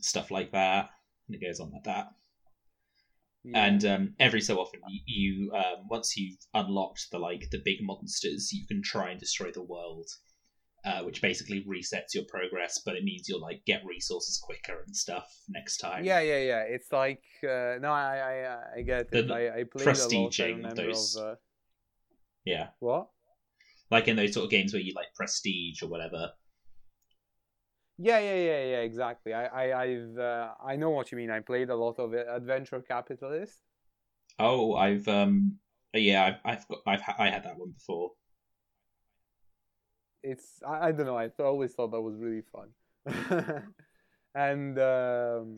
stuff 0.00 0.30
like 0.30 0.50
that. 0.52 0.90
And 1.28 1.36
it 1.36 1.40
goes 1.46 1.60
on 1.60 1.70
like 1.70 1.84
that. 1.84 2.08
Yeah. 3.44 3.64
And 3.66 3.84
um, 3.84 4.14
every 4.18 4.40
so 4.40 4.58
often, 4.58 4.80
you, 4.88 5.00
you 5.06 5.52
um, 5.52 5.86
once 5.90 6.16
you've 6.16 6.38
unlocked 6.54 7.08
the 7.12 7.18
like 7.18 7.50
the 7.50 7.60
big 7.64 7.78
monsters, 7.82 8.52
you 8.52 8.66
can 8.66 8.82
try 8.82 9.10
and 9.10 9.20
destroy 9.20 9.50
the 9.52 9.62
world, 9.62 10.08
uh, 10.84 11.02
which 11.02 11.20
basically 11.20 11.62
resets 11.68 12.14
your 12.14 12.24
progress. 12.24 12.80
But 12.84 12.96
it 12.96 13.04
means 13.04 13.28
you'll 13.28 13.42
like 13.42 13.62
get 13.66 13.84
resources 13.84 14.40
quicker 14.42 14.82
and 14.86 14.96
stuff 14.96 15.26
next 15.48 15.76
time. 15.76 16.04
yeah, 16.04 16.20
yeah, 16.20 16.38
yeah. 16.38 16.62
It's 16.62 16.90
like 16.90 17.22
uh, 17.42 17.76
no, 17.80 17.90
I, 17.92 18.46
I, 18.46 18.78
I 18.78 18.82
get 18.82 19.08
it. 19.12 19.28
The 19.28 19.34
I, 19.34 19.60
I 19.60 19.64
played 19.64 19.98
a 19.98 20.18
lot. 20.18 20.40
I 20.40 20.44
remember 20.46 20.86
those- 20.86 21.16
of 21.16 21.22
uh, 21.22 21.34
yeah. 22.44 22.68
what? 22.80 23.08
like 23.90 24.08
in 24.08 24.16
those 24.16 24.32
sort 24.32 24.44
of 24.44 24.50
games 24.50 24.72
where 24.72 24.82
you 24.82 24.92
like 24.94 25.14
prestige 25.14 25.82
or 25.82 25.88
whatever. 25.88 26.30
Yeah, 27.98 28.18
yeah, 28.18 28.34
yeah, 28.34 28.64
yeah. 28.64 28.80
Exactly. 28.80 29.32
I, 29.32 29.44
I, 29.46 29.82
I've, 29.82 30.18
uh, 30.18 30.48
I 30.64 30.76
know 30.76 30.90
what 30.90 31.12
you 31.12 31.18
mean. 31.18 31.30
I 31.30 31.40
played 31.40 31.70
a 31.70 31.76
lot 31.76 31.98
of. 31.98 32.12
Adventure 32.12 32.80
Capitalist. 32.80 33.60
Oh, 34.38 34.74
I've 34.74 35.06
um, 35.06 35.58
yeah, 35.92 36.24
I've 36.24 36.38
I've 36.44 36.68
got 36.68 36.78
I've 36.86 37.00
ha- 37.00 37.16
I 37.18 37.28
had 37.30 37.44
that 37.44 37.56
one 37.56 37.70
before. 37.70 38.10
It's 40.24 40.60
I, 40.66 40.88
I 40.88 40.92
don't 40.92 41.06
know. 41.06 41.16
I 41.16 41.28
th- 41.28 41.38
always 41.40 41.72
thought 41.72 41.92
that 41.92 42.00
was 42.00 42.16
really 42.16 42.42
fun. 42.42 42.70
and 44.34 44.76
um, 44.80 45.56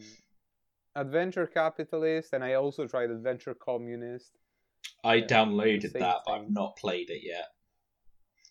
Adventure 0.95 1.47
Capitalist, 1.47 2.35
and 2.35 2.45
I 2.45 2.55
also 2.55 2.87
tried 2.87 3.11
Adventure 3.11 3.55
Communist. 3.55 4.33
I 5.05 5.21
downloaded 5.21 5.93
that, 5.93 6.19
but 6.27 6.33
I've 6.33 6.51
not 6.51 6.77
played 6.77 7.11
it 7.11 7.23
yet. 7.25 7.49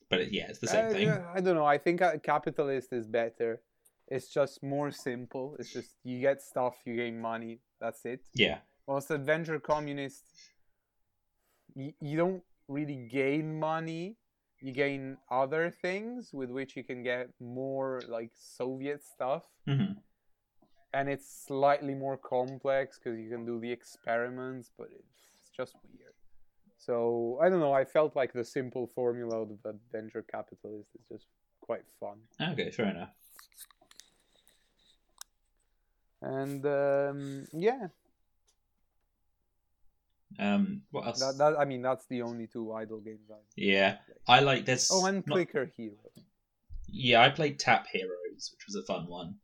But 0.09 0.32
yeah, 0.32 0.47
it's 0.49 0.59
the 0.59 0.67
same 0.67 0.86
Uh, 0.86 0.89
thing. 0.89 1.09
I 1.09 1.41
don't 1.41 1.55
know. 1.55 1.65
I 1.65 1.78
think 1.78 2.01
uh, 2.01 2.17
Capitalist 2.19 2.93
is 2.93 3.07
better. 3.07 3.61
It's 4.07 4.28
just 4.28 4.61
more 4.61 4.91
simple. 4.91 5.55
It's 5.59 5.73
just 5.73 5.95
you 6.03 6.19
get 6.21 6.41
stuff, 6.41 6.76
you 6.86 6.95
gain 6.95 7.19
money. 7.19 7.59
That's 7.82 8.05
it. 8.05 8.21
Yeah, 8.34 8.59
Whilst 8.88 9.09
Adventure 9.11 9.59
Communist, 9.59 10.23
you, 11.76 11.93
you 11.99 12.17
don't 12.17 12.43
really 12.67 13.07
gain 13.11 13.59
money. 13.59 14.17
You 14.61 14.71
gain 14.71 15.17
other 15.30 15.69
things 15.69 16.32
with 16.34 16.49
which 16.49 16.76
you 16.78 16.84
can 16.84 17.03
get 17.03 17.30
more 17.39 18.01
like 18.07 18.32
Soviet 18.36 19.03
stuff. 19.03 19.43
hmm 19.67 19.93
and 20.93 21.09
it's 21.09 21.30
slightly 21.45 21.93
more 21.93 22.15
complex 22.15 22.97
because 22.97 23.19
you 23.19 23.30
can 23.30 23.45
do 23.45 23.59
the 23.59 23.69
experiments, 23.69 24.71
but 24.78 24.88
it's 24.97 25.49
just 25.49 25.73
weird. 25.84 26.05
So 26.86 27.40
I 27.42 27.50
don't 27.50 27.60
know. 27.60 27.74
I 27.74 27.84
felt 27.86 28.16
like 28.16 28.32
the 28.34 28.44
simple 28.44 28.88
formula 28.94 29.42
of 29.42 29.50
the 29.64 29.76
venture 29.92 30.22
capitalist 30.22 30.90
is 30.96 31.06
just 31.12 31.26
quite 31.62 31.84
fun, 32.00 32.18
okay, 32.40 32.70
fair 32.70 32.90
enough. 32.90 33.10
and 36.22 36.66
um, 36.66 37.46
yeah, 37.54 37.88
Um, 40.40 40.82
what 40.92 41.08
else? 41.08 41.20
that, 41.20 41.38
that 41.38 41.58
I 41.60 41.66
mean 41.66 41.82
that's 41.82 42.06
the 42.08 42.22
only 42.22 42.48
two 42.48 42.72
idle 42.74 43.00
games 43.00 43.30
I. 43.32 43.38
yeah. 43.56 43.98
I 44.28 44.40
like 44.42 44.66
this. 44.66 44.90
Oh, 44.92 45.06
and 45.06 45.26
not- 45.26 45.36
Clicker 45.36 45.72
Heroes. 45.78 45.98
Yeah, 46.88 47.22
I 47.22 47.30
played 47.30 47.58
Tap 47.60 47.88
Heroes, 47.92 48.52
which 48.54 48.66
was 48.68 48.76
a 48.76 48.84
fun 48.86 49.08
one. 49.08 49.36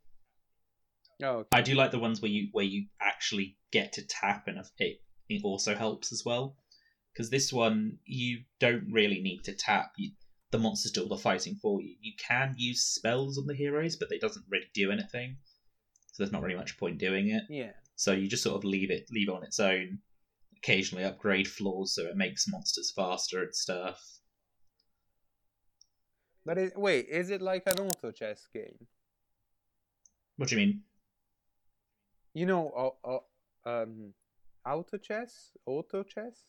Oh, 1.24 1.38
okay. 1.40 1.50
I 1.52 1.62
do 1.62 1.74
like 1.76 1.92
the 1.92 2.00
ones 2.00 2.22
where 2.22 2.32
you 2.32 2.50
where 2.52 2.66
you 2.66 2.86
actually 3.02 3.58
get 3.72 3.94
to 3.94 4.04
tap, 4.06 4.48
and 4.48 4.60
it 4.78 5.02
it 5.30 5.42
also 5.44 5.76
helps 5.76 6.12
as 6.12 6.24
well. 6.26 6.56
Because 7.14 7.30
this 7.30 7.52
one, 7.52 7.98
you 8.06 8.40
don't 8.60 8.88
really 8.92 9.22
need 9.22 9.44
to 9.46 9.54
tap. 9.54 9.94
You, 9.98 10.12
the 10.52 10.60
monsters 10.60 10.92
do 10.92 11.02
all 11.02 11.10
the 11.10 11.18
fighting 11.18 11.56
for 11.56 11.82
you. 11.82 11.96
You 12.02 12.14
can 12.18 12.56
use 12.58 12.84
spells 12.84 13.38
on 13.38 13.48
the 13.48 13.56
heroes, 13.56 13.96
but 13.96 14.12
it 14.12 14.22
doesn't 14.22 14.46
really 14.50 14.70
do 14.74 14.92
anything. 14.92 15.38
So 16.12 16.24
there's 16.24 16.32
not 16.32 16.42
really 16.42 16.56
much 16.56 16.78
point 16.78 16.98
doing 16.98 17.30
it. 17.30 17.44
yeah. 17.50 17.72
So 17.96 18.14
you 18.14 18.28
just 18.28 18.44
sort 18.44 18.56
of 18.56 18.64
leave 18.64 18.90
it 18.90 19.06
leave 19.12 19.30
it 19.30 19.36
on 19.36 19.44
its 19.44 19.60
own. 19.60 20.00
Occasionally 20.58 21.04
upgrade 21.04 21.48
floors 21.48 21.96
so 21.96 22.04
it 22.04 22.16
makes 22.16 22.48
monsters 22.48 22.92
faster 22.96 23.44
and 23.44 23.56
stuff. 23.56 24.00
But 26.46 26.58
it, 26.58 26.74
wait, 26.76 27.08
is 27.08 27.30
it 27.30 27.42
like 27.42 27.64
an 27.68 27.80
auto 27.80 28.12
chess 28.12 28.48
game? 28.52 28.88
What 30.38 30.50
do 30.50 30.56
you 30.56 30.66
mean? 30.66 30.82
You 32.34 32.46
know, 32.48 32.96
uh, 33.06 33.20
uh, 33.70 33.82
um, 33.84 34.14
auto 34.66 34.98
chess, 34.98 35.52
auto 35.66 36.04
chess, 36.04 36.46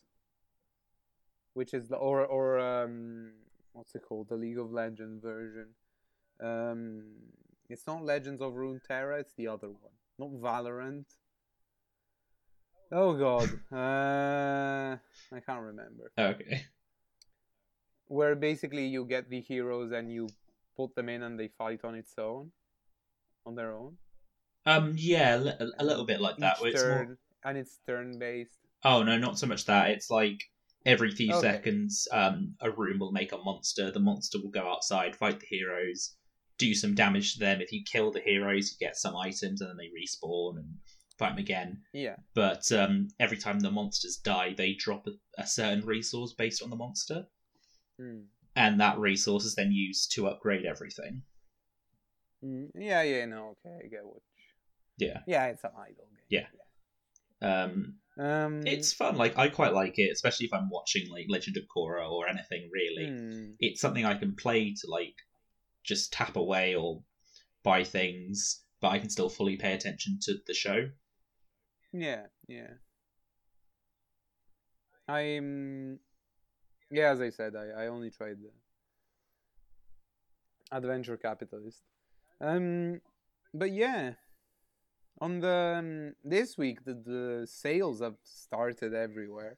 which 1.55 1.74
is 1.74 1.88
the 1.88 1.96
or 1.96 2.24
or 2.24 2.59
um, 2.59 3.30
what's 3.72 3.94
it 3.94 4.03
called? 4.09 4.28
The 4.28 4.36
League 4.36 4.59
of 4.59 4.72
Legends 4.72 5.22
version. 5.22 5.68
Um, 6.40 7.05
it's 7.68 7.86
not 7.86 8.05
Legends 8.05 8.40
of 8.42 8.55
Runeterra. 8.55 9.20
It's 9.20 9.34
the 9.34 9.48
other 9.48 9.68
one, 9.68 9.92
not 10.18 10.30
Valorant. 10.30 11.05
Oh 12.90 13.14
God, 13.14 13.48
uh, 13.72 14.96
I 15.34 15.40
can't 15.40 15.62
remember. 15.62 16.12
Okay. 16.18 16.64
Where 18.07 18.36
basically 18.36 18.86
you 18.86 19.07
get 19.07 19.30
the 19.30 19.40
heroes 19.40 19.92
and 19.92 20.12
you 20.12 20.28
put 20.76 20.94
them 20.94 21.09
in 21.09 21.22
and 21.22 21.40
they 21.40 21.48
fight 21.48 21.80
on 21.84 21.94
its 21.94 22.12
own, 22.18 22.53
on 23.46 23.55
their 23.55 23.72
own. 23.72 23.96
Um. 24.66 24.94
Yeah, 24.96 25.42
a, 25.78 25.84
little 25.84 26.05
bit 26.05 26.20
like 26.20 26.36
that. 26.38 26.59
Each 26.59 26.62
Where 26.62 26.70
it's 26.72 26.84
more, 26.84 27.18
and 27.44 27.59
it's 27.59 27.78
turn 27.86 28.18
based. 28.18 28.59
Oh 28.84 29.03
no, 29.03 29.16
not 29.16 29.38
so 29.38 29.46
much 29.46 29.64
that. 29.66 29.90
It's 29.90 30.11
like 30.11 30.44
every 30.86 31.10
few 31.10 31.32
Okay. 31.32 31.40
seconds, 31.40 32.08
um, 32.12 32.54
a 32.60 32.70
room 32.70 32.98
will 32.98 33.12
make 33.12 33.32
a 33.32 33.38
monster. 33.38 33.90
The 33.90 34.00
monster 34.00 34.38
will 34.40 34.50
go 34.50 34.68
outside, 34.70 35.14
fight 35.16 35.40
the 35.40 35.46
heroes, 35.46 36.16
do 36.58 36.74
some 36.74 36.94
damage 36.94 37.34
to 37.34 37.38
them. 37.40 37.60
If 37.60 37.72
you 37.72 37.82
kill 37.84 38.10
the 38.10 38.20
heroes, 38.20 38.70
you 38.72 38.78
get 38.78 38.96
some 38.96 39.16
items, 39.16 39.60
and 39.60 39.70
then 39.70 39.76
they 39.76 39.88
respawn 39.88 40.58
and 40.58 40.78
fight 41.18 41.30
them 41.30 41.38
again. 41.38 41.82
Yeah. 41.92 42.16
But 42.34 42.70
um, 42.72 43.08
every 43.20 43.36
time 43.36 43.60
the 43.60 43.70
monsters 43.70 44.16
die, 44.16 44.54
they 44.56 44.74
drop 44.74 45.06
a, 45.06 45.12
a 45.40 45.46
certain 45.46 45.84
resource 45.86 46.32
based 46.32 46.62
on 46.62 46.70
the 46.70 46.76
monster, 46.76 47.26
Mm. 48.00 48.24
and 48.56 48.80
that 48.80 48.98
resource 48.98 49.44
is 49.44 49.54
then 49.54 49.70
used 49.70 50.12
to 50.12 50.26
upgrade 50.26 50.64
everything. 50.64 51.22
Mm, 52.42 52.70
yeah, 52.74 53.02
yeah, 53.02 53.26
no, 53.26 53.54
okay, 53.64 53.84
I 53.84 53.88
get 53.88 54.04
what. 54.04 54.22
Yeah. 54.98 55.20
Yeah, 55.26 55.46
it's 55.46 55.62
an 55.62 55.70
idle 55.76 56.06
game. 56.30 56.42
Um, 56.42 56.48
Yeah. 57.40 57.62
Um, 57.62 57.94
it's 58.66 58.92
fun. 58.92 59.16
Like 59.16 59.38
I 59.38 59.48
quite 59.48 59.72
like 59.72 59.98
it, 59.98 60.10
especially 60.12 60.46
if 60.46 60.54
I'm 60.54 60.68
watching 60.70 61.10
like 61.10 61.26
Legend 61.28 61.56
of 61.56 61.64
Korra 61.74 62.10
or 62.10 62.28
anything 62.28 62.70
really. 62.72 63.06
mm, 63.10 63.54
it's 63.58 63.80
something 63.80 64.04
I 64.04 64.14
can 64.14 64.34
play 64.34 64.74
to 64.74 64.90
like 64.90 65.14
just 65.84 66.12
tap 66.12 66.36
away 66.36 66.74
or 66.74 67.02
buy 67.62 67.84
things, 67.84 68.62
but 68.80 68.88
I 68.88 68.98
can 68.98 69.10
still 69.10 69.28
fully 69.28 69.56
pay 69.56 69.72
attention 69.72 70.18
to 70.22 70.34
the 70.46 70.54
show. 70.54 70.90
yeah, 71.92 72.26
yeah. 72.46 72.70
I'm. 75.08 75.98
Yeah, 76.90 77.10
as 77.10 77.20
I 77.20 77.30
said, 77.30 77.54
I, 77.56 77.84
I 77.84 77.86
only 77.86 78.10
tried 78.10 78.36
the 78.42 78.50
Adventure 80.70 81.16
Capitalist. 81.16 81.82
Um, 82.40 83.00
but 83.54 83.72
yeah, 83.72 84.12
on 85.22 85.38
the 85.38 85.76
um, 85.78 86.14
this 86.24 86.58
week 86.58 86.84
the, 86.84 86.94
the 86.94 87.46
sales 87.46 88.00
have 88.00 88.16
started 88.24 88.92
everywhere. 88.92 89.56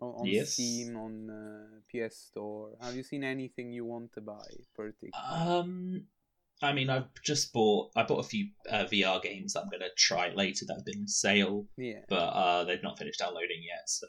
On, 0.00 0.08
on 0.20 0.26
Yes. 0.26 0.54
Steam, 0.54 0.96
on 0.96 1.30
uh, 1.30 1.80
PS 1.90 2.16
Store. 2.16 2.70
Have 2.80 2.94
you 2.94 3.02
seen 3.02 3.24
anything 3.24 3.72
you 3.72 3.84
want 3.84 4.12
to 4.14 4.20
buy, 4.20 4.48
particularly? 4.74 5.12
Um, 5.30 6.06
I 6.62 6.72
mean, 6.72 6.88
I've 6.88 7.12
just 7.24 7.52
bought 7.52 7.90
I 7.96 8.04
bought 8.04 8.24
a 8.24 8.28
few 8.28 8.46
uh, 8.70 8.84
VR 8.84 9.20
games 9.20 9.52
that 9.52 9.62
I'm 9.62 9.70
gonna 9.70 9.92
try 9.96 10.32
later 10.32 10.64
that 10.66 10.76
have 10.76 10.84
been 10.84 11.00
on 11.00 11.08
sale, 11.08 11.66
yeah. 11.76 12.02
but 12.08 12.28
uh, 12.42 12.64
they've 12.64 12.82
not 12.82 12.98
finished 12.98 13.18
downloading 13.18 13.62
yet, 13.66 13.88
so 13.88 14.06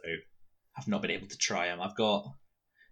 I've 0.78 0.88
not 0.88 1.02
been 1.02 1.12
able 1.12 1.28
to 1.28 1.38
try 1.38 1.68
them. 1.68 1.82
I've 1.82 1.96
got 1.96 2.26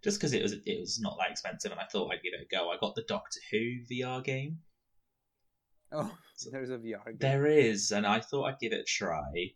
just 0.03 0.19
because 0.19 0.33
it 0.33 0.41
was 0.41 0.53
it 0.53 0.79
was 0.79 0.99
not 0.99 1.17
that 1.19 1.29
expensive, 1.29 1.71
and 1.71 1.79
I 1.79 1.85
thought 1.85 2.11
I'd 2.11 2.23
give 2.23 2.33
it 2.33 2.47
a 2.51 2.55
go. 2.55 2.71
I 2.71 2.77
got 2.77 2.95
the 2.95 3.05
Doctor 3.07 3.39
Who 3.51 3.81
VR 3.91 4.23
game. 4.23 4.59
Oh, 5.91 6.11
so 6.35 6.49
there's 6.51 6.69
a 6.69 6.77
VR 6.77 7.05
game. 7.05 7.17
There 7.19 7.45
is, 7.47 7.91
and 7.91 8.05
I 8.05 8.19
thought 8.19 8.45
I'd 8.45 8.59
give 8.59 8.73
it 8.73 8.79
a 8.79 8.83
try. 8.83 9.51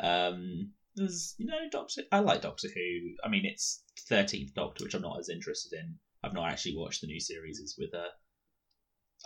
Um, 0.00 0.72
there's, 0.94 1.34
you 1.38 1.46
know, 1.46 1.68
Doctor. 1.70 2.02
I 2.12 2.20
like 2.20 2.42
Doctor 2.42 2.68
Who. 2.68 3.10
I 3.24 3.28
mean, 3.28 3.44
it's 3.44 3.82
Thirteenth 4.08 4.54
Doctor, 4.54 4.84
which 4.84 4.94
I'm 4.94 5.02
not 5.02 5.18
as 5.18 5.28
interested 5.28 5.78
in. 5.78 5.96
I've 6.22 6.34
not 6.34 6.50
actually 6.50 6.76
watched 6.76 7.00
the 7.00 7.06
new 7.06 7.20
series. 7.20 7.58
Is 7.58 7.76
with 7.78 7.94
uh, 7.94 8.08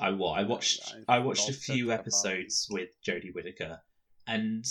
I 0.01 0.11
what 0.11 0.39
I 0.39 0.45
watched. 0.45 0.95
I 1.09 1.19
watched 1.19 1.49
a 1.49 1.53
few 1.53 1.93
episodes 1.93 2.67
with 2.71 2.91
Jodie 3.07 3.35
Whittaker, 3.35 3.81
and 4.27 4.65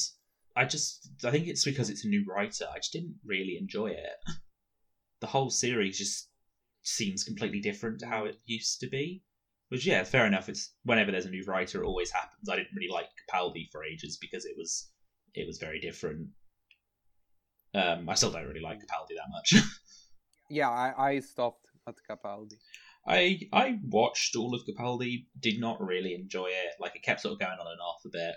I 0.56 0.66
just 0.66 1.10
I 1.24 1.32
think 1.32 1.48
it's 1.48 1.64
because 1.64 1.90
it's 1.90 2.06
a 2.06 2.10
new 2.10 2.26
writer. 2.28 2.66
I 2.74 2.80
just 2.80 2.94
didn't 2.94 3.16
really 3.26 3.58
enjoy 3.60 3.88
it. 3.88 4.16
The 5.22 5.28
whole 5.28 5.50
series 5.50 5.98
just 5.98 6.30
seems 6.82 7.26
completely 7.26 7.60
different 7.60 8.00
to 8.00 8.06
how 8.08 8.24
it 8.24 8.38
used 8.46 8.80
to 8.80 8.88
be. 8.88 9.22
Which 9.70 9.86
yeah, 9.86 10.04
fair 10.04 10.26
enough. 10.26 10.50
It's 10.50 10.74
whenever 10.84 11.12
there's 11.12 11.28
a 11.28 11.30
new 11.30 11.44
writer, 11.46 11.84
it 11.84 11.88
always 11.88 12.12
happens. 12.12 12.50
I 12.50 12.56
didn't 12.56 12.76
really 12.76 12.92
like 12.92 13.08
Capaldi 13.30 13.70
for 13.72 13.84
ages 13.84 14.18
because 14.20 14.46
it 14.46 14.56
was 14.58 14.92
it 15.36 15.46
was 15.46 15.60
very 15.60 15.80
different. 15.80 16.28
Um, 17.76 18.10
I 18.10 18.16
still 18.16 18.32
don't 18.32 18.48
really 18.48 18.62
like 18.62 18.80
Capaldi 18.80 19.16
that 19.16 19.30
much. 19.32 19.64
Yeah, 20.52 20.70
I, 20.70 21.12
I 21.12 21.20
stopped 21.20 21.68
at 21.88 21.96
Capaldi. 22.10 22.58
I 23.08 23.40
I 23.54 23.78
watched 23.84 24.36
all 24.36 24.56
of 24.56 24.62
Capaldi, 24.66 25.28
did 25.40 25.60
not 25.60 25.80
really 25.80 26.16
enjoy 26.16 26.48
it. 26.48 26.74
Like 26.80 26.96
it 26.96 27.04
kept 27.04 27.22
sort 27.22 27.34
of 27.34 27.40
going 27.40 27.60
on 27.60 27.68
and 27.68 27.80
off 27.80 28.02
a 28.06 28.10
bit. 28.10 28.36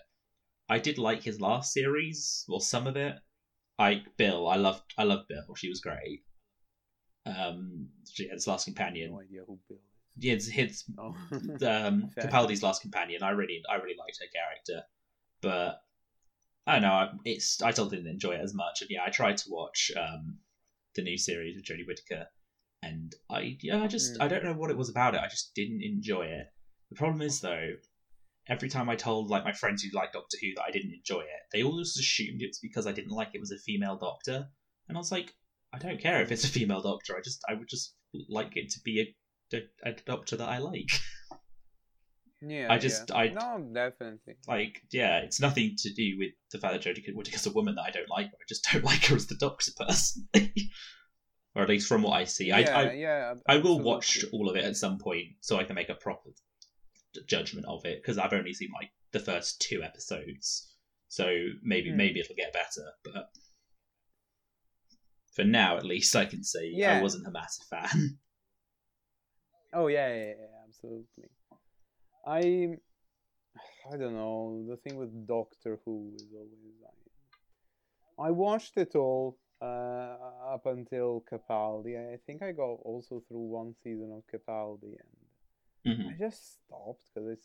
I 0.68 0.78
did 0.78 0.98
like 0.98 1.22
his 1.22 1.40
last 1.40 1.72
series, 1.72 2.44
or 2.48 2.60
some 2.60 2.86
of 2.86 2.96
it. 2.96 3.14
I 3.78 4.02
Bill, 4.18 4.46
I 4.46 4.56
loved 4.56 4.82
I 4.98 5.04
loved 5.04 5.28
Bill. 5.28 5.54
She 5.56 5.68
was 5.68 5.80
great. 5.80 6.22
Um, 7.24 7.88
she 8.10 8.24
had 8.24 8.34
his 8.34 8.46
last 8.46 8.66
companion. 8.66 9.12
No 9.12 9.20
idea 9.20 9.40
who 9.46 9.58
Bill 9.68 9.78
his, 10.20 10.48
his 10.48 10.84
Oh. 10.98 11.14
um, 11.66 12.10
Capaldi's 12.18 12.62
last 12.62 12.82
companion. 12.82 13.22
I 13.22 13.30
really, 13.30 13.60
I 13.70 13.76
really 13.76 13.96
liked 13.98 14.18
her 14.20 14.26
character, 14.32 14.86
but 15.40 15.78
I 16.66 16.72
don't 16.74 16.82
know. 16.82 16.92
I- 16.92 17.10
It's 17.24 17.60
I 17.62 17.70
still 17.72 17.88
didn't 17.88 18.06
enjoy 18.08 18.32
it 18.32 18.40
as 18.40 18.54
much. 18.54 18.80
And 18.82 18.90
yeah, 18.90 19.02
I 19.06 19.10
tried 19.10 19.36
to 19.38 19.50
watch 19.50 19.90
um, 19.96 20.38
the 20.94 21.02
new 21.02 21.18
series 21.18 21.56
with 21.56 21.64
Jodie 21.64 21.86
Whittaker, 21.86 22.26
and 22.82 23.14
I 23.30 23.56
yeah, 23.60 23.82
I 23.82 23.86
just 23.86 24.14
Mm. 24.14 24.22
I 24.24 24.28
don't 24.28 24.44
know 24.44 24.52
what 24.54 24.70
it 24.70 24.76
was 24.76 24.88
about 24.90 25.14
it. 25.14 25.20
I 25.20 25.28
just 25.28 25.54
didn't 25.54 25.82
enjoy 25.82 26.22
it. 26.26 26.46
The 26.90 26.96
problem 26.96 27.22
is 27.22 27.40
though, 27.40 27.70
every 28.48 28.68
time 28.68 28.88
I 28.90 28.96
told 28.96 29.30
like 29.30 29.44
my 29.44 29.52
friends 29.52 29.82
who 29.82 29.96
liked 29.96 30.12
Doctor 30.12 30.36
Who 30.40 30.48
that 30.56 30.64
I 30.68 30.70
didn't 30.70 30.92
enjoy 30.94 31.20
it, 31.20 31.42
they 31.52 31.62
all 31.62 31.78
just 31.78 31.98
assumed 31.98 32.42
it's 32.42 32.58
because 32.58 32.86
I 32.86 32.92
didn't 32.92 33.12
like 33.12 33.30
it 33.34 33.40
was 33.40 33.50
a 33.52 33.58
female 33.58 33.96
Doctor, 33.96 34.48
and 34.88 34.96
I 34.96 35.00
was 35.00 35.10
like, 35.12 35.34
I 35.72 35.78
don't 35.78 36.00
care 36.00 36.20
if 36.22 36.30
it's 36.30 36.44
a 36.44 36.48
female 36.48 36.82
Doctor. 36.82 37.16
I 37.16 37.20
just 37.22 37.40
I 37.48 37.54
would 37.54 37.68
just 37.68 37.94
like 38.28 38.56
it 38.56 38.68
to 38.72 38.80
be 38.84 39.00
a 39.00 39.14
a, 39.54 39.92
Doctor 40.06 40.36
that 40.36 40.48
I 40.48 40.58
like. 40.58 40.90
Yeah, 42.44 42.66
I 42.72 42.78
just- 42.78 43.10
yeah. 43.10 43.16
I- 43.16 43.28
no, 43.28 43.70
definitely. 43.72 44.34
Like, 44.48 44.82
yeah, 44.90 45.18
it's 45.20 45.40
nothing 45.40 45.74
to 45.78 45.92
do 45.94 46.16
with 46.18 46.32
the 46.50 46.58
fact 46.58 46.74
that 46.74 46.82
Jodie 46.82 47.04
Whittaker's 47.14 47.46
a 47.46 47.52
woman 47.52 47.76
that 47.76 47.82
I 47.86 47.90
don't 47.90 48.10
like. 48.10 48.26
I 48.26 48.44
just 48.48 48.66
don't 48.72 48.82
like 48.92 49.04
her 49.06 49.16
as 49.16 49.26
the 49.28 49.36
Doctor 49.36 49.70
personally, 49.78 50.52
or 51.54 51.62
at 51.62 51.68
least 51.68 51.86
from 51.86 52.02
what 52.02 52.14
I 52.20 52.24
see. 52.24 52.46
yeah, 52.46 52.56
I, 52.56 52.62
I 52.88 52.92
yeah. 52.94 53.34
I 53.46 53.58
will 53.58 53.78
watch 53.80 54.24
all 54.32 54.48
of 54.50 54.56
it 54.56 54.64
at 54.64 54.76
some 54.76 54.98
point 54.98 55.28
so 55.40 55.56
I 55.58 55.64
can 55.64 55.76
make 55.76 55.88
a 55.88 55.94
proper 55.94 56.30
judgment 57.28 57.66
of 57.68 57.84
it 57.84 58.02
because 58.02 58.18
I've 58.18 58.32
only 58.32 58.54
seen 58.54 58.70
like 58.74 58.90
the 59.12 59.20
first 59.20 59.60
two 59.60 59.82
episodes, 59.84 60.74
so 61.08 61.30
maybe 61.62 61.90
Hmm. 61.90 61.96
maybe 61.98 62.18
it'll 62.20 62.34
get 62.34 62.52
better. 62.52 62.90
But 63.04 63.28
for 65.36 65.44
now, 65.44 65.76
at 65.76 65.84
least, 65.84 66.16
I 66.16 66.24
can 66.24 66.42
say 66.42 66.70
Yeah. 66.74 66.98
I 66.98 67.02
wasn't 67.02 67.26
a 67.26 67.30
massive 67.30 67.66
fan. 67.68 68.18
Oh 69.72 69.86
yeah, 69.86 70.08
yeah, 70.08 70.24
yeah, 70.38 70.46
absolutely. 70.68 71.28
I, 72.26 72.76
I 73.92 73.96
don't 73.96 74.14
know. 74.14 74.64
The 74.68 74.76
thing 74.76 74.96
with 74.98 75.26
Doctor 75.26 75.78
Who 75.84 76.12
is 76.16 76.26
always 76.34 76.50
I, 78.18 78.26
I 78.28 78.30
watched 78.30 78.76
it 78.76 78.94
all 78.94 79.38
uh, 79.60 80.16
up 80.52 80.66
until 80.66 81.24
Capaldi. 81.30 81.96
I 81.96 82.18
think 82.26 82.42
I 82.42 82.52
got 82.52 82.78
also 82.84 83.22
through 83.28 83.40
one 83.40 83.74
season 83.82 84.12
of 84.12 84.22
Capaldi, 84.30 84.96
and 84.98 85.16
Mhm. 85.84 86.08
I 86.14 86.18
just 86.18 86.54
stopped 86.54 87.08
because 87.14 87.28
it 87.30 87.42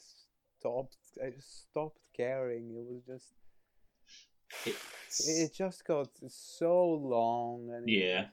stopped. 0.59 0.97
I 1.23 1.29
just 1.31 1.61
stopped 1.69 2.01
caring. 2.15 2.75
It 2.75 2.85
was 2.85 3.01
just. 3.05 3.33
It's, 4.65 5.27
It 5.27 5.53
just 5.53 5.85
got 5.85 6.09
so 6.27 6.85
long, 6.93 7.71
and 7.73 7.89
yeah, 7.89 8.27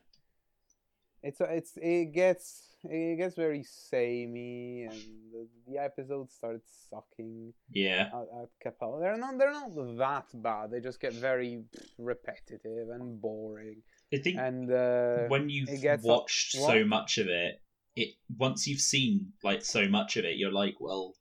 it's 1.23 1.41
it's 1.41 1.77
it 1.77 2.13
gets 2.13 2.74
it 2.89 3.17
gets 3.17 3.37
very 3.37 3.63
samey, 3.65 4.87
and 4.91 5.01
the, 5.33 5.49
the 5.67 5.79
episodes 5.79 6.35
start 6.35 6.61
sucking 6.91 7.53
yeah. 7.71 8.11
at, 8.13 8.27
at 8.43 8.49
Capaldi. 8.75 9.01
They're 9.01 9.17
not 9.17 9.39
they're 9.39 9.53
not 9.53 9.97
that 9.99 10.43
bad. 10.43 10.71
They 10.71 10.81
just 10.81 11.01
get 11.01 11.13
very 11.15 11.65
repetitive 11.99 12.89
and 12.93 13.21
boring. 13.21 13.83
I 14.13 14.19
think 14.19 14.39
And 14.39 14.71
uh, 14.71 15.29
when 15.29 15.49
you've 15.49 15.81
gets 15.81 16.05
up- 16.05 16.09
watched 16.09 16.53
so 16.53 16.85
much 16.85 17.19
of 17.19 17.29
it, 17.29 17.61
it 17.97 18.11
once 18.37 18.67
you've 18.67 18.81
seen 18.81 19.33
like 19.43 19.65
so 19.65 19.89
much 19.89 20.17
of 20.17 20.25
it, 20.25 20.37
you're 20.37 20.53
like, 20.53 20.77
well, 20.81 21.15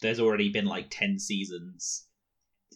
there's 0.00 0.20
already 0.20 0.50
been 0.50 0.66
like 0.66 0.86
ten 0.90 1.18
seasons. 1.18 2.06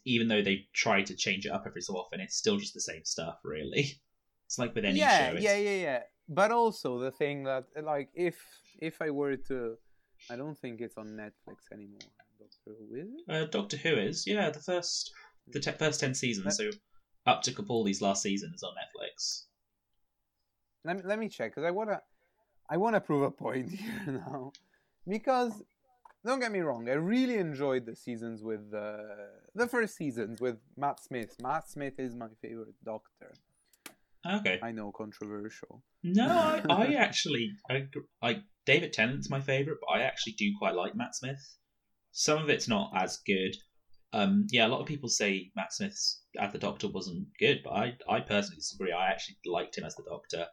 Even 0.05 0.27
though 0.29 0.43
they 0.43 0.67
try 0.75 1.03
to 1.03 1.15
change 1.15 1.47
it 1.47 1.53
up 1.53 1.65
every 1.67 1.81
so 1.81 1.95
often, 1.95 2.21
it's 2.21 2.37
still 2.37 2.57
just 2.57 2.75
the 2.75 2.81
same 2.81 3.05
stuff, 3.05 3.39
really. 3.45 4.01
It's 4.47 4.59
like 4.59 4.75
with 4.75 4.85
any 4.85 4.99
yeah, 4.99 5.31
show. 5.31 5.37
It's, 5.37 5.45
yeah, 5.45 5.57
yeah, 5.57 5.77
yeah. 5.77 6.01
But 6.29 6.51
also 6.51 6.99
the 6.99 7.11
thing 7.11 7.45
that 7.45 7.65
like 7.83 8.11
if 8.15 8.37
if 8.81 9.03
I 9.03 9.11
were 9.11 9.37
to, 9.49 9.77
I 10.31 10.37
don't 10.37 10.59
think 10.59 10.81
it's 10.81 10.97
on 10.97 11.09
Netflix 11.09 11.73
anymore. 11.73 11.99
Doctor 12.39 12.77
Who 12.79 12.97
is 12.97 13.09
it? 13.09 13.33
Uh, 13.33 13.47
Doctor 13.47 13.77
Who 13.77 13.95
is 13.97 14.27
yeah 14.27 14.51
the 14.51 14.61
first 14.61 15.13
the 15.49 15.61
te- 15.61 15.73
first 15.73 16.01
ten 16.01 16.15
seasons, 16.15 16.57
so 16.57 16.71
up 17.27 17.43
to 17.43 17.53
Capaldi's 17.53 18.01
last 18.01 18.23
season 18.23 18.53
is 18.55 18.63
on 18.63 18.73
Netflix. 18.73 19.45
Let 20.85 20.97
me 20.97 21.03
let 21.05 21.19
me 21.19 21.29
check 21.29 21.53
because 21.53 21.65
I 21.65 21.71
wanna 21.71 22.01
I 22.69 22.77
wanna 22.77 23.01
prove 23.01 23.23
a 23.23 23.31
point 23.31 23.71
here 23.81 24.05
now 24.07 24.53
because 25.07 25.63
don't 26.25 26.41
get 26.41 26.53
me 26.53 26.61
wrong 26.61 26.89
I 26.89 26.95
really 26.95 27.37
enjoyed 27.37 27.85
the 27.85 27.97
seasons 27.97 28.43
with 28.43 28.73
uh, 28.73 28.97
the 29.55 29.67
first 29.67 29.97
seasons 29.97 30.41
with 30.41 30.57
Matt 30.77 31.03
Smith. 31.03 31.37
Matt 31.43 31.69
Smith 31.69 31.99
is 31.99 32.15
my 32.15 32.29
favorite 32.41 32.75
Doctor. 32.85 33.33
Okay. 34.27 34.61
I 34.63 34.71
know 34.73 34.93
controversial. 34.93 35.83
No, 36.03 36.29
I, 36.29 36.63
I 36.71 36.95
actually 36.95 37.53
I, 37.71 37.87
like 38.23 38.39
David 38.67 38.93
Tennant's 38.93 39.31
my 39.31 39.41
favorite, 39.41 39.79
but 39.81 39.99
I 39.99 40.03
actually 40.03 40.35
do 40.35 40.51
quite 40.59 40.75
like 40.75 40.95
Matt 40.95 41.15
Smith. 41.17 41.41
Some 42.13 42.43
of 42.43 42.49
it's 42.49 42.69
not 42.69 42.93
as 42.95 43.19
good. 43.27 43.57
Um, 44.13 44.47
yeah, 44.51 44.67
a 44.67 44.69
lot 44.69 44.81
of 44.81 44.87
people 44.87 45.09
say 45.09 45.51
Matt 45.57 45.73
Smith's 45.73 46.23
as 46.39 46.53
the 46.53 46.59
Doctor 46.59 46.89
wasn't 46.89 47.27
good, 47.39 47.61
but 47.65 47.71
I 47.71 47.95
I 48.09 48.21
personally 48.21 48.57
disagree. 48.59 48.93
I 48.93 49.09
actually 49.09 49.37
liked 49.47 49.77
him 49.79 49.85
as 49.85 49.95
the 49.97 50.05
Doctor. 50.09 50.47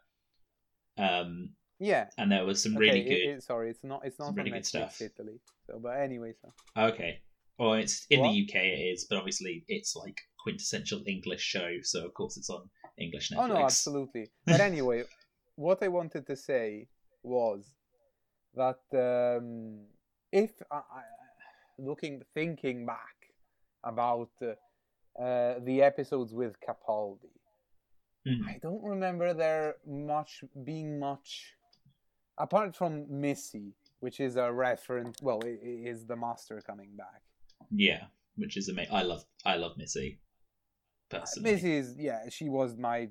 Um, 0.98 1.50
Yeah. 1.78 2.08
and 2.18 2.30
there 2.32 2.44
was 2.44 2.62
some 2.62 2.76
okay, 2.76 2.80
really 2.80 3.02
good. 3.04 3.12
it- 3.36 3.42
sorry, 3.42 3.70
it's 3.70 3.84
not 3.84 4.04
it's 4.04 4.18
not 4.18 4.34
really 4.34 4.50
good 4.50 4.66
stuff. 4.66 5.00
Italy. 5.00 5.40
So, 5.66 5.78
but 5.78 6.00
anyway, 6.00 6.32
so 6.40 6.52
Okay. 6.76 7.20
Well, 7.58 7.74
it's 7.74 8.06
in 8.08 8.20
What? 8.20 8.32
the 8.32 8.42
UK. 8.48 8.54
It 8.64 8.80
is, 8.94 9.06
but 9.08 9.18
obviously 9.18 9.64
it's 9.68 9.94
like 9.94 10.16
quintessential 10.42 11.02
English 11.06 11.42
show, 11.42 11.76
so 11.82 12.06
of 12.06 12.14
course 12.14 12.38
it's 12.38 12.48
on 12.48 12.68
English 13.00 13.30
Netflix. 13.30 13.38
oh 13.42 13.46
no, 13.46 13.56
absolutely. 13.56 14.24
But 14.46 14.60
anyway, 14.60 15.04
what 15.56 15.82
I 15.82 15.88
wanted 15.88 16.26
to 16.26 16.36
say 16.36 16.88
was 17.22 17.62
that 18.54 18.80
um, 19.08 19.80
if 20.32 20.52
I, 20.70 20.76
I, 21.00 21.02
looking 21.78 22.22
thinking 22.34 22.86
back 22.86 23.16
about 23.84 24.30
uh, 24.42 25.22
uh, 25.22 25.58
the 25.68 25.82
episodes 25.82 26.32
with 26.40 26.54
Capaldi, 26.66 27.34
Mhm. 28.26 28.46
I 28.52 28.58
don't 28.64 28.84
remember 28.84 29.32
there 29.32 29.76
much 29.86 30.44
being 30.70 30.98
much 30.98 31.54
apart 32.36 32.76
from 32.76 32.92
Missy, 33.08 33.72
which 34.00 34.20
is 34.20 34.36
a 34.36 34.52
reference. 34.52 35.16
Well, 35.22 35.40
it, 35.40 35.58
it 35.62 35.88
is 35.92 36.04
the 36.06 36.16
Master 36.16 36.60
coming 36.70 36.90
back. 36.96 37.22
Yeah, 37.70 38.02
which 38.36 38.58
is 38.58 38.68
amazing. 38.68 38.94
I 38.94 39.02
love 39.10 39.24
I 39.52 39.56
love 39.56 39.74
Missy. 39.78 40.20
Personally. 41.10 41.52
Missy 41.52 41.72
is 41.76 41.96
yeah, 41.98 42.28
she 42.28 42.48
was 42.48 42.76
my 42.76 43.08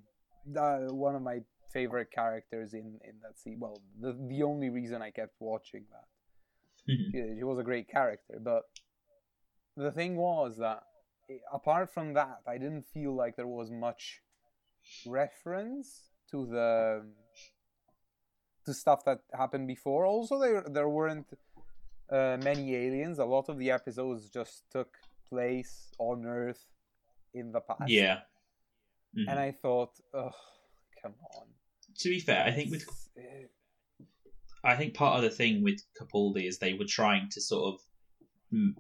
uh, 0.58 0.80
one 1.08 1.16
of 1.16 1.22
my 1.22 1.40
favorite 1.74 2.12
characters 2.12 2.74
in 2.74 3.00
in 3.04 3.16
that 3.24 3.38
scene. 3.40 3.60
Well, 3.60 3.82
the 4.00 4.14
the 4.28 4.44
only 4.44 4.70
reason 4.70 5.02
I 5.02 5.12
kept 5.12 5.36
watching 5.40 5.86
that. 5.92 6.08
Mhm. 6.92 7.12
She, 7.12 7.38
she 7.38 7.44
was 7.44 7.60
a 7.60 7.64
great 7.64 7.88
character, 7.90 8.40
but 8.42 8.64
the 9.76 9.92
thing 9.92 10.16
was 10.16 10.58
that 10.58 10.84
eh, 11.30 11.38
apart 11.54 11.94
from 11.94 12.14
that, 12.14 12.40
I 12.48 12.58
didn't 12.58 12.86
feel 12.94 13.14
like 13.16 13.36
there 13.36 13.48
was 13.48 13.70
much 13.72 14.22
reference 15.06 16.10
to 16.32 16.46
the 16.46 17.06
to 18.66 18.74
stuff 18.74 19.04
that 19.06 19.20
happened 19.34 19.68
before. 19.68 20.06
Also, 20.06 20.40
there 20.40 20.64
there 20.68 20.90
weren't 20.90 21.28
uh, 22.10 22.38
many 22.44 22.76
aliens. 22.76 23.20
A 23.20 23.26
lot 23.26 23.50
of 23.50 23.58
the 23.58 23.72
episodes 23.72 24.30
just 24.30 24.64
took 24.72 24.98
place 25.30 25.92
on 26.00 26.26
Earth 26.26 26.66
in 27.34 27.52
the 27.52 27.62
past. 27.62 27.90
Yeah. 27.90 28.20
Mhm. 29.18 29.26
and 29.28 29.40
I 29.40 29.52
thought, 29.52 29.92
oh, 30.14 30.32
come 31.02 31.16
on. 31.36 31.48
to 31.98 32.10
be 32.10 32.20
fair, 32.20 32.44
I 32.46 32.52
think 32.52 32.72
with 32.72 32.86
I 34.64 34.76
think 34.76 34.94
part 34.94 35.18
of 35.18 35.24
the 35.24 35.36
thing 35.36 35.64
with 35.64 35.82
Capaldi 36.00 36.46
is 36.48 36.60
they 36.60 36.74
were 36.74 36.86
trying 36.86 37.30
to 37.32 37.42
sort 37.42 37.74
of 37.74 37.82
mm, 38.54 38.74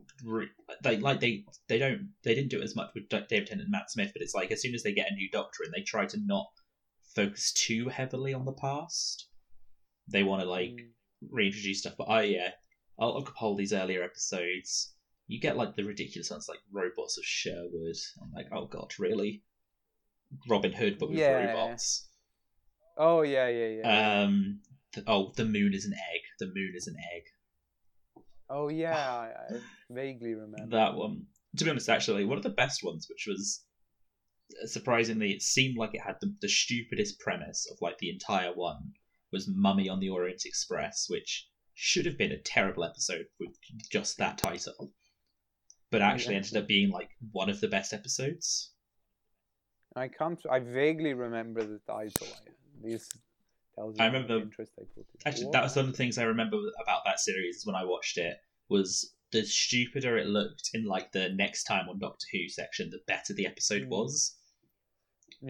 they 0.84 0.98
like 0.98 1.20
they 1.20 1.46
they 1.68 1.78
don't 1.80 2.10
they 2.24 2.36
didn't 2.36 2.50
do 2.50 2.60
it 2.60 2.64
as 2.64 2.76
much 2.76 2.90
with 2.94 3.08
David 3.10 3.48
Tennant 3.48 3.62
and 3.62 3.72
Matt 3.72 3.90
Smith, 3.90 4.12
but 4.14 4.22
it's 4.22 4.36
like 4.36 4.52
as 4.52 4.62
soon 4.62 4.76
as 4.76 4.84
they 4.84 4.94
get 4.94 5.12
a 5.12 5.16
new 5.16 5.30
Doctor 5.32 5.64
and 5.64 5.74
they 5.74 5.82
try 5.82 6.06
to 6.06 6.18
not 6.26 6.48
focus 7.16 7.52
too 7.54 7.90
heavily 7.90 8.34
on 8.34 8.46
the 8.46 8.54
past. 8.54 9.28
They 10.08 10.24
want 10.24 10.42
to 10.42 10.50
like 10.50 10.72
mm, 10.72 10.90
reintroduce 11.30 11.80
stuff, 11.80 11.96
but 11.98 12.10
I 12.10 12.24
yeah, 12.24 12.52
a 13.00 13.06
lot 13.06 13.18
of 13.18 13.34
Capaldi's 13.34 13.74
earlier 13.74 14.04
episodes, 14.04 14.94
you 15.30 15.40
get 15.40 15.56
like 15.56 15.76
the 15.76 15.84
ridiculous 15.84 16.32
ones 16.32 16.48
like 16.50 16.60
robots 16.72 17.18
of 17.18 17.24
Sherwood. 17.24 17.96
I'm 18.22 18.32
like, 18.36 18.48
oh 18.52 18.66
god, 18.66 18.92
really? 18.98 19.44
Robin 20.48 20.72
Hood, 20.74 20.98
but 21.00 21.10
with 21.10 21.20
Yeah. 21.20 21.54
robots. 21.54 22.10
oh 22.98 23.22
yeah, 23.22 23.48
yeah, 23.48 23.68
yeah. 23.68 24.22
Um, 24.24 24.60
th- 24.94 25.06
oh, 25.08 25.32
the 25.38 25.46
moon 25.46 25.74
is 25.74 25.86
an 25.86 25.94
egg. 25.94 26.22
The 26.40 26.48
moon 26.48 26.72
is 26.76 26.88
an 26.88 26.96
egg. 27.16 27.24
oh 28.50 28.70
yeah, 28.70 28.96
I, 29.50 29.54
I 29.56 29.60
vaguely 29.92 30.34
remember. 30.34 30.76
That 30.76 30.96
one. 30.96 31.28
To 31.58 31.64
be 31.64 31.70
honest, 31.70 31.90
actually, 31.90 32.26
one 32.26 32.38
of 32.38 32.44
the 32.44 32.50
best 32.50 32.84
ones, 32.84 33.08
which 33.08 33.26
was 33.28 33.64
uh, 34.64 34.66
surprisingly, 34.66 35.32
it 35.32 35.42
seemed 35.44 35.78
like 35.78 35.94
it 35.94 36.02
had 36.02 36.16
the, 36.22 36.34
the 36.42 36.48
stupidest 36.50 37.20
premise 37.20 37.68
of 37.72 37.78
like 37.82 37.98
the 38.00 38.10
entire 38.10 38.52
one 38.54 38.94
was 39.32 39.48
Mummy 39.48 39.88
on 39.88 40.00
the 40.00 40.10
Orient 40.10 40.42
Express, 40.46 41.06
which 41.08 41.48
should 41.76 42.06
have 42.08 42.18
been 42.18 42.32
a 42.32 42.42
terrible 42.42 42.84
episode 42.84 43.26
with 43.40 43.50
just 43.92 44.18
that 44.18 44.38
title, 44.40 44.92
but 45.92 46.02
actually 46.02 46.36
ended 46.36 46.56
up 46.58 46.68
being 46.68 46.90
like 46.92 47.10
one 47.32 47.50
of 47.50 47.60
the 47.62 47.68
best 47.68 47.94
episodes. 47.94 48.72
I 49.96 50.08
can't. 50.08 50.40
I 50.50 50.60
vaguely 50.60 51.14
remember 51.14 51.64
the 51.64 51.80
title. 51.88 52.28
I- 52.32 52.52
This 52.82 53.10
tells 53.76 53.98
you 53.98 54.04
I 54.04 54.08
remember- 54.08 54.38
interest 54.40 54.72
I 54.80 54.84
put 54.96 55.06
in. 55.14 55.20
Actually, 55.26 55.46
What? 55.46 55.54
that 55.54 55.64
was 55.64 55.76
one 55.76 55.86
of 55.86 55.92
the 55.92 55.98
things 55.98 56.18
I 56.18 56.24
remember 56.24 56.58
about 56.82 57.02
that 57.06 57.20
series 57.20 57.58
is 57.58 57.66
when 57.66 57.76
I 57.76 57.84
watched 57.84 58.18
it 58.18 58.38
was 58.70 59.16
the 59.32 59.44
stupider 59.44 60.18
it 60.18 60.28
looked 60.28 60.70
in 60.74 60.86
like 60.86 61.12
the 61.12 61.30
next 61.30 61.64
time 61.66 61.90
on 61.90 62.00
Doctor 62.00 62.26
Who 62.32 62.48
section, 62.50 62.90
the 62.90 63.00
better 63.08 63.34
the 63.34 63.46
episode 63.48 63.84
Mm. 63.84 63.90
was. 63.90 64.36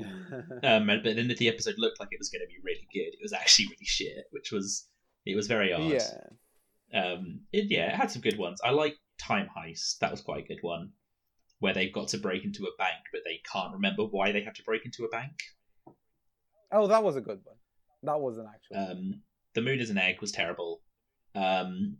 Um, 0.63 0.87
but 0.87 1.03
then 1.03 1.31
if 1.31 1.37
the 1.37 1.47
episode 1.49 1.75
looked 1.77 1.99
like 1.99 2.09
it 2.11 2.19
was 2.19 2.29
going 2.29 2.41
to 2.41 2.47
be 2.47 2.59
really 2.63 2.87
good, 2.93 3.13
it 3.13 3.19
was 3.21 3.33
actually 3.33 3.65
really 3.67 3.85
shit, 3.85 4.25
which 4.31 4.51
was 4.51 4.87
it 5.25 5.35
was 5.35 5.47
very 5.47 5.73
odd. 5.73 5.91
yeah. 5.91 6.23
Um, 6.93 7.41
it, 7.51 7.65
yeah, 7.69 7.87
it 7.91 7.95
had 7.95 8.11
some 8.11 8.21
good 8.21 8.37
ones. 8.37 8.59
I 8.63 8.69
like 8.71 8.95
Time 9.19 9.47
Heist. 9.55 9.99
That 9.99 10.11
was 10.11 10.21
quite 10.21 10.43
a 10.45 10.47
good 10.47 10.61
one, 10.61 10.91
where 11.59 11.73
they've 11.73 11.93
got 11.93 12.07
to 12.09 12.17
break 12.17 12.43
into 12.43 12.63
a 12.63 12.77
bank, 12.77 12.99
but 13.11 13.21
they 13.25 13.41
can't 13.51 13.73
remember 13.73 14.03
why 14.03 14.31
they 14.31 14.43
have 14.43 14.55
to 14.55 14.63
break 14.63 14.85
into 14.85 15.05
a 15.05 15.09
bank. 15.09 15.33
Oh, 16.71 16.87
that 16.87 17.03
was 17.03 17.15
a 17.15 17.21
good 17.21 17.39
one. 17.43 17.57
That 18.03 18.19
was 18.19 18.37
an 18.37 18.47
actual. 18.47 18.91
Um, 18.91 19.21
the 19.55 19.61
Moon 19.61 19.79
is 19.79 19.89
an 19.89 19.97
Egg 19.97 20.21
was 20.21 20.31
terrible. 20.31 20.81
Um, 21.35 21.97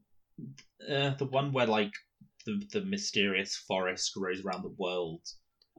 Uh, 0.90 1.14
the 1.16 1.26
one 1.26 1.52
where 1.52 1.68
like 1.68 1.92
the 2.46 2.62
the 2.72 2.82
mysterious 2.82 3.58
forest 3.58 4.14
grows 4.14 4.44
around 4.44 4.64
the 4.64 4.76
world 4.78 5.22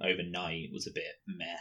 overnight 0.02 0.68
was 0.72 0.86
a 0.86 0.92
bit 0.92 1.14
meh. 1.26 1.56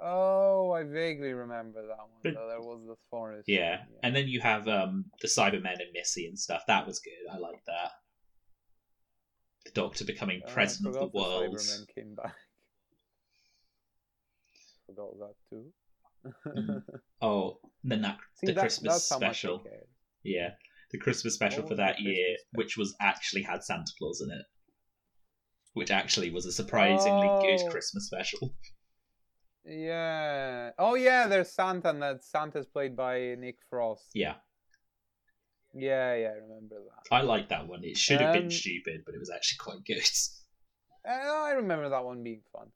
Oh, 0.00 0.70
I 0.72 0.84
vaguely 0.84 1.32
remember 1.32 1.82
that 1.86 1.98
one. 1.98 2.08
But- 2.22 2.34
There 2.34 2.60
was 2.60 2.84
the 2.86 2.96
forest. 3.10 3.48
Yeah, 3.48 3.78
one, 3.80 3.88
and 4.04 4.16
then 4.16 4.28
you 4.28 4.40
have 4.40 4.68
um 4.68 5.06
the 5.20 5.28
Cybermen 5.28 5.80
and 5.80 5.92
Missy 5.92 6.26
and 6.26 6.38
stuff. 6.38 6.62
That 6.68 6.86
was 6.86 7.00
good. 7.00 7.12
I 7.32 7.38
like 7.38 7.64
that. 7.66 7.90
The 9.64 9.70
Doctor 9.72 10.04
becoming 10.04 10.40
Oh, 10.46 10.52
president 10.52 10.96
of 10.96 11.12
the 11.12 11.18
world. 11.18 11.56
Cybermen 11.56 11.94
came 11.94 12.14
back. 12.14 12.34
Forgot 14.86 15.18
that 15.18 15.34
too. 15.50 15.72
Mhm. 16.56 16.82
Oh, 17.20 17.58
then 17.82 18.02
that 18.02 18.18
See, 18.34 18.46
the 18.46 18.52
that- 18.54 18.60
Christmas 18.60 18.94
that's 18.94 19.10
how 19.10 19.18
much 19.18 19.28
I 19.28 19.32
special. 19.32 19.64
Yeah, 20.22 20.50
the 20.92 20.98
Christmas 20.98 21.34
special 21.34 21.62
What 21.62 21.70
for 21.70 21.74
that 21.76 22.00
year, 22.00 22.36
which 22.52 22.76
was 22.76 22.94
actually 23.00 23.42
had 23.42 23.64
Santa 23.64 23.90
Claus 23.98 24.20
in 24.20 24.30
it, 24.30 24.46
which 25.72 25.90
actually 25.90 26.30
was 26.30 26.46
a 26.46 26.52
surprisingly 26.52 27.26
Oh. 27.28 27.40
good 27.42 27.68
Christmas 27.70 28.06
special. 28.06 28.54
Yeah. 29.68 30.70
Oh 30.78 30.94
yeah, 30.94 31.26
there's 31.26 31.50
Santa, 31.52 31.90
and 31.90 32.02
that 32.02 32.24
Santa's 32.24 32.66
played 32.66 32.96
by 32.96 33.34
Nick 33.38 33.58
Frost. 33.68 34.10
Yeah, 34.14 34.36
Yeah, 35.74 36.14
yeah, 36.14 36.28
I 36.28 36.38
remember 36.40 36.76
that. 36.76 37.14
I 37.14 37.20
like 37.22 37.48
that 37.50 37.68
one. 37.68 37.84
It 37.84 37.96
should 37.96 38.20
have 38.20 38.32
been 38.32 38.44
Um, 38.44 38.50
stupid, 38.50 39.02
but 39.04 39.14
it 39.14 39.18
was 39.18 39.30
actually 39.30 39.58
quite 39.58 39.84
good. 39.84 40.02
Uh, 41.08 41.12
I 41.12 41.52
remember 41.52 41.88
that 41.88 42.04
one 42.04 42.22
being 42.22 42.42
fun. 42.52 42.68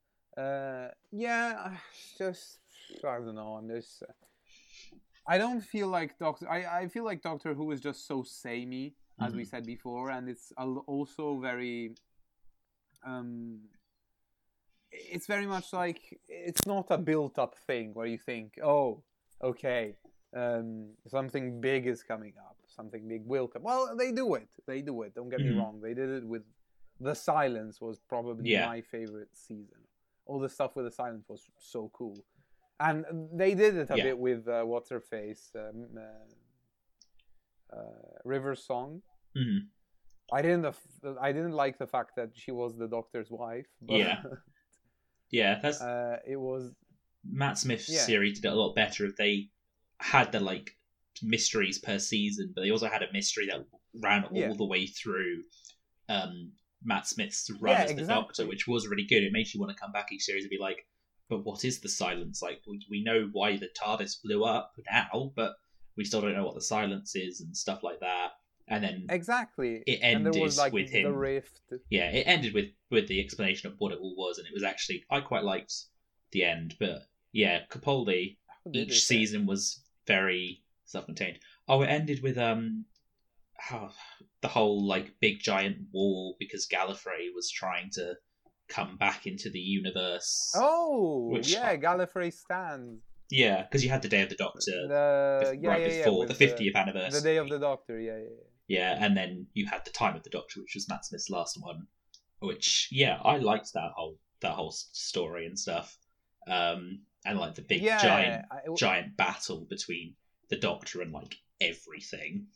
Uh, 0.42 0.88
yeah, 1.10 1.76
just 2.16 2.60
I 3.04 3.18
don't 3.18 3.34
know. 3.34 3.54
I'm 3.58 3.68
just. 3.68 4.02
I 5.26 5.36
don't 5.36 5.60
feel 5.60 5.88
like 5.88 6.18
Doctor. 6.18 6.48
I, 6.48 6.82
I 6.82 6.88
feel 6.88 7.04
like 7.04 7.20
Doctor 7.20 7.52
Who 7.52 7.70
is 7.72 7.80
just 7.80 8.06
so 8.06 8.22
samey, 8.22 8.94
as 9.20 9.34
we 9.34 9.42
Mhm. 9.42 9.48
said 9.48 9.66
before, 9.66 10.10
and 10.10 10.28
it's 10.30 10.50
also 10.86 11.40
very. 11.40 11.94
Um, 13.04 13.60
it's 14.92 15.26
very 15.26 15.46
much 15.46 15.72
like 15.72 16.20
it's 16.28 16.66
not 16.66 16.86
a 16.90 16.98
built-up 16.98 17.56
thing 17.66 17.94
where 17.94 18.06
you 18.06 18.18
think, 18.18 18.58
oh, 18.62 19.02
okay, 19.42 19.96
um, 20.34 20.90
something 21.08 21.60
big 21.60 21.86
is 21.86 22.02
coming 22.02 22.34
up, 22.38 22.56
something 22.66 23.06
big 23.08 23.22
will 23.26 23.48
come. 23.48 23.62
Well, 23.62 23.96
they 23.96 24.12
do 24.12 24.34
it. 24.34 24.48
They 24.66 24.82
do 24.82 25.02
it. 25.02 25.14
Don't 25.14 25.28
get 25.28 25.40
Mhm. 25.40 25.44
me 25.52 25.56
wrong. 25.58 25.80
They 25.80 25.94
did 25.94 26.08
it 26.10 26.24
with 26.26 26.44
the 27.00 27.14
silence 27.14 27.80
was 27.80 27.98
probably 28.00 28.50
Yeah. 28.50 28.66
my 28.66 28.80
favorite 28.80 29.34
season. 29.34 29.78
All 30.26 30.38
the 30.38 30.48
stuff 30.48 30.76
with 30.76 30.84
the 30.84 30.90
silence 30.92 31.28
was 31.28 31.50
so 31.58 31.88
cool, 31.92 32.16
and 32.78 33.04
they 33.32 33.54
did 33.54 33.76
it 33.76 33.90
a 33.90 33.96
Yeah. 33.96 34.04
bit 34.04 34.18
with 34.18 34.46
uh, 34.46 34.62
what's 34.64 34.88
her 34.90 35.00
face, 35.00 35.50
um, 35.56 35.98
uh, 35.98 37.76
uh, 37.76 38.18
River 38.24 38.54
Song. 38.54 39.02
Mhm. 39.36 39.68
I 40.30 40.40
didn't. 40.42 40.64
I 41.20 41.32
didn't 41.32 41.52
like 41.52 41.76
the 41.78 41.86
fact 41.86 42.14
that 42.16 42.30
she 42.36 42.52
was 42.52 42.76
the 42.76 42.88
doctor's 42.88 43.30
wife. 43.30 43.66
But, 43.80 43.98
Yeah. 43.98 44.22
Yeah, 45.32 45.58
that's 45.60 45.80
uh, 45.80 46.18
it 46.24 46.36
was. 46.36 46.70
Matt 47.24 47.58
Smith's 47.58 47.88
yeah. 47.88 48.02
series 48.02 48.38
did 48.38 48.48
it 48.48 48.52
a 48.52 48.54
lot 48.54 48.74
better 48.74 49.06
if 49.06 49.16
they 49.16 49.48
had 49.98 50.30
the 50.30 50.40
like 50.40 50.70
mysteries 51.22 51.78
per 51.78 51.98
season, 51.98 52.52
but 52.54 52.62
they 52.62 52.70
also 52.70 52.88
had 52.88 53.02
a 53.02 53.12
mystery 53.12 53.46
that 53.46 53.64
ran 54.02 54.24
all 54.24 54.38
Yeah. 54.38 54.52
the 54.56 54.66
way 54.66 54.86
through 54.86 55.42
um, 56.08 56.52
Matt 56.84 57.06
Smith's 57.06 57.50
run 57.60 57.76
Yeah, 57.76 57.82
as 57.84 57.94
the 57.94 58.00
exactly. 58.00 58.14
Doctor, 58.22 58.46
which 58.46 58.66
was 58.68 58.86
really 58.88 59.06
good. 59.06 59.22
It 59.22 59.32
makes 59.32 59.54
you 59.54 59.60
want 59.60 59.74
to 59.74 59.80
come 59.80 59.92
back 59.92 60.12
each 60.12 60.22
series 60.24 60.44
and 60.44 60.50
be 60.50 60.58
like, 60.58 60.84
but 61.28 61.44
what 61.44 61.64
is 61.64 61.80
the 61.80 61.88
silence? 61.88 62.42
Like, 62.42 62.60
we, 62.68 62.84
we 62.90 63.02
know 63.02 63.28
why 63.32 63.56
the 63.56 63.68
TARDIS 63.80 64.22
blew 64.22 64.44
up 64.44 64.72
now, 64.90 65.32
but 65.34 65.52
we 65.96 66.04
still 66.04 66.20
don't 66.20 66.34
know 66.34 66.44
what 66.44 66.54
the 66.56 66.60
silence 66.60 67.14
is 67.14 67.40
and 67.40 67.56
stuff 67.56 67.82
like 67.82 68.00
that. 68.00 68.32
And 68.68 68.82
then, 68.84 69.06
Exactly. 69.10 69.82
It 69.86 70.00
there 70.00 70.32
was 70.32 70.34
ended 70.34 70.56
like 70.56 70.72
with 70.72 70.90
the 70.92 71.00
him- 71.00 71.14
rift. 71.14 71.60
yeah, 71.90 72.10
it 72.10 72.24
ended 72.26 72.54
with 72.54 72.66
with 72.90 73.08
the 73.08 73.20
explanation 73.20 73.70
of 73.70 73.74
what 73.78 73.92
it 73.92 73.98
all 74.00 74.14
was, 74.16 74.38
and 74.38 74.46
it 74.46 74.54
was 74.54 74.62
actually 74.62 75.04
I 75.10 75.20
quite 75.20 75.44
liked 75.44 75.74
the 76.30 76.44
end. 76.44 76.76
But 76.78 77.02
yeah, 77.32 77.60
Capaldi 77.70 78.38
How 78.64 78.70
did 78.70 78.88
it 78.88 78.92
each 78.94 79.04
season 79.04 79.46
was 79.46 79.82
very 80.06 80.62
self-contained. 80.84 81.38
Oh, 81.68 81.82
it 81.82 81.86
ended 81.88 82.22
with 82.22 82.38
um, 82.38 82.84
how 83.56 83.90
the 84.40 84.48
whole 84.48 84.86
like 84.86 85.18
big 85.20 85.40
giant 85.40 85.78
wall 85.92 86.36
because 86.38 86.66
Gallifrey 86.66 87.28
was 87.34 87.50
trying 87.50 87.90
to 87.94 88.14
come 88.68 88.96
back 88.96 89.26
into 89.26 89.50
the 89.50 89.58
universe. 89.60 90.52
Oh, 90.56 91.28
Which- 91.30 91.52
yeah, 91.52 91.76
Gallifrey 91.76 92.32
stands. 92.32 93.02
Yeah, 93.30 93.62
because 93.62 93.82
you 93.82 93.88
had 93.88 94.02
the 94.02 94.08
Day 94.08 94.20
of 94.20 94.28
the 94.28 94.34
Doctor 94.34 94.60
The 94.88 95.42
bef- 95.54 95.62
yeah, 95.62 95.68
right 95.70 95.80
yeah, 95.80 95.86
yeah, 95.88 96.04
before 96.04 96.18
with 96.20 96.28
the 96.28 96.34
fiftieth 96.34 96.76
anniversary. 96.76 97.18
The 97.20 97.24
day 97.24 97.36
of 97.38 97.48
the 97.48 97.58
Doctor. 97.58 97.98
Yeah, 97.98 98.18
yeah. 98.18 98.28
Yeah. 98.76 98.96
And 99.04 99.12
then 99.16 99.46
you 99.54 99.66
had 99.66 99.84
the 99.84 99.90
Time 99.90 100.16
of 100.16 100.22
the 100.22 100.30
Doctor, 100.30 100.60
which 100.60 100.74
was 100.74 100.88
Matt 100.88 101.04
Smith's 101.04 101.30
last 101.30 101.54
one. 101.60 101.86
Which, 102.40 102.88
yeah, 102.90 103.18
I 103.22 103.36
liked 103.38 103.72
that 103.74 103.92
whole 103.94 104.16
that 104.40 104.52
whole 104.58 104.72
story 104.72 105.46
and 105.46 105.56
stuff. 105.58 105.96
Um, 106.48 107.00
and 107.24 107.38
like 107.38 107.54
the 107.54 107.62
big 107.62 107.82
yeah, 107.82 108.02
giant 108.02 108.44
I- 108.50 108.74
giant 108.76 109.16
battle 109.16 109.60
between 109.68 110.14
the 110.50 110.56
Doctor 110.56 111.02
and 111.02 111.12
like 111.12 111.36
everything. 111.60 112.46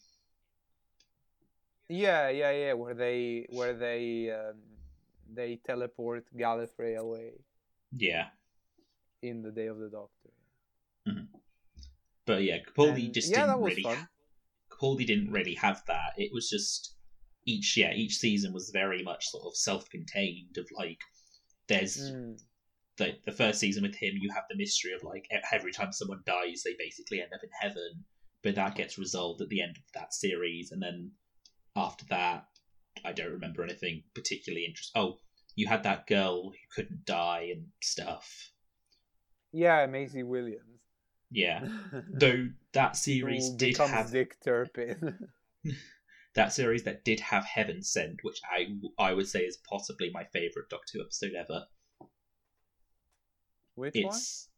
Yeah, 1.88 2.30
yeah, 2.30 2.50
yeah. 2.50 2.72
Where 2.72 2.94
they 2.94 3.46
where 3.50 3.74
they 3.74 4.30
um, 4.30 4.56
they 5.32 5.60
teleport 5.64 6.24
Gallifrey 6.36 6.96
away 6.96 7.32
Yeah, 7.92 8.26
in 9.22 9.42
the 9.42 9.52
Day 9.52 9.66
of 9.66 9.78
the 9.78 9.88
Doctor. 9.88 10.30
but 12.26 12.42
yeah, 12.42 12.58
Capaldi 12.66 13.04
And- 13.04 13.14
just 13.14 13.30
yeah, 13.30 13.36
didn't 13.36 13.48
that 13.50 13.60
was 13.60 13.70
really. 13.70 13.82
fun. 13.84 14.08
Capaldi 14.80 15.06
didn't 15.06 15.30
really 15.32 15.54
have 15.54 15.82
that. 15.86 16.12
It 16.16 16.30
was 16.32 16.48
just 16.48 16.94
each 17.44 17.76
yeah 17.76 17.92
each 17.92 18.16
season 18.16 18.52
was 18.52 18.70
very 18.70 19.02
much 19.02 19.26
sort 19.28 19.44
of 19.46 19.56
self-contained. 19.56 20.56
Of 20.58 20.68
like, 20.76 20.98
there's 21.68 21.96
Mm. 22.10 22.38
the 22.96 23.18
the 23.24 23.32
first 23.32 23.60
season 23.60 23.82
with 23.82 23.94
him, 23.96 24.14
you 24.20 24.30
have 24.34 24.44
the 24.48 24.56
mystery 24.56 24.92
of 24.92 25.02
like 25.02 25.26
every 25.52 25.72
time 25.72 25.92
someone 25.92 26.22
dies, 26.26 26.62
they 26.64 26.74
basically 26.78 27.20
end 27.20 27.32
up 27.34 27.42
in 27.42 27.50
heaven, 27.60 28.04
but 28.42 28.54
that 28.56 28.74
gets 28.74 28.98
resolved 28.98 29.40
at 29.42 29.48
the 29.48 29.62
end 29.62 29.76
of 29.76 29.84
that 29.94 30.12
series, 30.14 30.72
and 30.72 30.82
then 30.82 31.12
after 31.76 32.04
that, 32.06 32.46
I 33.04 33.12
don't 33.12 33.32
remember 33.32 33.62
anything 33.62 34.02
particularly 34.14 34.64
interesting. 34.64 35.00
Oh, 35.00 35.20
you 35.54 35.66
had 35.68 35.82
that 35.84 36.06
girl 36.06 36.50
who 36.50 36.56
couldn't 36.74 37.04
die 37.04 37.50
and 37.52 37.66
stuff. 37.82 38.52
Yeah, 39.52 39.86
Maisie 39.86 40.22
Williams. 40.22 40.75
Yeah, 41.30 41.66
though 42.12 42.48
that 42.72 42.96
series 42.96 43.50
did 43.50 43.76
have 43.78 44.10
Dick 44.10 44.36
Turpin. 44.44 45.28
that 46.34 46.52
series 46.52 46.84
that 46.84 47.04
did 47.04 47.20
have 47.20 47.44
Heaven 47.44 47.82
Sent, 47.82 48.20
which 48.22 48.40
I 48.50 48.66
I 49.02 49.12
would 49.12 49.28
say 49.28 49.40
is 49.40 49.58
possibly 49.68 50.10
my 50.12 50.24
favorite 50.32 50.68
Doctor 50.70 50.98
Who 50.98 51.02
episode 51.02 51.32
ever. 51.38 51.64
Which 53.74 53.94
one? 53.94 54.06
It's, 54.14 54.48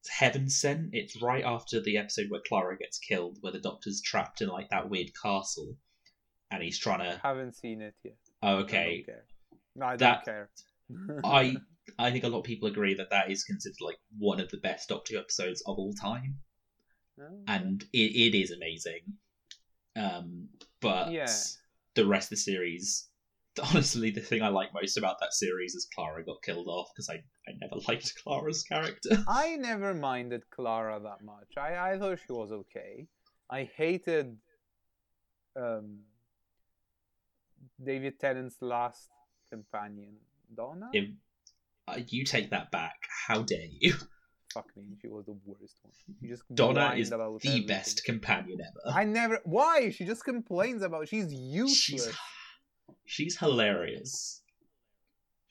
it's 0.00 0.08
Heaven 0.10 0.48
Sent. 0.48 0.90
It's 0.92 1.20
right 1.22 1.44
after 1.44 1.80
the 1.80 1.96
episode 1.98 2.26
where 2.30 2.40
Clara 2.46 2.76
gets 2.76 2.98
killed, 2.98 3.38
where 3.40 3.52
the 3.52 3.60
Doctor's 3.60 4.00
trapped 4.00 4.40
in 4.40 4.48
like 4.48 4.70
that 4.70 4.88
weird 4.90 5.10
castle, 5.20 5.76
and 6.50 6.62
he's 6.62 6.78
trying 6.78 7.00
to. 7.00 7.20
Haven't 7.22 7.54
seen 7.56 7.82
it 7.82 7.94
yet. 8.02 8.16
Oh, 8.42 8.58
I 8.58 8.60
okay. 8.62 9.04
don't 9.06 9.14
care. 9.14 9.24
No, 9.76 9.86
I 9.86 9.96
That- 9.96 10.24
don't 10.24 10.34
care. 10.34 10.50
I 11.24 11.56
I 11.98 12.10
think 12.10 12.24
a 12.24 12.28
lot 12.28 12.38
of 12.38 12.44
people 12.44 12.68
agree 12.68 12.94
that 12.94 13.10
that 13.10 13.30
is 13.30 13.44
considered 13.44 13.76
like 13.80 13.98
one 14.18 14.40
of 14.40 14.50
the 14.50 14.58
best 14.58 14.88
Doctor 14.88 15.14
Who 15.14 15.20
episodes 15.20 15.62
of 15.66 15.78
all 15.78 15.92
time, 15.94 16.38
Oh, 17.20 17.42
and 17.46 17.82
it, 17.92 17.98
it 18.16 18.36
is 18.36 18.50
amazing. 18.50 19.00
Um, 19.96 20.48
but 20.80 21.12
Yeah. 21.12 21.26
the 21.94 22.06
rest 22.06 22.26
of 22.26 22.30
the 22.30 22.42
series, 22.42 23.08
honestly, 23.62 24.10
the 24.10 24.20
thing 24.20 24.42
I 24.42 24.48
like 24.48 24.74
most 24.74 24.96
about 24.96 25.16
that 25.20 25.32
series 25.32 25.74
is 25.74 25.86
Clara 25.94 26.24
got 26.24 26.42
killed 26.42 26.66
off 26.68 26.88
because 26.94 27.08
I 27.08 27.22
I 27.48 27.52
never 27.60 27.76
liked 27.88 28.14
Clara's 28.22 28.62
character. 28.62 29.16
I 29.28 29.56
never 29.56 29.94
minded 29.94 30.50
Clara 30.50 30.98
that 31.00 31.22
much. 31.24 31.56
I, 31.56 31.92
I 31.92 31.98
thought 31.98 32.18
she 32.26 32.32
was 32.32 32.50
okay. 32.50 33.06
I 33.50 33.68
hated 33.76 34.36
um, 35.56 36.00
David 37.82 38.18
Tennant's 38.18 38.56
last 38.60 39.10
companion, 39.50 40.16
Donna. 40.54 40.90
Uh, 41.88 41.98
you 42.08 42.24
take 42.24 42.50
that 42.50 42.70
back. 42.70 42.94
How 43.26 43.42
dare 43.42 43.66
you? 43.80 43.94
Fuck 44.52 44.66
me, 44.76 44.84
she 45.02 45.08
was 45.08 45.24
the 45.26 45.36
worst 45.44 45.76
one. 45.82 45.92
She 46.20 46.28
just 46.28 46.42
Donna 46.54 46.94
is 46.96 47.10
the 47.10 47.18
everything. 47.18 47.66
best 47.66 48.04
companion 48.04 48.58
ever. 48.60 48.96
I 48.96 49.02
never. 49.04 49.40
Why? 49.44 49.90
She 49.90 50.04
just 50.04 50.24
complains 50.24 50.82
about. 50.82 51.08
She's 51.08 51.32
useless. 51.32 52.06
She's 52.06 52.10
she's 53.04 53.38
hilarious. 53.38 54.42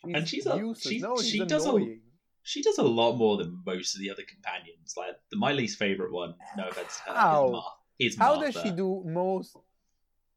and 0.06 0.26
she's 0.28 0.46
a- 0.46 0.56
useless. 0.58 0.94
she- 0.94 1.00
no, 1.00 1.18
she's 1.18 1.32
she 1.32 1.46
does 1.46 1.66
a- 1.68 1.98
She 2.44 2.62
does 2.62 2.78
a 2.78 2.84
lot 2.84 3.14
more 3.18 3.38
than 3.38 3.62
most 3.66 3.96
of 3.96 4.02
the 4.02 4.10
other 4.10 4.24
companions. 4.24 4.94
Like 4.96 5.16
the, 5.32 5.38
my 5.38 5.52
least 5.52 5.78
favorite 5.78 6.14
one, 6.14 6.36
no 6.58 6.68
offense 6.70 6.98
to 7.06 7.12
her, 7.12 7.18
How? 7.18 7.46
is, 7.46 7.52
Mar- 7.52 7.64
is 8.00 8.18
How 8.18 8.36
Martha. 8.36 8.52
does 8.54 8.62
she 8.64 8.72
do 8.72 9.04
most? 9.06 9.56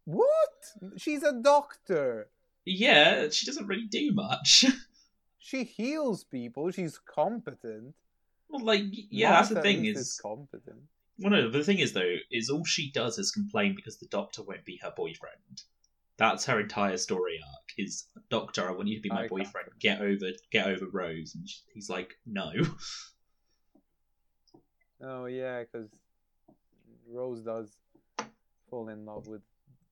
What? 0.04 0.98
She's 0.98 1.22
a 1.22 1.40
doctor. 1.40 2.28
Yeah, 2.64 3.28
she 3.30 3.46
doesn't 3.46 3.66
really 3.68 3.86
do 3.88 4.12
much. 4.12 4.64
She 5.46 5.62
heals 5.62 6.24
people. 6.24 6.72
She's 6.72 6.98
competent. 6.98 7.94
well, 8.48 8.64
like 8.64 8.82
yeah, 8.90 9.30
that's 9.30 9.50
the 9.50 9.62
thing 9.62 9.82
least 9.82 10.00
is, 10.00 10.20
competent. 10.20 10.80
Well, 11.20 11.30
no, 11.30 11.48
the 11.48 11.62
thing 11.62 11.78
is 11.78 11.92
though, 11.92 12.16
is 12.32 12.50
all 12.50 12.64
she 12.64 12.90
does 12.90 13.16
is 13.16 13.30
complain 13.30 13.76
because 13.76 13.96
the 13.98 14.08
Doctor 14.08 14.42
won't 14.42 14.64
be 14.64 14.80
her 14.82 14.92
boyfriend. 14.96 15.62
That's 16.16 16.46
her 16.46 16.58
entire 16.58 16.96
story 16.96 17.38
arc. 17.40 17.70
Is 17.78 18.08
Doctor, 18.28 18.68
I 18.68 18.72
want 18.72 18.88
you 18.88 18.96
to 18.96 19.02
be 19.02 19.08
my 19.08 19.18
I 19.18 19.20
can't 19.20 19.30
boyfriend. 19.30 19.68
Get 19.78 20.00
over, 20.00 20.32
get 20.50 20.66
over 20.66 20.86
Rose, 20.92 21.36
and 21.36 21.48
she, 21.48 21.60
he's 21.72 21.88
like, 21.88 22.18
no. 22.26 22.50
Oh 25.00 25.26
yeah, 25.26 25.62
because 25.62 25.90
Rose 27.08 27.42
does 27.42 27.76
fall 28.68 28.88
in 28.88 29.06
love 29.06 29.28
with 29.28 29.42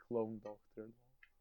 clone 0.09 0.41
Doctor. 0.43 0.89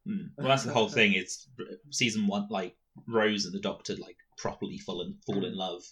Hmm. 0.05 0.27
Well, 0.37 0.49
that's 0.49 0.65
the 0.65 0.73
whole 0.73 0.89
thing. 0.89 1.13
It's 1.13 1.47
season 1.89 2.27
one, 2.27 2.45
like 2.51 2.75
Rose 3.07 3.45
and 3.45 3.53
the 3.53 3.59
Doctor, 3.59 3.95
like 3.97 4.17
properly 4.37 4.77
fall 4.77 5.01
in 5.01 5.15
fall 5.25 5.45
in 5.45 5.55
love 5.55 5.83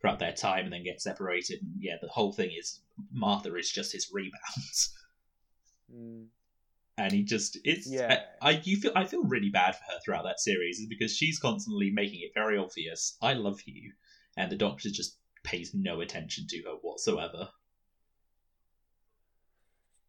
throughout 0.00 0.18
their 0.18 0.32
time, 0.32 0.64
and 0.64 0.72
then 0.72 0.84
get 0.84 1.00
separated. 1.00 1.60
And 1.62 1.72
yeah, 1.78 1.96
the 2.00 2.08
whole 2.08 2.32
thing 2.32 2.50
is 2.58 2.80
Martha 3.12 3.54
is 3.56 3.70
just 3.70 3.92
his 3.92 4.10
rebound, 4.12 4.32
Mm. 5.94 6.26
and 6.98 7.12
he 7.12 7.22
just 7.22 7.58
it's 7.64 7.88
Yeah. 7.88 8.24
I, 8.42 8.50
I 8.50 8.62
you 8.64 8.76
feel 8.76 8.92
I 8.96 9.04
feel 9.04 9.22
really 9.22 9.50
bad 9.50 9.76
for 9.76 9.84
her 9.84 9.98
throughout 10.04 10.24
that 10.24 10.40
series 10.40 10.84
because 10.88 11.16
she's 11.16 11.38
constantly 11.38 11.90
making 11.92 12.20
it 12.22 12.32
very 12.34 12.58
obvious 12.58 13.16
I 13.22 13.34
love 13.34 13.60
you, 13.66 13.92
and 14.36 14.50
the 14.50 14.56
Doctor 14.56 14.90
just 14.90 15.18
pays 15.44 15.72
no 15.74 16.00
attention 16.00 16.46
to 16.48 16.62
her 16.62 16.74
whatsoever. 16.82 17.50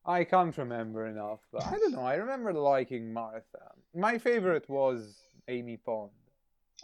I 0.05 0.23
can't 0.23 0.57
remember 0.57 1.05
enough, 1.05 1.41
but 1.51 1.65
I 1.65 1.77
don't 1.77 1.91
know. 1.91 2.01
I 2.01 2.15
remember 2.15 2.53
liking 2.53 3.11
Martha. 3.13 3.73
My 3.93 4.17
favorite 4.17 4.67
was 4.69 5.17
Amy 5.49 5.77
Pond, 5.77 6.11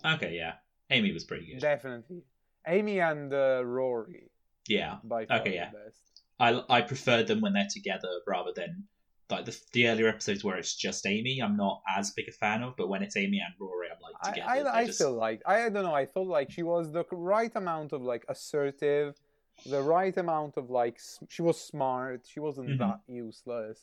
Okay, 0.06 0.36
yeah, 0.36 0.54
Amy 0.89 1.12
was 1.14 1.24
pretty 1.24 1.45
good. 1.47 1.60
definitely. 1.60 2.24
Amy 2.68 2.99
and 2.99 3.34
uh, 3.34 3.62
Rory, 3.66 4.30
Yeah, 4.68 4.97
by 5.04 5.26
far 5.26 5.39
Okay, 5.41 5.56
yeah. 5.56 5.70
the 5.72 5.78
best. 5.86 6.22
I 6.39 6.64
I 6.78 6.82
preferred 6.82 7.28
them 7.28 7.41
when 7.41 7.54
they're 7.54 7.68
together 7.70 8.10
rather 8.28 8.51
than 8.56 8.84
like 9.30 9.45
the 9.45 9.58
the 9.74 9.88
earlier 9.88 10.08
episodes 10.08 10.43
where 10.43 10.58
it's 10.58 10.76
just 10.76 11.06
Amy. 11.06 11.39
I'm 11.41 11.56
not 11.58 11.82
as 11.97 12.12
big 12.12 12.28
a 12.28 12.32
fan 12.32 12.64
of, 12.64 12.76
but 12.78 12.88
when 12.89 13.01
it's 13.04 13.16
Amy 13.18 13.39
and 13.39 13.54
Rory, 13.60 13.88
I'm 13.91 14.01
like 14.01 14.34
together. 14.34 14.49
I, 14.49 14.64
they 14.64 14.70
I 14.70 14.86
just- 14.86 14.97
still 14.99 15.14
like. 15.14 15.41
I 15.45 15.70
don't 15.70 15.84
know. 15.84 15.93
I 15.95 16.06
thought 16.06 16.28
like 16.28 16.51
she 16.51 16.64
was 16.64 16.91
the 16.91 17.06
right 17.12 17.54
amount 17.56 17.93
of 17.93 18.01
like 18.01 18.26
assertive, 18.30 19.16
the 19.66 19.82
right 19.82 20.16
amount 20.18 20.58
of 20.58 20.70
like 20.70 20.99
she 21.30 21.41
was 21.41 21.60
smart. 21.62 22.22
She 22.28 22.39
wasn't 22.39 22.70
Mhm. 22.70 22.78
that 22.80 22.99
useless, 23.08 23.80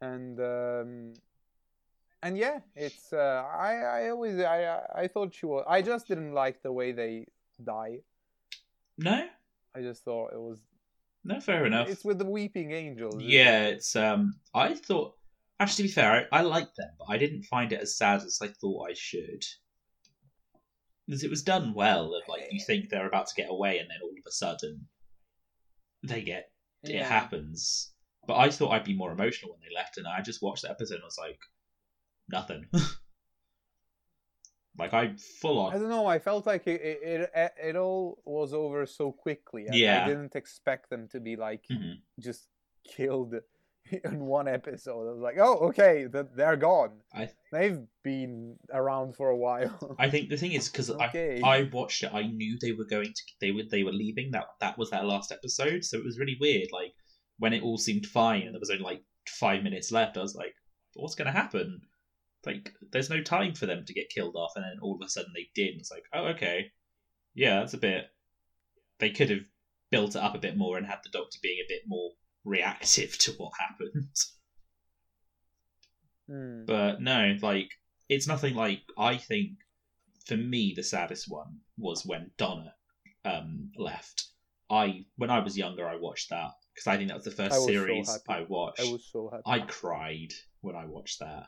and 0.00 0.38
um, 0.40 1.14
and 2.22 2.36
yeah, 2.36 2.60
it's. 2.74 3.12
Uh, 3.12 3.44
I 3.52 3.74
I 3.76 4.08
always 4.10 4.38
I 4.40 4.80
I- 4.94 5.08
thought 5.08 5.34
she 5.34 5.46
was. 5.46 5.64
I 5.68 5.82
just 5.82 6.08
didn't 6.08 6.32
like 6.34 6.62
the 6.62 6.72
way 6.72 6.92
they 6.92 7.26
die. 7.62 8.00
no, 8.98 9.26
I 9.74 9.80
just 9.80 10.04
thought 10.04 10.32
it 10.32 10.40
was. 10.40 10.58
no, 11.24 11.40
fair 11.40 11.66
enough. 11.66 11.88
It's 11.88 12.04
with 12.04 12.18
the 12.18 12.24
weeping 12.26 12.72
angels. 12.72 13.22
Yeah, 13.22 13.66
it? 13.66 13.74
it's 13.74 13.96
um. 13.96 14.34
I 14.54 14.74
thought 14.74 15.14
actually, 15.58 15.84
to 15.84 15.88
be 15.88 15.92
fair, 15.94 16.28
I, 16.32 16.38
I 16.38 16.42
liked 16.42 16.76
them, 16.76 16.90
but 16.98 17.06
I 17.08 17.18
didn't 17.18 17.44
find 17.44 17.72
it 17.72 17.80
as 17.80 17.96
sad 17.96 18.22
as 18.22 18.38
I 18.42 18.48
thought 18.48 18.88
I 18.90 18.94
should. 18.94 19.44
Because 21.06 21.24
it 21.24 21.30
was 21.30 21.42
done 21.42 21.74
well. 21.74 22.14
Of 22.14 22.22
like 22.28 22.42
you 22.50 22.60
think 22.60 22.88
they're 22.88 23.08
about 23.08 23.26
to 23.28 23.34
get 23.34 23.50
away, 23.50 23.78
and 23.78 23.88
then 23.90 23.98
all 24.02 24.10
of 24.10 24.26
a 24.26 24.30
sudden, 24.32 24.86
they 26.02 26.22
get 26.22 26.50
it 26.84 27.02
happens. 27.02 27.92
But 28.26 28.36
I 28.36 28.50
thought 28.50 28.70
I'd 28.70 28.84
be 28.84 28.94
more 28.94 29.10
emotional 29.12 29.50
when 29.52 29.60
they 29.60 29.74
left, 29.74 29.96
and 29.96 30.06
I 30.06 30.20
just 30.20 30.42
watched 30.42 30.62
the 30.62 30.70
episode 30.70 30.96
and 30.96 31.04
was 31.04 31.18
like, 31.18 31.38
nothing. 32.30 32.66
like 34.78 34.94
I 34.94 35.14
full 35.40 35.58
on. 35.58 35.74
I 35.74 35.78
don't 35.78 35.88
know. 35.88 36.06
I 36.06 36.18
felt 36.18 36.46
like 36.46 36.66
it 36.66 36.80
it, 36.80 37.30
it, 37.34 37.52
it 37.62 37.76
all 37.76 38.22
was 38.24 38.54
over 38.54 38.86
so 38.86 39.12
quickly. 39.12 39.66
I, 39.70 39.74
Yeah. 39.74 40.04
I 40.04 40.08
didn't 40.08 40.36
expect 40.36 40.90
them 40.90 41.08
to 41.08 41.20
be 41.20 41.36
like 41.36 41.64
Mhm. 41.70 41.96
just 42.18 42.46
killed 42.88 43.34
in 44.04 44.20
one 44.20 44.46
episode. 44.48 45.08
I 45.08 45.12
was 45.12 45.20
like, 45.20 45.36
oh, 45.38 45.56
okay, 45.68 46.06
that 46.06 46.36
they're 46.36 46.56
gone. 46.56 46.92
I- 47.14 47.30
They've 47.52 47.80
been 48.04 48.56
around 48.72 49.16
for 49.16 49.28
a 49.30 49.36
while. 49.36 49.96
I 49.98 50.08
think 50.08 50.28
the 50.28 50.36
thing 50.36 50.52
is 50.52 50.68
because 50.68 50.90
okay. 50.90 51.40
I 51.42 51.58
I 51.58 51.62
watched 51.72 52.04
it. 52.04 52.14
I 52.14 52.22
knew 52.22 52.56
they 52.60 52.72
were 52.72 52.84
going 52.84 53.12
to 53.12 53.22
they 53.40 53.50
were 53.50 53.64
they 53.70 53.82
were 53.82 53.92
leaving. 53.92 54.30
That 54.30 54.46
that 54.60 54.78
was 54.78 54.90
their 54.90 55.02
last 55.04 55.32
episode, 55.32 55.84
so 55.84 55.98
it 55.98 56.04
was 56.04 56.18
really 56.18 56.36
weird. 56.40 56.68
Like 56.72 56.92
when 57.38 57.52
it 57.52 57.62
all 57.62 57.76
seemed 57.78 58.06
fine 58.06 58.42
and 58.42 58.54
there 58.54 58.60
was 58.60 58.70
only 58.70 58.84
like 58.84 59.02
five 59.28 59.62
minutes 59.64 59.90
left, 59.90 60.16
I 60.16 60.20
was 60.22 60.36
like, 60.36 60.54
"What's 60.94 61.16
going 61.16 61.26
to 61.26 61.32
happen?" 61.42 61.80
Like, 62.46 62.72
there's 62.92 63.10
no 63.10 63.22
time 63.22 63.54
for 63.54 63.66
them 63.66 63.84
to 63.84 63.94
get 63.94 64.08
killed 64.08 64.36
off, 64.36 64.52
and 64.56 64.64
then 64.64 64.78
all 64.80 64.94
of 64.94 65.06
a 65.06 65.10
sudden 65.10 65.32
they 65.34 65.48
did. 65.54 65.72
And 65.72 65.80
it's 65.80 65.90
like, 65.90 66.04
oh, 66.12 66.26
okay, 66.28 66.72
yeah, 67.34 67.60
that's 67.60 67.74
a 67.74 67.78
bit. 67.78 68.06
They 68.98 69.10
could 69.10 69.30
have 69.30 69.44
built 69.90 70.16
it 70.16 70.22
up 70.22 70.34
a 70.34 70.38
bit 70.38 70.56
more 70.56 70.78
and 70.78 70.86
had 70.86 71.00
the 71.02 71.10
Doctor 71.10 71.38
being 71.42 71.58
a 71.64 71.68
bit 71.68 71.82
more 71.86 72.12
reactive 72.44 73.18
to 73.18 73.32
what 73.32 73.52
happened. 73.58 74.16
Hmm. 76.28 76.64
But 76.64 77.00
no, 77.00 77.36
like 77.42 77.70
it's 78.08 78.26
nothing 78.26 78.54
like 78.54 78.80
I 78.96 79.16
think 79.16 79.50
for 80.26 80.36
me 80.36 80.72
the 80.76 80.82
saddest 80.82 81.26
one 81.28 81.58
was 81.76 82.06
when 82.06 82.30
Donna 82.36 82.74
um 83.24 83.70
left. 83.76 84.28
I 84.70 85.06
when 85.16 85.30
I 85.30 85.40
was 85.40 85.58
younger 85.58 85.88
I 85.88 85.96
watched 85.96 86.30
that 86.30 86.52
because 86.72 86.86
I 86.86 86.96
think 86.96 87.08
that 87.08 87.16
was 87.16 87.24
the 87.24 87.42
I 87.42 87.48
first 87.48 87.56
was 87.56 87.64
so 87.64 87.66
series 87.66 88.08
happy. 88.08 88.22
I 88.28 88.46
watched. 88.48 88.80
I 88.80 88.92
was 88.92 89.08
so 89.10 89.28
happy. 89.30 89.42
I 89.46 89.58
cried 89.66 90.32
when 90.60 90.76
I 90.76 90.86
watched 90.86 91.18
that. 91.18 91.46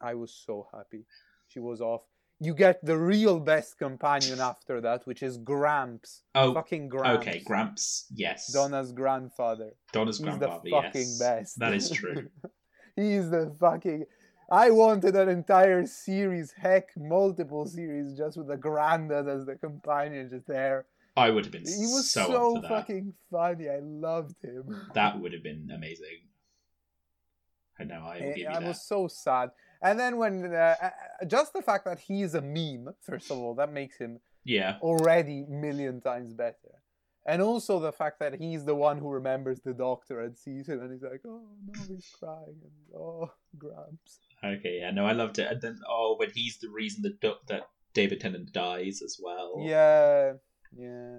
I 0.00 0.14
was 0.14 0.32
so 0.46 0.68
happy. 0.72 1.04
She 1.48 1.58
was 1.60 1.80
off. 1.80 2.02
You 2.38 2.54
get 2.54 2.84
the 2.84 2.98
real 2.98 3.40
best 3.40 3.78
companion 3.78 4.40
after 4.40 4.80
that, 4.82 5.06
which 5.06 5.22
is 5.22 5.38
Gramps. 5.38 6.22
Oh, 6.34 6.52
fucking 6.52 6.88
Gramps. 6.88 7.26
okay, 7.26 7.42
Gramps. 7.46 8.06
Yes, 8.14 8.52
Donna's 8.52 8.92
grandfather. 8.92 9.72
Donna's 9.92 10.18
He's 10.18 10.38
the 10.38 10.48
fucking 10.48 10.92
yes, 10.94 11.18
best. 11.18 11.58
that 11.58 11.72
is 11.72 11.90
true. 11.90 12.28
He's 12.96 13.30
the 13.30 13.54
fucking. 13.58 14.04
I 14.50 14.70
wanted 14.70 15.16
an 15.16 15.28
entire 15.28 15.86
series, 15.86 16.52
heck, 16.52 16.90
multiple 16.96 17.66
series, 17.66 18.16
just 18.16 18.36
with 18.36 18.48
the 18.48 18.56
granddad 18.56 19.28
as 19.28 19.46
the 19.46 19.56
companion, 19.56 20.28
just 20.30 20.46
there. 20.46 20.86
I 21.16 21.30
would 21.30 21.44
have 21.46 21.52
been 21.52 21.62
He 21.62 21.86
was 21.86 22.10
so, 22.10 22.26
so, 22.26 22.56
up 22.56 22.56
for 22.56 22.62
that. 22.62 22.68
fucking 22.68 23.14
funny. 23.30 23.68
I 23.70 23.78
loved 23.80 24.36
him. 24.44 24.88
That 24.94 25.18
would 25.18 25.32
have 25.32 25.42
been 25.42 25.70
amazing. 25.74 26.20
I 27.80 27.84
know. 27.84 28.02
I 28.04 28.16
I, 28.16 28.34
eh, 28.38 28.44
I 28.50 28.58
was 28.60 28.86
so 28.86 29.08
sad. 29.08 29.50
And 29.82 29.98
then 29.98 30.16
when 30.16 30.52
uh, 30.54 30.74
uh, 30.82 31.24
just 31.26 31.52
the 31.52 31.62
fact 31.62 31.84
that 31.84 31.98
he's 31.98 32.34
a 32.34 32.40
meme, 32.40 32.94
first 33.02 33.30
of 33.30 33.38
all, 33.38 33.54
that 33.56 33.72
makes 33.72 33.98
him 33.98 34.20
Yeah, 34.44 34.76
already 34.80 35.44
million 35.48 36.00
times 36.00 36.32
better. 36.34 36.82
And 37.28 37.42
also 37.42 37.80
the 37.80 37.92
fact 37.92 38.20
that 38.20 38.34
he's 38.34 38.64
the 38.64 38.74
one 38.76 38.98
who 38.98 39.10
remembers 39.10 39.60
the 39.60 39.74
doctor 39.74 40.20
and 40.20 40.36
sees 40.38 40.68
him, 40.68 40.80
and 40.80 40.92
he's 40.92 41.02
like, 41.02 41.22
"Oh 41.26 41.42
no, 41.66 41.82
he's 41.88 42.08
crying," 42.18 42.60
and 42.62 42.96
oh, 42.96 43.32
Gramps. 43.58 44.20
Okay, 44.44 44.78
yeah, 44.80 44.92
no, 44.92 45.04
I 45.06 45.12
loved 45.12 45.38
it. 45.38 45.50
And 45.50 45.60
then, 45.60 45.80
oh, 45.88 46.14
when 46.18 46.30
he's 46.30 46.58
the 46.58 46.68
reason 46.68 47.02
that 47.02 47.20
Do- 47.20 47.42
that 47.48 47.68
David 47.94 48.20
Tennant 48.20 48.52
dies 48.52 49.02
as 49.02 49.18
well. 49.20 49.64
Yeah, 49.66 50.34
yeah. 50.76 51.18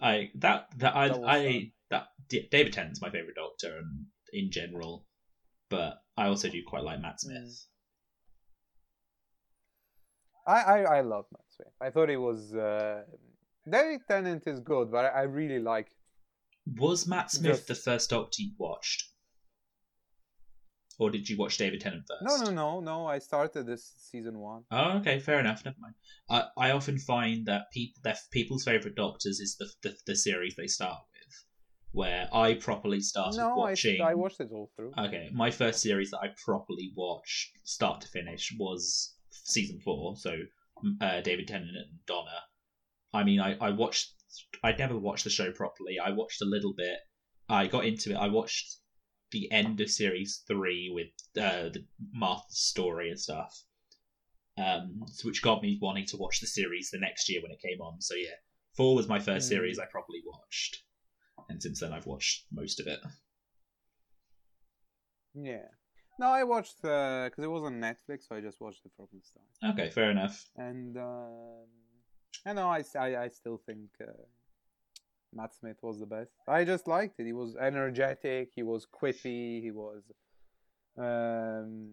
I 0.00 0.30
that 0.36 0.68
that 0.78 0.94
I 0.94 1.08
That 1.08 1.24
I 1.24 1.42
fun. 1.44 1.72
that 1.90 2.08
David 2.28 2.72
Tennant's 2.72 3.00
my 3.00 3.10
favorite 3.10 3.36
Doctor, 3.36 3.78
and 3.78 4.06
in 4.32 4.50
general, 4.50 5.06
but 5.68 5.94
I 6.16 6.26
also 6.28 6.48
do 6.48 6.62
quite 6.66 6.84
like 6.84 7.00
Matt 7.00 7.20
Smith. 7.20 7.36
Mm. 7.36 7.66
I, 10.46 10.60
I, 10.60 10.78
I 10.98 11.00
love 11.00 11.26
Matt 11.32 11.44
Smith. 11.50 11.72
I 11.80 11.90
thought 11.90 12.08
he 12.08 12.16
was. 12.16 12.54
Uh, 12.54 13.02
David 13.70 14.00
Tennant 14.08 14.44
is 14.46 14.60
good, 14.60 14.90
but 14.92 15.04
I, 15.06 15.08
I 15.08 15.22
really 15.22 15.58
like. 15.58 15.88
Was 16.78 17.06
Matt 17.06 17.30
Smith 17.30 17.52
Just- 17.52 17.68
the 17.68 17.74
first 17.74 18.10
Doctor 18.10 18.42
you 18.42 18.52
watched, 18.58 19.04
or 20.98 21.10
did 21.10 21.28
you 21.28 21.36
watch 21.36 21.58
David 21.58 21.80
Tennant 21.80 22.04
first? 22.08 22.22
No, 22.22 22.44
no, 22.44 22.50
no, 22.52 22.80
no. 22.80 23.06
I 23.06 23.18
started 23.18 23.66
this 23.66 23.92
season 23.98 24.38
one. 24.38 24.62
Oh, 24.70 24.98
okay, 24.98 25.18
fair 25.20 25.38
enough. 25.40 25.64
Never 25.64 25.76
mind. 25.80 25.94
I 26.30 26.68
I 26.68 26.70
often 26.72 26.98
find 26.98 27.46
that 27.46 27.70
people 27.72 28.00
that 28.04 28.18
people's 28.30 28.64
favorite 28.64 28.94
Doctors 28.96 29.40
is 29.40 29.56
the, 29.56 29.68
the 29.82 29.96
the 30.06 30.16
series 30.16 30.54
they 30.56 30.66
start 30.66 30.98
with, 31.12 31.15
where 31.96 32.28
I 32.30 32.52
properly 32.54 33.00
started 33.00 33.38
no, 33.38 33.52
I, 33.52 33.56
watching. 33.56 34.02
I 34.02 34.14
watched 34.14 34.38
it 34.40 34.50
all 34.52 34.70
through. 34.76 34.92
Okay, 34.98 35.30
my 35.32 35.50
first 35.50 35.80
series 35.80 36.10
that 36.10 36.18
I 36.18 36.28
properly 36.44 36.92
watched 36.94 37.52
start 37.64 38.02
to 38.02 38.08
finish 38.08 38.54
was 38.58 39.14
season 39.30 39.80
four. 39.80 40.14
So 40.16 40.36
uh, 41.00 41.22
David 41.22 41.48
Tennant 41.48 41.74
and 41.74 41.98
Donna. 42.06 42.38
I 43.14 43.24
mean, 43.24 43.40
I, 43.40 43.56
I 43.58 43.70
watched. 43.70 44.12
I 44.62 44.72
never 44.72 44.98
watched 44.98 45.24
the 45.24 45.30
show 45.30 45.50
properly. 45.52 45.98
I 45.98 46.10
watched 46.10 46.42
a 46.42 46.44
little 46.44 46.74
bit. 46.76 46.98
I 47.48 47.66
got 47.66 47.86
into 47.86 48.10
it. 48.10 48.16
I 48.16 48.28
watched 48.28 48.76
the 49.30 49.50
end 49.50 49.80
of 49.80 49.90
series 49.90 50.42
three 50.46 50.90
with 50.92 51.08
uh, 51.42 51.70
the 51.70 51.86
Martha's 52.12 52.58
story 52.58 53.08
and 53.08 53.18
stuff, 53.18 53.52
um, 54.58 55.00
which 55.24 55.42
got 55.42 55.62
me 55.62 55.78
wanting 55.80 56.04
to 56.06 56.18
watch 56.18 56.40
the 56.40 56.46
series 56.46 56.90
the 56.90 56.98
next 57.00 57.30
year 57.30 57.40
when 57.42 57.52
it 57.52 57.60
came 57.66 57.80
on. 57.80 58.02
So 58.02 58.14
yeah, 58.14 58.36
four 58.76 58.94
was 58.94 59.08
my 59.08 59.18
first 59.18 59.46
Mm. 59.46 59.48
series 59.48 59.78
I 59.78 59.86
properly 59.90 60.20
watched, 60.26 60.82
and 61.48 61.62
since 61.62 61.80
then 61.80 61.92
I've 61.92 62.06
watched 62.06 62.46
most 62.52 62.80
of 62.80 62.86
it. 62.86 63.00
Yeah. 65.34 65.68
No, 66.18 66.28
I 66.28 66.44
watched 66.44 66.80
because 66.80 67.44
it 67.44 67.50
was 67.50 67.62
on 67.62 67.74
Netflix, 67.74 68.28
so 68.28 68.36
I 68.36 68.40
just 68.40 68.60
watched 68.60 68.80
it 68.86 68.92
from 68.96 69.06
the 69.12 69.20
start. 69.22 69.74
Okay, 69.74 69.90
fair 69.90 70.10
enough. 70.10 70.48
And 70.56 70.96
um, 70.96 71.66
I 72.46 72.52
know 72.54 72.68
I, 72.68 72.82
I, 72.98 73.24
I 73.24 73.28
still 73.28 73.60
think 73.66 73.90
uh, 74.00 74.06
Matt 75.34 75.54
Smith 75.54 75.76
was 75.82 76.00
the 76.00 76.06
best. 76.06 76.30
I 76.48 76.64
just 76.64 76.88
liked 76.88 77.20
it. 77.20 77.26
He 77.26 77.34
was 77.34 77.54
energetic. 77.60 78.50
He 78.54 78.62
was 78.62 78.86
quippy. 78.86 79.60
He 79.62 79.70
was. 79.72 80.02
Um, 80.98 81.90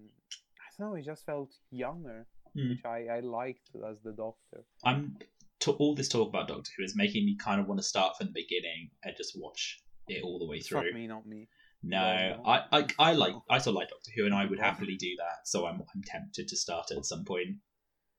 I 0.62 0.66
don't 0.80 0.89
know. 0.91 0.95
He 0.95 1.04
just 1.04 1.26
felt 1.26 1.51
younger, 1.72 2.26
Hmm. 2.56 2.70
which 2.70 2.86
I 2.86 3.08
I 3.18 3.20
liked 3.20 3.72
as 3.89 3.97
the 4.04 4.14
Doctor. 4.14 4.64
I'm 4.86 5.18
to, 5.64 5.72
all 5.72 5.95
this 5.95 6.07
talk 6.09 6.30
about 6.30 6.47
Doctor 6.47 6.72
Who 6.78 6.84
is 6.84 6.95
making 6.95 7.26
me 7.26 7.36
kind 7.38 7.59
of 7.59 7.68
want 7.68 7.80
to 7.80 7.84
start 7.84 8.16
from 8.18 8.28
the 8.28 8.34
beginning 8.34 8.89
and 9.03 9.14
just 9.18 9.34
watch 9.36 9.82
it 10.07 10.24
all 10.24 10.39
the 10.39 10.45
way 10.47 10.59
through. 10.59 10.84
Fuck 10.84 10.93
me, 10.93 11.07
not 11.07 11.26
me. 11.26 11.47
No, 11.82 11.99
No. 12.38 12.43
I, 12.45 12.64
I 12.72 12.88
I 12.99 13.14
like 13.14 13.34
I 13.49 13.57
still 13.57 13.74
like 13.74 13.89
Doctor 13.89 14.11
Who, 14.16 14.26
and 14.26 14.34
I 14.34 14.45
would 14.45 14.59
happily 14.59 14.95
do 14.95 15.09
that. 15.18 15.45
So 15.47 15.66
I'm 15.66 15.82
I'm 15.93 16.01
tempted 16.05 16.47
to 16.47 16.55
start 16.55 16.91
at 16.91 17.05
some 17.05 17.26
point. 17.26 17.57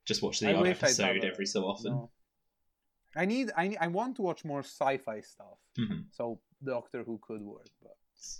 Just 0.05 0.23
watch 0.23 0.41
the 0.41 0.51
I 0.51 0.55
odd 0.55 0.67
episode 0.67 1.25
every 1.25 1.47
so 1.47 1.63
often. 1.65 1.93
No. 1.93 2.11
I 3.17 3.25
need 3.25 3.51
I 3.57 3.69
need, 3.69 3.79
I 3.81 3.87
want 3.87 4.17
to 4.17 4.23
watch 4.23 4.45
more 4.45 4.61
sci-fi 4.61 5.21
stuff. 5.21 5.59
Mhm. 5.79 6.05
So 6.13 6.41
Doctor 6.63 7.05
Who 7.05 7.19
could 7.27 7.41
work, 7.43 7.69
but 7.83 7.97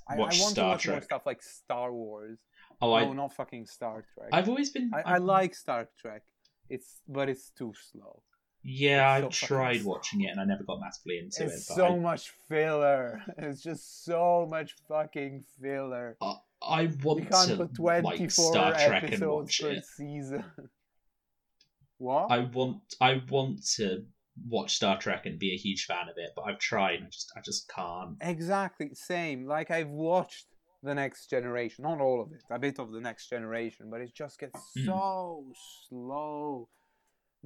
I, 0.09 0.15
I 0.15 0.17
want 0.19 0.33
Star 0.35 0.53
to 0.55 0.63
watch 0.73 0.83
Trek. 0.83 0.95
more 0.95 1.03
stuff 1.03 1.23
like 1.27 1.43
Star 1.43 1.93
Wars. 1.93 2.39
Oh, 2.83 2.89
no, 2.89 2.95
I 2.95 3.13
not 3.15 3.33
fucking 3.35 3.67
Star 3.67 4.05
Trek. 4.15 4.29
I've 4.33 4.49
always 4.49 4.71
been. 4.71 4.91
I, 4.95 5.15
I 5.15 5.19
like 5.19 5.55
Star 5.55 5.89
Trek. 5.99 6.23
It's 6.69 7.01
but 7.09 7.29
it's 7.29 7.51
too 7.51 7.73
slow. 7.93 8.23
Yeah, 8.65 9.17
it's 9.19 9.27
I've 9.27 9.35
so 9.35 9.47
fucking 9.47 9.57
tried 9.57 9.85
watching 9.85 10.23
it, 10.23 10.29
and 10.29 10.41
I 10.41 10.45
never 10.45 10.65
got 10.65 10.81
massively 10.81 11.19
into 11.19 11.45
it's 11.45 11.71
it. 11.71 11.75
So 11.75 11.97
much 11.99 12.33
filler. 12.49 13.23
It's 13.39 13.63
just 13.63 14.05
so 14.05 14.47
much 14.51 14.75
fucking 14.89 15.45
filler. 15.61 16.17
I, 16.23 16.35
I, 16.63 16.81
I 16.83 16.91
want 17.03 17.21
You 17.21 17.27
can't 17.27 17.49
to 17.51 17.57
put 17.57 17.79
like 17.79 18.03
24 18.03 18.53
Star 18.53 18.73
Trek 18.73 19.03
and 19.05 19.13
episodes 19.13 19.47
watch 19.47 19.61
per 19.61 19.71
it. 19.71 19.85
season. 19.85 20.45
what? 21.99 22.31
I 22.31 22.39
want 22.41 22.79
I 23.01 23.23
want 23.31 23.65
to 23.77 24.05
watch 24.49 24.75
Star 24.77 24.99
Trek 24.99 25.27
and 25.27 25.39
be 25.39 25.53
a 25.53 25.57
huge 25.59 25.85
fan 25.85 26.09
of 26.11 26.17
it, 26.17 26.31
but 26.35 26.43
I've 26.43 26.59
tried. 26.59 27.01
I 27.03 27.09
just 27.11 27.33
I 27.37 27.41
just 27.41 27.69
can't. 27.69 28.17
Exactly, 28.21 28.91
same. 28.95 29.47
Like 29.47 29.71
I've 29.71 29.91
watched 29.91 30.47
the 30.83 30.95
next 30.95 31.29
generation, 31.31 31.85
not 31.85 32.01
all 32.01 32.23
of 32.23 32.33
it, 32.33 32.43
a 32.51 32.59
bit 32.59 32.79
of 32.79 32.93
the 32.93 33.01
next 33.01 33.29
generation, 33.29 33.89
but 33.91 34.01
it 34.01 34.13
just 34.15 34.39
gets 34.39 34.59
Mm. 34.77 34.85
so 34.87 35.45
slow. 35.89 36.69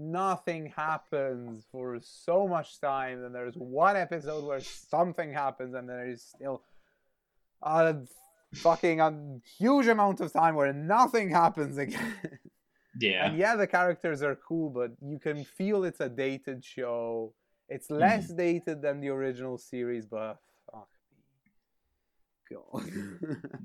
Nothing 0.01 0.72
happens 0.76 1.64
for 1.72 1.99
so 2.01 2.46
much 2.46 2.80
time, 2.80 3.24
and 3.24 3.34
there's 3.34 3.57
one 3.57 3.96
episode 3.96 4.44
where 4.44 4.61
something 4.61 5.32
happens, 5.32 5.74
and 5.74 5.88
there 5.88 6.09
is 6.09 6.22
still 6.22 6.62
a 7.62 7.96
fucking 8.55 9.01
a 9.01 9.12
huge 9.59 9.88
amount 9.88 10.20
of 10.20 10.32
time 10.32 10.55
where 10.55 10.72
nothing 10.72 11.30
happens 11.30 11.78
again. 11.78 12.14
Yeah, 13.01 13.26
And 13.26 13.38
yeah, 13.38 13.55
the 13.55 13.66
characters 13.66 14.22
are 14.22 14.34
cool, 14.34 14.70
but 14.70 14.90
you 15.01 15.20
can 15.20 15.44
feel 15.44 15.84
it's 15.84 16.01
a 16.01 16.09
dated 16.09 16.64
show. 16.64 17.32
It's 17.68 17.86
mm-hmm. 17.86 18.01
less 18.01 18.28
dated 18.28 18.82
than 18.82 19.01
the 19.01 19.11
original 19.11 19.57
series, 19.57 20.05
but 20.05 20.38
fuck 20.72 20.88
me. 22.51 22.57
God. 22.57 22.90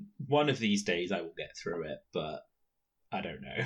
one 0.28 0.48
of 0.48 0.60
these 0.60 0.84
days 0.84 1.10
I 1.10 1.20
will 1.22 1.34
get 1.36 1.56
through 1.56 1.84
it, 1.84 1.98
but 2.12 2.46
I 3.10 3.22
don't 3.22 3.40
know. 3.40 3.64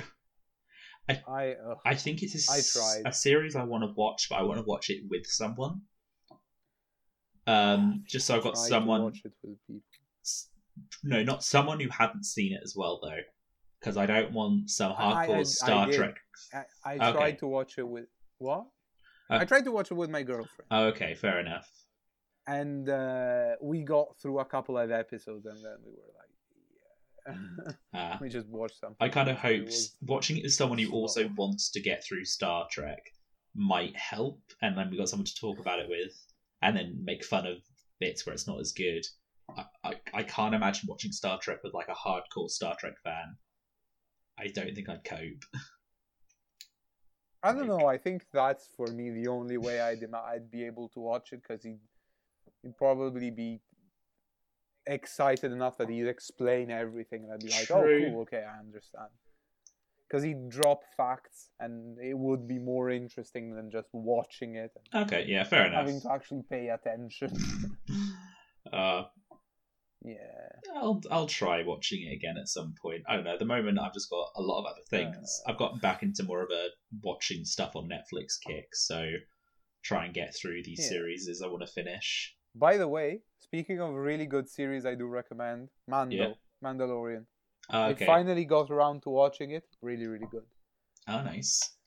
I 1.27 1.55
ugh. 1.69 1.77
I 1.85 1.95
think 1.95 2.21
it 2.23 2.33
is 2.35 2.47
I 2.49 2.61
tried. 2.79 3.09
a 3.09 3.13
series 3.13 3.55
I 3.55 3.63
want 3.63 3.83
to 3.83 3.91
watch, 3.95 4.27
but 4.29 4.35
I 4.37 4.43
want 4.43 4.59
to 4.59 4.63
watch 4.65 4.89
it 4.89 5.03
with 5.09 5.25
someone. 5.25 5.81
Um, 7.47 8.03
just 8.07 8.27
so 8.27 8.35
I've 8.35 8.43
got 8.43 8.57
someone. 8.57 9.03
watch 9.03 9.21
it 9.25 9.31
with 9.43 9.57
people. 9.67 9.81
No, 11.03 11.23
not 11.23 11.43
someone 11.43 11.79
who 11.79 11.89
hadn't 11.89 12.23
seen 12.25 12.53
it 12.53 12.61
as 12.63 12.73
well, 12.75 12.99
though, 13.03 13.19
because 13.79 13.97
I 13.97 14.05
don't 14.05 14.31
want 14.31 14.69
some 14.69 14.93
I- 14.97 15.23
I- 15.23 15.27
hardcore 15.27 15.39
I 15.39 15.43
Star. 15.43 15.91
Trek. 15.91 16.15
I, 16.53 16.63
I 16.85 16.93
Okay. 17.09 17.11
tried 17.17 17.39
to 17.39 17.47
watch 17.47 17.77
it 17.77 17.87
with 17.87 18.05
what? 18.37 18.65
Uh, 19.29 19.39
I 19.41 19.45
tried 19.45 19.65
to 19.65 19.71
watch 19.71 19.91
it 19.91 19.95
with 19.95 20.09
my 20.09 20.23
girlfriend, 20.23 20.67
Oh, 20.71 20.85
okay, 20.87 21.13
fair 21.15 21.39
enough. 21.39 21.69
and 22.47 22.87
uh, 22.89 23.55
we 23.61 23.83
got 23.83 24.17
through 24.21 24.39
a 24.39 24.45
couple 24.45 24.77
of 24.77 24.89
episodes, 24.91 25.45
and 25.45 25.57
then 25.63 25.77
we 25.85 25.91
were 25.91 26.13
like, 26.17 26.28
Uh, 27.93 28.17
we 28.21 28.29
just 28.29 28.47
watched 28.47 28.79
something. 28.79 28.97
I 28.99 29.09
kind 29.09 29.29
of 29.29 29.37
hope 29.37 29.65
was- 29.65 29.95
watching 30.01 30.37
it 30.37 30.43
with 30.43 30.53
someone 30.53 30.77
who 30.77 30.91
also 30.91 31.27
wants 31.35 31.69
to 31.71 31.81
get 31.81 32.03
through 32.03 32.23
Star 32.25 32.67
Trek 32.71 33.01
might 33.55 33.95
help, 33.95 34.39
and 34.61 34.77
then 34.77 34.89
we 34.89 34.97
got 34.97 35.09
someone 35.09 35.25
to 35.25 35.35
talk 35.35 35.59
about 35.59 35.79
it 35.79 35.89
with, 35.89 36.13
and 36.61 36.77
then 36.77 37.01
make 37.03 37.25
fun 37.25 37.45
of 37.47 37.57
bits 37.99 38.25
where 38.25 38.33
it's 38.33 38.47
not 38.47 38.59
as 38.59 38.71
good. 38.71 39.03
I, 39.57 39.65
I, 39.83 39.93
I 40.13 40.23
can't 40.23 40.53
imagine 40.55 40.87
watching 40.87 41.11
Star 41.11 41.39
Trek 41.39 41.63
with 41.63 41.73
like 41.73 41.89
a 41.89 41.93
hardcore 41.93 42.49
Star 42.49 42.75
Trek 42.79 42.93
fan. 43.03 43.35
I 44.37 44.47
don't 44.47 44.73
think 44.75 44.87
I'd 44.87 45.03
cope. 45.03 45.43
I 47.41 47.53
don't 47.53 47.67
know. 47.67 47.87
I 47.87 47.97
think 47.97 48.25
that's 48.31 48.67
for 48.75 48.87
me 48.87 49.09
the 49.11 49.27
only 49.27 49.57
way 49.57 49.81
I'd 49.81 50.03
I'd 50.13 50.51
be 50.51 50.65
able 50.65 50.89
to 50.89 50.99
watch 50.99 51.31
it 51.33 51.41
because 51.41 51.63
he'd, 51.63 51.79
he'd 52.61 52.77
probably 52.77 53.31
be 53.31 53.61
excited 54.89 55.51
enough 55.51 55.77
that 55.77 55.89
he'd 55.89 56.07
explain 56.07 56.69
everything, 56.71 57.23
and 57.23 57.31
I'd 57.33 57.39
be 57.39 57.49
like, 57.51 57.67
True. 57.67 58.07
"Oh, 58.07 58.11
cool, 58.11 58.21
okay, 58.23 58.43
I 58.43 58.59
understand." 58.59 59.09
Because 60.07 60.23
he'd 60.23 60.49
drop 60.49 60.81
facts, 60.97 61.51
and 61.59 61.99
it 61.99 62.17
would 62.17 62.47
be 62.47 62.57
more 62.57 62.89
interesting 62.89 63.55
than 63.55 63.69
just 63.69 63.87
watching 63.93 64.55
it 64.55 64.71
Okay, 64.93 65.25
yeah, 65.27 65.43
fair 65.43 65.65
enough. 65.67 65.81
having 65.85 66.01
to 66.01 66.11
actually 66.11 66.43
pay 66.49 66.67
attention. 66.69 67.31
Uh, 68.71 69.03
yeah, 70.03 70.15
I'll 70.75 71.01
I'll 71.09 71.25
try 71.27 71.63
watching 71.63 72.05
it 72.07 72.13
again 72.13 72.35
at 72.39 72.47
some 72.47 72.75
point. 72.81 73.01
I 73.07 73.15
don't 73.15 73.23
know. 73.23 73.33
At 73.33 73.39
the 73.39 73.45
moment, 73.45 73.79
I've 73.79 73.93
just 73.93 74.09
got 74.11 74.27
a 74.35 74.41
lot 74.41 74.59
of 74.59 74.65
other 74.65 74.81
things. 74.89 75.41
Uh. 75.45 75.51
I've 75.51 75.57
gotten 75.57 75.79
back 75.79 76.03
into 76.03 76.23
more 76.23 76.43
of 76.43 76.49
a 76.51 76.67
watching 77.01 77.45
stuff 77.45 77.75
on 77.75 77.89
Netflix 77.89 78.33
kick, 78.45 78.67
so 78.73 79.09
try 79.83 80.05
and 80.05 80.13
get 80.13 80.35
through 80.35 80.61
these 80.63 80.79
Yeah. 80.83 80.89
series 80.89 81.27
as 81.29 81.41
I 81.41 81.47
want 81.47 81.65
to 81.65 81.71
finish. 81.71 82.35
By 82.55 82.77
the 82.77 82.87
way, 82.87 83.21
speaking 83.39 83.79
of 83.79 83.93
really 83.93 84.25
good 84.25 84.49
series, 84.49 84.85
I 84.85 84.95
do 84.95 85.07
recommend 85.07 85.69
Mando, 85.87 86.15
Yeah. 86.15 86.33
Mandalorian. 86.63 87.25
Uh, 87.71 87.81
I 87.91 87.93
finally 87.93 88.45
got 88.45 88.71
around 88.71 89.03
to 89.03 89.09
watching 89.09 89.51
it. 89.51 89.65
Really, 89.81 90.07
really 90.07 90.25
good. 90.27 90.45
Oh, 91.07 91.21
nice. 91.21 91.77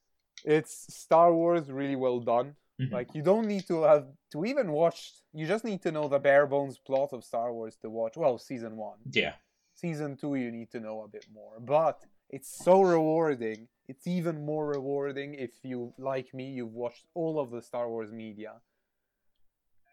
It's 0.45 0.93
Star 0.95 1.35
Wars 1.35 1.71
really 1.71 1.97
well 1.97 2.21
done. 2.21 2.57
Mhm. 2.81 2.91
Like 2.93 3.15
you 3.15 3.23
don't 3.23 3.47
need 3.47 3.67
to 3.67 3.83
have 3.83 4.07
to 4.33 4.45
even 4.45 4.73
watch. 4.73 5.13
You 5.33 5.47
just 5.47 5.65
need 5.65 5.83
to 5.83 5.93
know 5.93 6.09
the 6.09 6.19
bare 6.19 6.47
bones 6.47 6.79
plot 6.79 7.13
of 7.13 7.23
Star 7.25 7.53
Wars 7.53 7.77
to 7.79 7.91
watch. 7.91 8.17
Well, 8.17 8.39
season 8.39 8.77
one, 8.77 8.99
Yeah. 9.13 9.35
season 9.75 10.17
two, 10.17 10.35
you 10.37 10.51
need 10.51 10.71
to 10.71 10.81
know 10.81 11.03
a 11.03 11.09
bit 11.09 11.27
more. 11.31 11.61
But 11.61 12.05
it's 12.31 12.49
so 12.49 12.83
rewarding. 12.83 13.69
It's 13.89 14.07
even 14.07 14.45
more 14.45 14.67
rewarding 14.69 15.35
if 15.35 15.65
you, 15.65 15.93
like 15.99 16.33
me, 16.33 16.51
you've 16.51 16.73
watched 16.75 17.07
all 17.15 17.39
of 17.39 17.51
the 17.51 17.61
Star 17.63 17.89
Wars 17.91 18.11
media, 18.13 18.61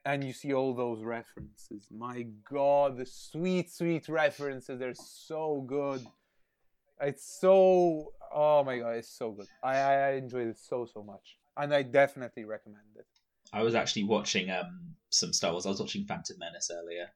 and 0.10 0.24
you 0.24 0.34
see 0.34 0.54
all 0.54 0.74
those 0.74 1.04
references. 1.04 1.88
My 1.92 2.26
God, 2.50 2.98
the 2.98 3.06
sweet, 3.06 3.72
sweet 3.72 4.10
references. 4.10 4.80
They're 4.80 4.94
so 4.96 5.64
good. 5.68 6.06
It's 7.00 7.40
so. 7.40 8.14
Oh 8.34 8.64
my 8.64 8.80
God, 8.80 8.96
it's 8.96 9.16
so 9.18 9.32
good. 9.32 9.48
I 9.64 9.76
I 9.78 10.12
enjoyed 10.14 10.48
it 10.48 10.58
so 10.58 10.86
so 10.86 11.04
much, 11.04 11.38
and 11.58 11.74
I 11.74 11.84
definitely 11.84 12.46
recommend 12.46 12.96
it. 12.96 13.06
I 13.54 13.62
was 13.62 13.76
actually 13.76 14.04
watching 14.04 14.50
um 14.50 14.96
some 15.10 15.32
Star 15.32 15.52
Wars. 15.52 15.66
I 15.66 15.70
was 15.70 15.80
watching 15.80 16.06
Phantom 16.06 16.38
Menace 16.40 16.72
earlier. 16.74 17.08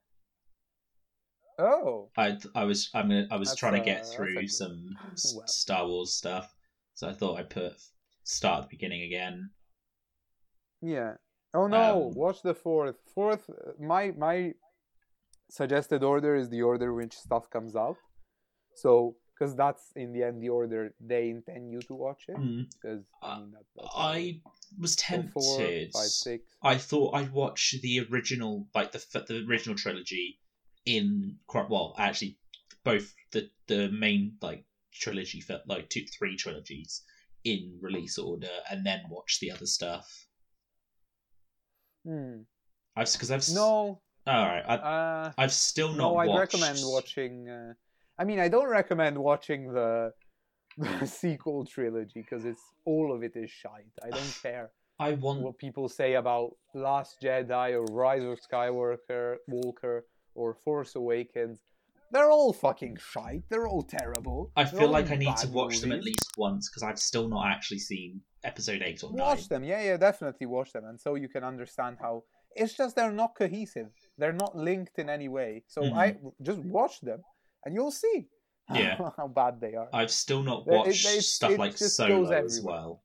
Oh, 1.58 2.10
I 2.16 2.38
I 2.54 2.64
was 2.64 2.90
I'm 2.94 3.08
gonna 3.08 3.26
I 3.30 3.36
was 3.36 3.48
That's, 3.50 3.60
trying 3.60 3.74
to 3.74 3.80
uh, 3.80 3.84
get 3.84 4.06
through 4.06 4.46
some 4.48 4.96
Well. 5.34 5.46
Star 5.46 5.86
Wars 5.86 6.14
stuff, 6.14 6.54
so 6.94 7.08
I 7.08 7.12
thought 7.12 7.38
I'd 7.38 7.50
put 7.50 7.74
start 8.24 8.62
at 8.64 8.70
the 8.70 8.76
beginning 8.76 9.02
again. 9.02 9.50
yeah. 10.80 11.14
Oh 11.54 11.66
no, 11.68 12.08
Um, 12.08 12.14
watch 12.14 12.42
the 12.42 12.54
fourth. 12.54 12.96
Fourth, 13.14 13.48
uh, 13.48 13.72
my 13.80 14.10
my 14.26 14.54
suggested 15.50 16.02
order 16.02 16.34
is 16.34 16.48
the 16.48 16.62
order 16.62 16.88
in 16.90 16.96
which 16.96 17.14
stuff 17.14 17.48
comes 17.50 17.76
out. 17.76 17.96
So, 18.74 19.16
because 19.32 19.54
that's 19.54 19.92
in 19.94 20.12
the 20.12 20.22
end 20.24 20.42
the 20.42 20.48
order 20.48 20.94
they 21.00 21.30
intend 21.30 21.70
you 21.70 21.80
to 21.82 21.94
watch 21.94 22.24
it. 22.28 22.36
Mm. 22.36 22.66
Because 22.72 23.04
I 23.22 23.34
Uh, 23.34 23.40
mean 23.40 23.50
that, 23.52 23.64
that's 23.76 23.94
how 23.94 24.12
it 24.12 24.16
I 24.16 24.40
was 24.80 24.96
tempted. 24.96 25.32
four, 25.32 25.58
five, 25.92 26.10
six. 26.26 26.44
I 26.62 26.76
thought 26.76 27.14
I'd 27.14 27.32
watch 27.32 27.76
the 27.82 28.00
original, 28.10 28.68
like 28.74 28.90
the 28.92 29.00
the 29.28 29.44
original 29.48 29.76
trilogy, 29.76 30.40
in 30.84 31.38
well. 31.52 31.94
Actually, 31.98 32.38
both 32.82 33.14
the 33.32 33.50
the 33.68 33.90
main 33.90 34.36
like 34.42 34.64
trilogy, 34.92 35.40
for 35.40 35.60
like 35.66 35.88
two 35.88 36.04
three 36.18 36.36
trilogies 36.36 37.02
in 37.44 37.78
release 37.80 38.18
order, 38.18 38.50
and 38.70 38.84
then 38.84 39.00
watch 39.08 39.38
the 39.40 39.50
other 39.52 39.66
stuff. 39.66 40.26
Hmm. 42.04 42.42
I've 42.96 43.12
because 43.12 43.30
I've 43.30 43.48
No, 43.50 44.00
all 44.26 44.46
right. 44.46 44.62
I, 44.66 44.74
uh, 44.74 45.32
I've 45.36 45.52
still 45.52 45.88
not. 45.88 45.98
no, 45.98 46.16
I'd 46.16 46.28
watched... 46.28 46.54
recommend 46.54 46.78
watching. 46.82 47.48
Uh, 47.48 47.74
I 48.18 48.24
mean, 48.24 48.38
I 48.38 48.48
don't 48.48 48.68
recommend 48.68 49.18
watching 49.18 49.72
the, 49.72 50.12
the 50.78 51.06
sequel 51.06 51.64
trilogy 51.64 52.20
because 52.20 52.44
it's 52.44 52.62
all 52.84 53.14
of 53.14 53.22
it 53.22 53.32
is 53.34 53.50
shite. 53.50 53.92
I 54.02 54.10
don't 54.10 54.38
care. 54.42 54.70
I 54.98 55.12
want. 55.12 55.40
what 55.40 55.58
people 55.58 55.88
say 55.88 56.14
about 56.14 56.52
Last 56.72 57.16
Jedi 57.20 57.72
or 57.72 57.84
Rise 57.92 58.22
of 58.22 58.38
Skywalker, 58.40 59.36
Walker 59.48 60.06
or 60.34 60.56
Force 60.64 60.94
Awakens. 60.94 61.58
They're 62.14 62.30
all 62.30 62.52
fucking 62.52 62.96
shite. 63.00 63.42
They're 63.50 63.66
all 63.66 63.82
terrible. 63.82 64.52
I 64.54 64.62
They're 64.62 64.72
feel 64.78 64.86
all 64.86 64.92
like 64.92 65.10
I 65.10 65.16
need 65.16 65.36
to 65.38 65.48
watch 65.48 65.80
them 65.80 65.90
at 65.90 66.04
least 66.04 66.30
once 66.38 66.70
because 66.70 66.84
I've 66.84 67.00
still 67.00 67.28
not 67.28 67.48
actually 67.48 67.80
seen 67.80 68.20
episode 68.44 68.82
eight 68.82 69.02
or 69.02 69.10
nine. 69.10 69.18
Watch 69.26 69.48
them, 69.48 69.64
yeah, 69.64 69.82
yeah, 69.82 69.96
definitely 69.96 70.46
watch 70.46 70.72
them, 70.72 70.84
and 70.84 70.98
so 71.00 71.16
you 71.16 71.28
can 71.28 71.42
understand 71.42 71.96
how 72.00 72.22
it's 72.54 72.76
just 72.76 72.94
they're 72.94 73.10
not 73.10 73.34
cohesive. 73.36 73.88
They're 74.16 74.32
not 74.32 74.56
linked 74.56 74.96
in 75.00 75.10
any 75.10 75.28
way. 75.28 75.64
So 75.66 75.82
Mhm. 75.82 75.92
I 75.96 76.16
just 76.40 76.60
watch 76.60 77.00
them, 77.00 77.20
and 77.64 77.74
you'll 77.74 77.90
see 77.90 78.28
Yeah. 78.72 78.96
how 79.16 79.26
bad 79.26 79.60
they 79.60 79.74
are. 79.74 79.88
I've 79.92 80.12
still 80.12 80.44
not 80.44 80.68
It- 80.68 80.70
it- 80.72 80.76
watched 80.76 81.22
stuff 81.24 81.50
it 81.50 81.58
like 81.58 81.76
Solo 81.76 82.30
as 82.30 82.60
well. 82.62 83.02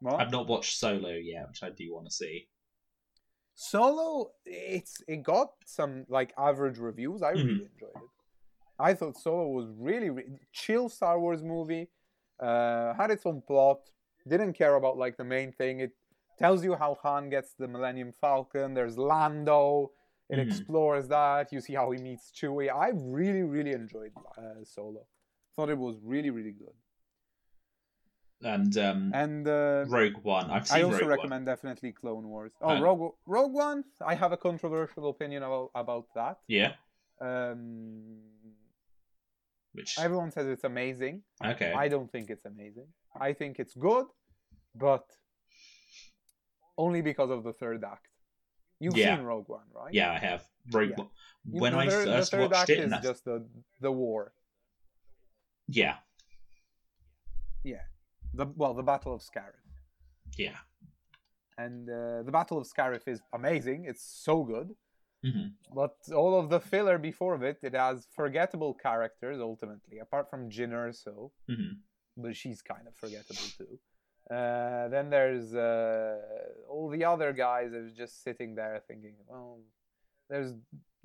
What? 0.00 0.20
I've 0.20 0.30
not 0.30 0.46
watched 0.46 0.76
Solo 0.76 1.10
yet, 1.14 1.48
which 1.48 1.62
I 1.62 1.70
do 1.70 1.94
want 1.94 2.06
to 2.06 2.12
see. 2.12 2.48
Solo, 3.60 4.30
it's 4.46 5.02
it 5.06 5.22
got 5.22 5.50
some 5.66 6.06
like 6.08 6.32
average 6.38 6.78
reviews. 6.78 7.20
I 7.22 7.32
really 7.32 7.68
enjoyed 7.72 7.94
it. 7.94 8.10
I 8.78 8.94
thought 8.94 9.18
Solo 9.18 9.48
was 9.48 9.68
really, 9.78 10.08
really 10.08 10.38
chill 10.50 10.88
Star 10.88 11.20
Wars 11.20 11.42
movie. 11.42 11.88
Uh, 12.42 12.94
had 12.94 13.10
its 13.10 13.26
own 13.26 13.42
plot. 13.46 13.80
Didn't 14.26 14.54
care 14.54 14.76
about 14.76 14.96
like 14.96 15.18
the 15.18 15.24
main 15.24 15.52
thing. 15.52 15.80
It 15.80 15.92
tells 16.38 16.64
you 16.64 16.74
how 16.74 16.96
Han 17.02 17.28
gets 17.28 17.52
the 17.52 17.68
Millennium 17.68 18.12
Falcon. 18.18 18.72
There's 18.72 18.96
Lando. 18.96 19.90
It 20.30 20.38
Mhm. 20.38 20.46
explores 20.46 21.06
that. 21.08 21.52
You 21.52 21.60
see 21.60 21.74
how 21.74 21.90
he 21.90 21.98
meets 22.00 22.32
Chewie. 22.32 22.70
I 22.86 22.88
really, 23.18 23.42
really 23.42 23.72
enjoyed 23.72 24.12
uh, 24.38 24.64
Solo. 24.64 25.02
Thought 25.54 25.68
it 25.68 25.76
was 25.78 25.96
really, 26.02 26.30
really 26.30 26.52
good. 26.64 26.76
And 28.42 28.76
um, 28.78 29.10
And 29.14 29.46
uh, 29.46 29.84
Rogue 29.86 30.16
One, 30.22 30.50
I've 30.50 30.66
seen 30.66 30.78
I 30.78 30.82
also 30.82 31.00
Rogue 31.00 31.08
recommend 31.10 31.46
definitely 31.46 31.92
Clone 31.92 32.26
Wars. 32.28 32.52
Oh, 32.62 32.80
Rogue 32.80 33.12
Rogue 33.26 33.52
One. 33.52 33.84
I 34.06 34.14
have 34.14 34.32
a 34.32 34.36
controversial 34.36 35.10
opinion 35.10 35.42
about 35.42 35.70
about 35.74 36.06
that. 36.14 36.38
Yeah, 36.48 36.72
Um, 37.20 38.16
which 39.72 39.98
everyone 39.98 40.30
says 40.30 40.46
it's 40.46 40.64
amazing. 40.64 41.22
okay, 41.44 41.72
I 41.72 41.88
don't 41.88 42.10
think 42.10 42.30
it's 42.30 42.46
amazing. 42.46 42.86
I 43.20 43.34
think 43.34 43.58
it's 43.58 43.74
good, 43.74 44.06
but 44.74 45.04
only 46.78 47.02
because 47.02 47.30
of 47.30 47.44
the 47.44 47.52
third 47.52 47.84
act. 47.84 48.06
You've 48.78 48.96
Yeah. 48.96 49.16
seen 49.16 49.24
Rogue 49.26 49.48
One, 49.50 49.66
right? 49.74 49.92
yeah, 49.92 50.12
I 50.12 50.18
have 50.18 50.48
Rogue 50.72 50.90
Yeah. 50.90 50.96
One. 50.96 51.10
You- 51.44 51.60
When 51.60 51.74
I 51.74 51.90
first 51.90 52.32
watched 52.32 52.54
act 52.54 52.70
it, 52.70 52.78
is 52.80 52.92
just 53.02 53.24
the 53.26 53.46
the 53.80 53.92
war. 53.92 54.32
Yeah. 55.68 55.96
Yeah, 57.62 57.82
The 58.34 58.46
well, 58.56 58.74
the 58.74 58.82
Battle 58.82 59.12
of 59.14 59.22
Scarif, 59.22 59.64
yeah, 60.38 60.58
and 61.58 61.88
uh, 61.88 62.22
the 62.22 62.30
Battle 62.32 62.58
of 62.58 62.66
Scarif 62.66 63.02
is 63.06 63.20
amazing. 63.32 63.84
It's 63.86 64.04
so 64.24 64.44
good. 64.44 64.68
hmm 65.24 65.48
But 65.74 65.96
all 66.14 66.34
of 66.38 66.48
the 66.48 66.60
filler 66.60 66.96
before 66.98 67.34
it, 67.44 67.58
it 67.62 67.74
has 67.74 68.06
forgettable 68.14 68.74
characters 68.74 69.38
ultimately, 69.40 69.98
apart 69.98 70.30
from 70.30 70.48
Jyn 70.50 70.72
Erso, 70.72 71.30
hmm 71.48 71.72
but 72.16 72.36
she's 72.36 72.60
kind 72.62 72.86
of 72.86 72.94
forgettable 72.94 73.48
too. 73.58 73.78
Uh, 74.34 74.88
then 74.88 75.10
there's 75.10 75.54
uh, 75.54 76.18
all 76.68 76.88
the 76.88 77.04
other 77.04 77.32
guys 77.32 77.72
that 77.72 77.78
are 77.88 77.96
just 78.04 78.22
sitting 78.22 78.54
there 78.54 78.80
thinking, 78.86 79.14
well, 79.26 79.58
there's 80.28 80.52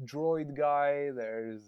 droid 0.03 0.55
guy, 0.55 1.09
there's 1.11 1.63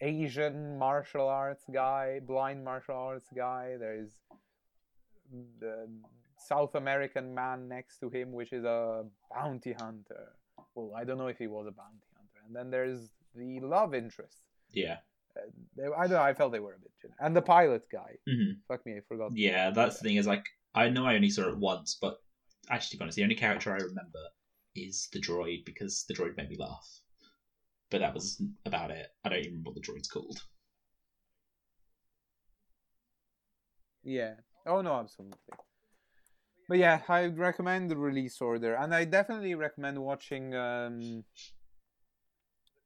Asian 0.00 0.78
martial 0.78 1.28
arts 1.28 1.64
guy, 1.72 2.20
blind 2.26 2.64
martial 2.64 2.94
arts 2.96 3.28
guy, 3.36 3.76
there's 3.78 4.10
the 5.60 5.88
South 6.36 6.74
American 6.74 7.34
man 7.34 7.68
next 7.68 7.98
to 8.00 8.08
him, 8.08 8.32
which 8.32 8.52
is 8.52 8.64
a 8.64 9.04
bounty 9.34 9.72
hunter. 9.74 10.32
Well, 10.74 10.92
I 10.96 11.04
don't 11.04 11.18
know 11.18 11.26
if 11.28 11.38
he 11.38 11.46
was 11.46 11.66
a 11.66 11.72
bounty 11.72 12.06
hunter. 12.16 12.40
And 12.46 12.54
then 12.56 12.70
there's 12.70 13.10
the 13.34 13.60
love 13.60 13.94
interest. 13.94 14.38
yeah, 14.72 14.96
Uh, 15.36 15.42
they, 15.76 15.84
I 15.84 16.06
don't 16.06 16.10
know. 16.16 16.22
I 16.22 16.34
felt 16.34 16.52
they 16.52 16.58
were 16.60 16.74
a 16.74 16.78
bit, 16.78 17.12
and 17.20 17.36
the 17.36 17.42
pilot 17.42 17.84
guy. 17.92 18.16
Mm-hmm. 18.28 18.52
Fuck 18.68 18.84
me, 18.86 18.96
I 18.96 19.00
forgot. 19.06 19.30
yeah. 19.36 19.70
That's 19.70 19.98
the 19.98 20.04
thing 20.08 20.16
is 20.16 20.26
like 20.26 20.44
I 20.74 20.88
know 20.88 21.04
I 21.06 21.14
only 21.14 21.30
saw 21.30 21.48
it 21.48 21.58
once, 21.58 21.96
but 22.00 22.16
actually, 22.70 22.96
to 22.96 22.98
be 22.98 23.02
honest, 23.04 23.16
the 23.16 23.22
only 23.22 23.34
character 23.36 23.70
I 23.72 23.76
remember 23.76 24.24
is 24.74 25.08
the 25.12 25.20
droid 25.20 25.64
because 25.64 26.04
the 26.08 26.14
droid 26.14 26.36
made 26.36 26.48
me 26.50 26.56
laugh. 26.58 26.88
But 27.90 28.00
that 28.00 28.14
was 28.14 28.40
about 28.64 28.90
it. 28.90 29.08
I 29.24 29.28
don't 29.28 29.38
even 29.38 29.50
remember 29.50 29.70
what 29.70 29.74
the 29.74 29.80
droid's 29.82 30.08
called. 30.08 30.38
Yeah. 34.02 34.34
Oh 34.66 34.80
no, 34.80 34.94
absolutely. 34.94 35.38
But 36.68 36.78
yeah, 36.78 37.02
I 37.08 37.26
recommend 37.26 37.90
the 37.90 37.96
release 37.96 38.40
order, 38.40 38.74
and 38.76 38.94
I 38.94 39.04
definitely 39.04 39.54
recommend 39.56 39.98
watching 39.98 40.54
um, 40.54 41.24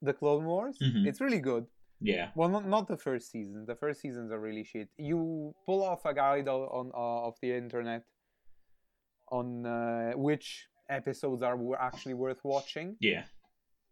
the 0.01 0.15
Clone 0.15 0.45
Wars. 0.47 0.79
Mhm. 0.83 1.07
It's 1.07 1.21
really 1.21 1.41
good. 1.41 1.67
Yeah, 2.01 2.31
Well, 2.35 2.49
not 2.49 2.67
not 2.67 2.89
the 2.89 2.97
first 2.99 3.31
season. 3.31 3.65
The 3.67 3.77
first 3.77 4.01
seasons 4.01 4.31
are 4.33 4.41
really 4.41 4.65
shit. 4.65 4.89
You 4.99 5.55
pull 5.65 5.83
off 5.83 6.05
a 6.05 6.13
guide 6.13 6.49
on 6.49 6.91
uh, 6.93 7.29
of 7.29 7.37
the 7.41 7.53
internet 7.53 8.05
on 9.31 9.65
uh, 9.65 10.13
which 10.17 10.67
episodes 10.89 11.43
are 11.43 11.57
actually 11.81 12.15
worth 12.15 12.41
watching, 12.45 12.97
yeah, 13.01 13.25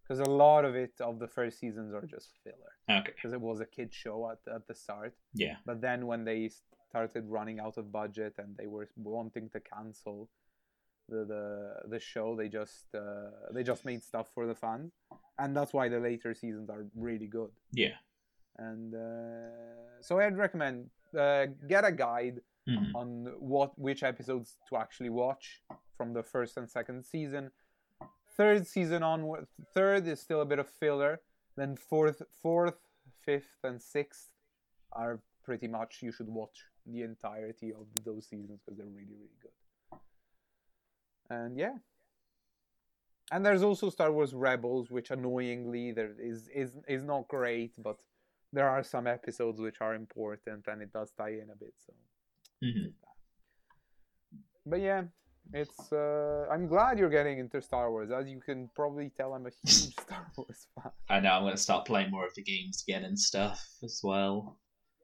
because 0.03 0.21
a 0.21 0.31
lot 0.45 0.65
of 0.65 0.75
it 0.75 0.93
of 1.01 1.19
the 1.19 1.29
first 1.29 1.59
seasons 1.59 1.95
are 1.95 2.07
just 2.07 2.31
filler. 2.45 2.73
okay, 2.99 3.13
Because 3.15 3.33
it 3.33 3.41
was 3.41 3.61
a 3.61 3.67
kid 3.67 3.93
show 3.93 4.31
at 4.31 4.41
at 4.55 4.67
the 4.67 4.75
start. 4.75 5.15
yeah, 5.35 5.57
But 5.65 5.81
then 5.81 6.07
when 6.07 6.25
they 6.25 6.51
started 6.89 7.25
running 7.29 7.59
out 7.61 7.77
of 7.79 7.91
budget 7.91 8.35
and 8.39 8.57
they 8.59 8.67
were 8.67 8.89
wanting 8.97 9.49
to 9.51 9.61
cancel 9.61 10.29
the 11.09 11.25
the, 11.25 11.45
the 11.89 12.01
show, 12.01 12.37
they 12.37 12.49
just 12.49 12.87
uh, 12.95 13.31
they 13.55 13.63
just 13.63 13.85
made 13.85 14.03
stuff 14.03 14.29
for 14.35 14.47
the 14.47 14.55
fans, 14.55 14.93
and 15.39 15.57
that's 15.57 15.73
why 15.73 15.89
the 15.89 16.01
later 16.01 16.35
seasons 16.35 16.69
are 16.71 16.85
really 16.95 17.27
good. 17.27 17.51
yeah. 17.73 17.97
And 18.59 18.95
uh, 18.95 20.03
so 20.03 20.19
I'd 20.21 20.37
recommend 20.37 20.91
uh, 21.19 21.47
get 21.69 21.85
a 21.85 21.93
guide 21.93 22.41
hmm 22.69 22.95
on 22.95 23.09
what 23.41 23.71
which 23.79 24.03
episodes 24.05 24.59
to 24.69 24.77
actually 24.77 25.11
watch 25.11 25.63
from 25.97 26.13
the 26.13 26.23
first 26.23 26.57
and 26.59 26.71
second 26.71 27.05
season. 27.05 27.51
Third 28.37 28.67
season 28.67 29.03
onward, 29.03 29.47
third 29.75 30.07
is 30.07 30.21
still 30.21 30.41
a 30.41 30.45
bit 30.47 30.59
of 30.59 30.69
filler. 30.69 31.21
Then 31.57 31.77
fourth, 31.77 32.23
fourth, 32.43 32.79
fifth, 33.25 33.59
and 33.63 33.81
sixth 33.81 34.31
are 34.93 35.21
pretty 35.45 35.69
much 35.69 35.99
you 36.03 36.13
should 36.13 36.29
watch 36.29 36.65
the 36.87 37.03
entirety 37.03 37.73
of 37.73 37.87
those 38.05 38.27
seasons 38.27 38.61
because 38.65 38.79
they're 38.79 38.87
really 38.87 39.17
really 39.21 39.39
good. 39.43 39.99
And 41.31 41.59
yeah. 41.59 41.75
And 43.31 43.45
there's 43.47 43.63
also 43.63 43.89
Star 43.89 44.13
Wars 44.13 44.35
Rebels, 44.35 44.91
which 44.91 45.11
annoyingly 45.11 45.93
there 45.93 46.13
is 46.19 46.49
is 46.55 46.79
is 46.89 47.03
not 47.03 47.29
great, 47.29 47.75
but 47.79 48.01
there 48.53 48.69
are 48.69 48.83
some 48.83 49.07
episodes 49.07 49.61
which 49.61 49.81
are 49.81 49.95
important 49.95 50.67
and 50.67 50.83
it 50.83 50.93
does 50.93 51.11
tie 51.13 51.31
in 51.31 51.49
a 51.51 51.57
bit. 51.57 51.75
So 51.87 51.93
hmm 52.63 52.89
but 54.65 54.81
yeah, 54.81 55.03
it's. 55.53 55.93
Uh, 55.93 56.47
I'm 56.51 56.67
glad 56.67 56.99
you're 56.99 57.11
getting 57.11 57.39
into 57.39 57.61
Star 57.63 57.91
Wars. 57.91 58.11
As 58.11 58.29
you 58.29 58.41
can 58.41 58.69
probably 58.75 59.11
tell, 59.17 59.35
I'm 59.35 59.47
a 59.47 59.51
huge 59.65 59.95
Star 59.99 60.31
Wars 60.37 60.67
fan. 60.75 60.93
I 61.09 61.21
know 61.21 61.31
I'm 61.33 61.43
going 61.43 61.55
to 61.55 61.61
start 61.63 61.87
playing 61.87 62.11
more 62.11 62.27
of 62.27 62.35
the 62.35 62.43
games 62.43 62.85
again 62.87 63.05
and 63.05 63.19
stuff 63.19 63.61
as 63.83 64.01
well. 64.03 64.59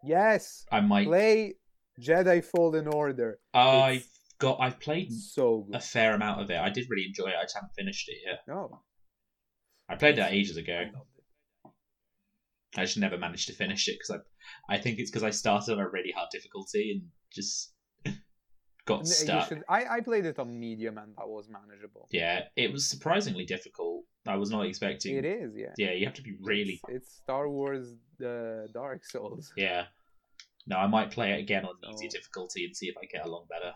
Yes, 0.05 0.65
I 0.71 0.81
might. 0.81 1.07
play 1.07 1.55
Jedi 2.01 2.45
Fallen 2.45 2.87
Order. 2.87 3.39
I've 3.53 4.07
got. 4.39 4.59
I've 4.61 4.79
played 4.81 5.13
So 5.13 5.67
a 5.73 5.81
fair 5.81 6.15
amount 6.15 6.41
of 6.41 6.51
it. 6.51 6.59
I 6.59 6.71
did 6.71 6.87
really 6.89 7.07
enjoy 7.07 7.31
it. 7.31 7.37
I 7.39 7.45
just 7.45 7.55
haven't 7.55 7.75
finished 7.77 8.09
it 8.09 8.19
yet. 8.25 8.41
No, 8.47 8.81
I 9.89 9.97
played 9.97 10.19
it 10.19 10.33
ages 10.33 10.57
ago. 10.57 10.85
I. 10.85 11.71
I 12.77 12.85
just 12.85 12.99
never 12.99 13.17
managed 13.17 13.49
to 13.49 13.55
finish 13.55 13.89
it 13.89 13.97
because 13.99 14.21
I, 14.69 14.75
I 14.75 14.79
think 14.79 14.99
it's 14.99 15.11
because 15.11 15.25
I 15.25 15.31
started 15.31 15.73
on 15.73 15.79
a 15.81 15.89
really 15.89 16.13
hard 16.15 16.29
difficulty 16.31 16.93
and 16.93 17.03
just 17.35 17.73
got 18.93 19.07
stuck. 19.07 19.49
should- 19.49 19.65
I, 19.69 19.81
I 19.97 19.99
played 20.09 20.27
it 20.33 20.39
on 20.39 20.49
medium 20.67 20.97
and 21.03 21.11
that 21.19 21.29
was 21.37 21.45
manageable. 21.59 22.05
Yeah, 22.11 22.37
it 22.57 22.69
was 22.73 22.83
surprisingly 22.95 23.45
difficult. 23.55 24.05
I 24.27 24.37
was 24.43 24.51
not 24.51 24.63
expecting. 24.71 25.17
It 25.17 25.25
is, 25.25 25.51
yeah. 25.63 25.73
Yeah, 25.83 25.93
you 25.99 26.05
have 26.09 26.15
to 26.21 26.23
be 26.31 26.35
really. 26.53 26.77
It's, 26.89 26.97
it's 26.97 27.11
Star 27.25 27.45
Wars 27.57 27.87
uh, 28.25 28.67
Dark 28.81 29.01
Souls. 29.13 29.45
Yeah. 29.67 29.83
No, 30.71 30.77
I 30.77 30.87
might 30.97 31.11
play 31.11 31.29
it 31.35 31.41
again 31.47 31.65
on 31.65 31.75
easy 31.93 32.09
difficulty 32.09 32.61
and 32.67 32.77
see 32.77 32.89
if 32.93 32.97
I 33.03 33.07
get 33.15 33.25
along 33.29 33.45
better. 33.55 33.73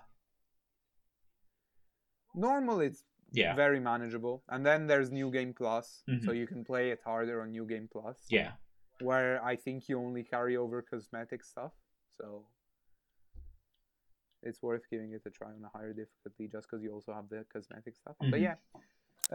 Normal, 2.35 2.81
it's 2.81 3.05
Yeah. 3.33 3.55
very 3.55 3.81
manageable. 3.81 4.43
And 4.49 4.61
then 4.69 4.87
there's 4.87 5.11
New 5.11 5.31
Game 5.31 5.53
Plus, 5.55 6.03
so 6.25 6.31
Mhm. 6.31 6.37
you 6.41 6.47
can 6.47 6.65
play 6.65 6.91
it 6.91 7.01
harder 7.05 7.41
on 7.43 7.51
New 7.51 7.67
Game 7.67 7.89
Plus. 7.95 8.19
Yeah. 8.31 8.53
where 9.01 9.43
I 9.53 9.57
think 9.57 9.89
you 9.89 9.99
only 9.99 10.23
carry 10.23 10.55
over 10.57 10.81
cosmetic 10.81 11.43
stuff. 11.53 11.73
So 12.19 12.47
it's 14.43 14.63
worth 14.63 14.83
giving 14.91 15.13
it 15.13 15.23
a 15.27 15.31
try 15.31 15.49
on 15.49 15.63
a 15.65 15.77
higher 15.77 15.93
difficulty 15.93 16.49
just 16.51 16.69
because 16.69 16.83
you 16.83 16.93
also 16.93 17.13
have 17.13 17.29
the 17.29 17.45
cosmetic 17.53 17.97
stuff. 17.97 18.17
But 18.21 18.41
Mhm. 18.41 18.43
yeah, 18.43 18.57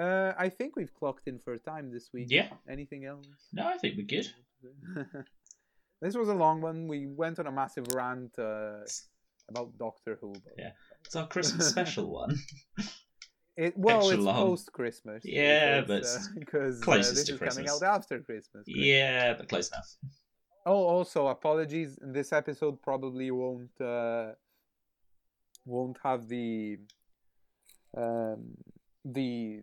uh, 0.03 0.33
I 0.37 0.49
think 0.49 0.75
we've 0.75 0.93
clocked 0.93 1.27
in 1.27 1.39
for 1.39 1.53
a 1.53 1.59
time 1.59 1.91
this 1.91 2.11
week. 2.13 2.27
Yeah. 2.29 2.49
Anything 2.69 3.05
else? 3.05 3.27
No, 3.53 3.67
I 3.67 3.77
think 3.77 3.97
we're 3.97 4.05
good. 4.05 4.27
this 6.01 6.15
was 6.15 6.29
a 6.29 6.33
long 6.33 6.61
one. 6.61 6.87
We 6.87 7.07
went 7.07 7.39
on 7.39 7.47
a 7.47 7.51
massive 7.51 7.87
rant 7.95 8.37
uh, 8.37 8.81
about 9.49 9.77
Doctor 9.77 10.17
Who. 10.21 10.33
But 10.33 10.53
Yeah. 10.57 10.71
It's 11.05 11.15
our 11.15 11.27
Christmas 11.27 11.69
special 11.75 12.11
one. 12.11 12.35
It, 13.55 13.75
well, 13.75 13.97
Extra 13.99 14.17
it's 14.17 14.25
post 14.25 14.71
Christmas. 14.71 15.23
Yeah, 15.25 15.81
because, 15.81 16.29
but 16.35 16.39
because 16.39 16.81
uh, 16.81 16.85
closest 16.85 17.15
this 17.15 17.25
to 17.25 17.33
is 17.33 17.39
Christmas. 17.39 17.65
coming 17.71 17.89
out 17.89 17.95
after 17.95 18.19
Christmas. 18.19 18.63
Yeah, 18.67 19.33
but 19.33 19.47
close 19.49 19.69
enough. 19.69 19.95
Oh, 20.67 20.83
also 20.85 21.27
apologies. 21.27 21.97
This 22.01 22.33
episode 22.33 22.81
probably 22.83 23.31
won't 23.31 23.71
uh, 23.81 24.33
won't 25.67 25.97
have 26.03 26.27
the 26.27 26.77
um, 27.95 28.41
the 29.05 29.61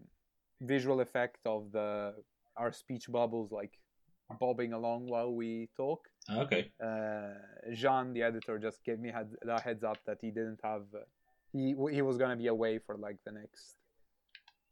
visual 0.61 1.01
effect 1.01 1.39
of 1.47 1.73
the 1.73 2.15
our 2.57 2.73
speech 2.73 3.07
bubbles 3.11 3.51
like 3.51 3.73
bobbing 4.41 4.73
along 4.73 5.07
while 5.07 5.33
we 5.33 5.69
talk. 5.77 6.01
Okay. 6.31 6.71
Uh, 6.83 7.35
Jean, 7.73 8.13
the 8.15 8.23
editor, 8.23 8.59
just 8.59 8.85
gave 8.85 8.99
me 8.99 9.11
had 9.11 9.29
a 9.47 9.61
heads 9.61 9.85
up 9.85 9.99
that 10.07 10.19
he 10.21 10.31
didn't 10.31 10.61
have. 10.63 10.83
Uh, 10.95 11.01
he 11.53 11.75
he 11.93 12.03
was 12.03 12.17
gonna 12.17 12.37
be 12.37 12.49
away 12.49 12.79
for 12.79 12.97
like 12.97 13.19
the 13.27 13.33
next 13.33 13.77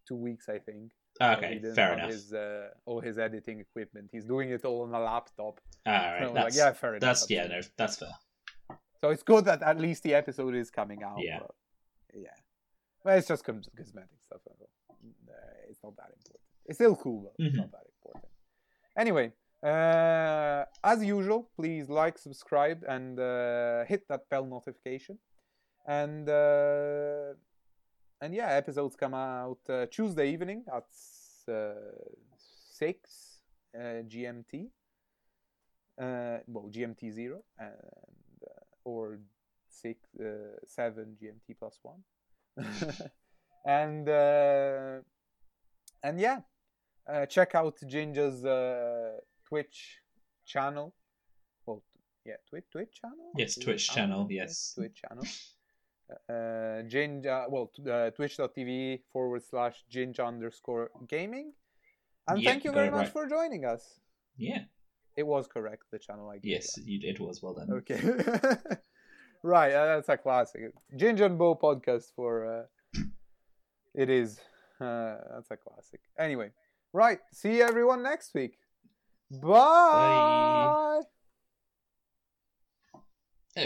two 0.07 0.17
weeks, 0.17 0.49
I 0.49 0.59
think. 0.59 0.93
Okay. 1.21 1.55
didn't 1.55 1.75
Fair 1.75 1.93
enough. 1.95 2.11
His, 2.11 2.33
uh, 2.33 2.69
all 2.87 3.01
his 3.01 3.19
editing 3.19 3.61
equipment. 3.61 4.09
He's 4.11 4.25
doing 4.25 4.51
it 4.51 4.65
all 4.65 4.83
on 4.83 4.95
a 4.95 5.01
laptop. 5.01 5.61
All 5.87 5.93
So 6.27 6.33
That's 6.33 6.45
like, 6.45 6.55
yeah, 6.55 6.73
fair 6.73 6.91
enough. 6.91 7.01
that's 7.01 7.31
yeah. 7.31 7.47
No, 7.47 7.61
that's 7.77 7.97
fair. 7.97 8.09
So 9.03 9.11
it's 9.11 9.25
good 9.25 9.45
that 9.47 9.63
at 9.63 9.79
least 9.81 10.05
the 10.05 10.15
episode 10.15 10.55
is 10.55 10.71
coming 10.71 11.03
out. 11.03 11.19
Yeah. 11.19 11.41
But 11.41 11.55
yeah. 12.15 12.37
But 13.05 13.19
it's 13.19 13.27
just 13.29 13.43
cosmetic 13.45 14.21
stuff. 14.27 14.41
uh, 14.49 14.65
It's 15.69 15.83
not 15.83 15.97
that 15.97 16.11
important. 16.17 16.41
It's 16.67 16.77
still 16.79 16.95
cool, 16.97 17.21
but 17.25 17.35
it's 17.39 17.55
Mhm. 17.57 17.59
not 17.63 17.73
that 17.73 17.87
important. 17.97 18.33
Anyway, 18.97 19.33
uh, 19.65 20.65
as 20.93 21.05
usual, 21.05 21.51
please 21.57 21.89
like, 21.89 22.17
subscribe, 22.19 22.85
and 22.95 23.19
uh, 23.19 23.85
hit 23.87 24.07
that 24.09 24.29
bell 24.31 24.47
notification. 24.47 25.19
And 25.85 26.29
uh, 26.29 27.35
and 28.23 28.33
yeah, 28.35 28.49
episodes 28.63 28.95
come 28.95 29.15
out 29.15 29.59
uh, 29.69 29.87
Tuesday 29.87 30.29
evening 30.35 30.65
at 30.79 30.87
uh, 31.49 31.75
six 32.81 33.41
uh, 33.75 34.03
GMT. 34.13 34.71
Uh, 35.99 36.39
well, 36.47 36.69
GMT 36.71 37.11
zero 37.11 37.43
and 37.59 37.75
or 38.85 39.19
six 39.69 39.99
uh, 40.21 40.57
seven 40.67 41.17
GMT 41.21 41.57
plus 41.59 41.79
one. 41.83 42.03
and 43.67 44.09
uh, 44.09 44.99
and 46.03 46.21
yeah, 46.21 46.41
uh, 47.09 47.27
check 47.27 47.55
out 47.55 47.79
Ginja's 47.85 48.45
uh, 48.45 49.21
Twitch 49.47 49.99
channel. 50.47 50.95
Well, 51.67 51.83
yeah, 52.25 52.35
Twitch 52.49 52.65
Twitch 52.71 53.01
channel. 53.01 53.33
Yes, 53.37 53.57
Twitch 53.57 53.89
channel, 53.89 54.27
yes. 54.31 54.73
Twitch 54.77 55.03
channel. 55.03 55.25
Uh, 56.29 56.83
Ginja, 56.93 57.49
well, 57.49 57.71
uh, 57.91 58.11
twitch.tv 58.11 59.01
forward 59.15 59.43
slash 59.43 59.83
ginja 59.91 60.27
underscore 60.27 60.91
gaming. 61.09 61.55
And 62.29 62.43
Yep, 62.43 62.53
thank 62.53 62.65
you 62.65 62.73
very 62.73 62.91
much 62.91 63.05
right. 63.05 63.13
for 63.13 63.27
joining 63.27 63.65
us. 63.65 64.01
Yeah. 64.37 64.65
It 65.17 65.27
was 65.27 65.47
correct, 65.47 65.85
the 65.91 65.99
channel 65.99 66.29
I 66.29 66.37
gave. 66.37 66.53
Yes, 66.53 66.79
you, 66.85 67.01
it 67.03 67.21
was 67.21 67.43
well 67.43 67.55
done. 67.55 67.71
Okay. 67.71 68.01
right, 69.43 69.73
uh, 69.73 69.87
that's 69.87 70.09
a 70.09 70.17
classic. 70.17 70.73
Ginja 70.97 71.27
and 71.27 71.39
Bo 71.39 71.55
podcast 71.55 72.15
for 72.17 72.69
uh, 72.95 73.03
it 73.95 74.09
is. 74.09 74.41
Uh, 74.81 75.17
that's 75.35 75.51
a 75.51 75.57
classic. 75.57 76.01
Anyway, 76.19 76.51
right. 76.93 77.19
See 77.33 77.61
everyone 77.61 78.03
next 78.03 78.35
week. 78.35 78.59
Bye. 79.31 80.69
Bye. 81.01 81.03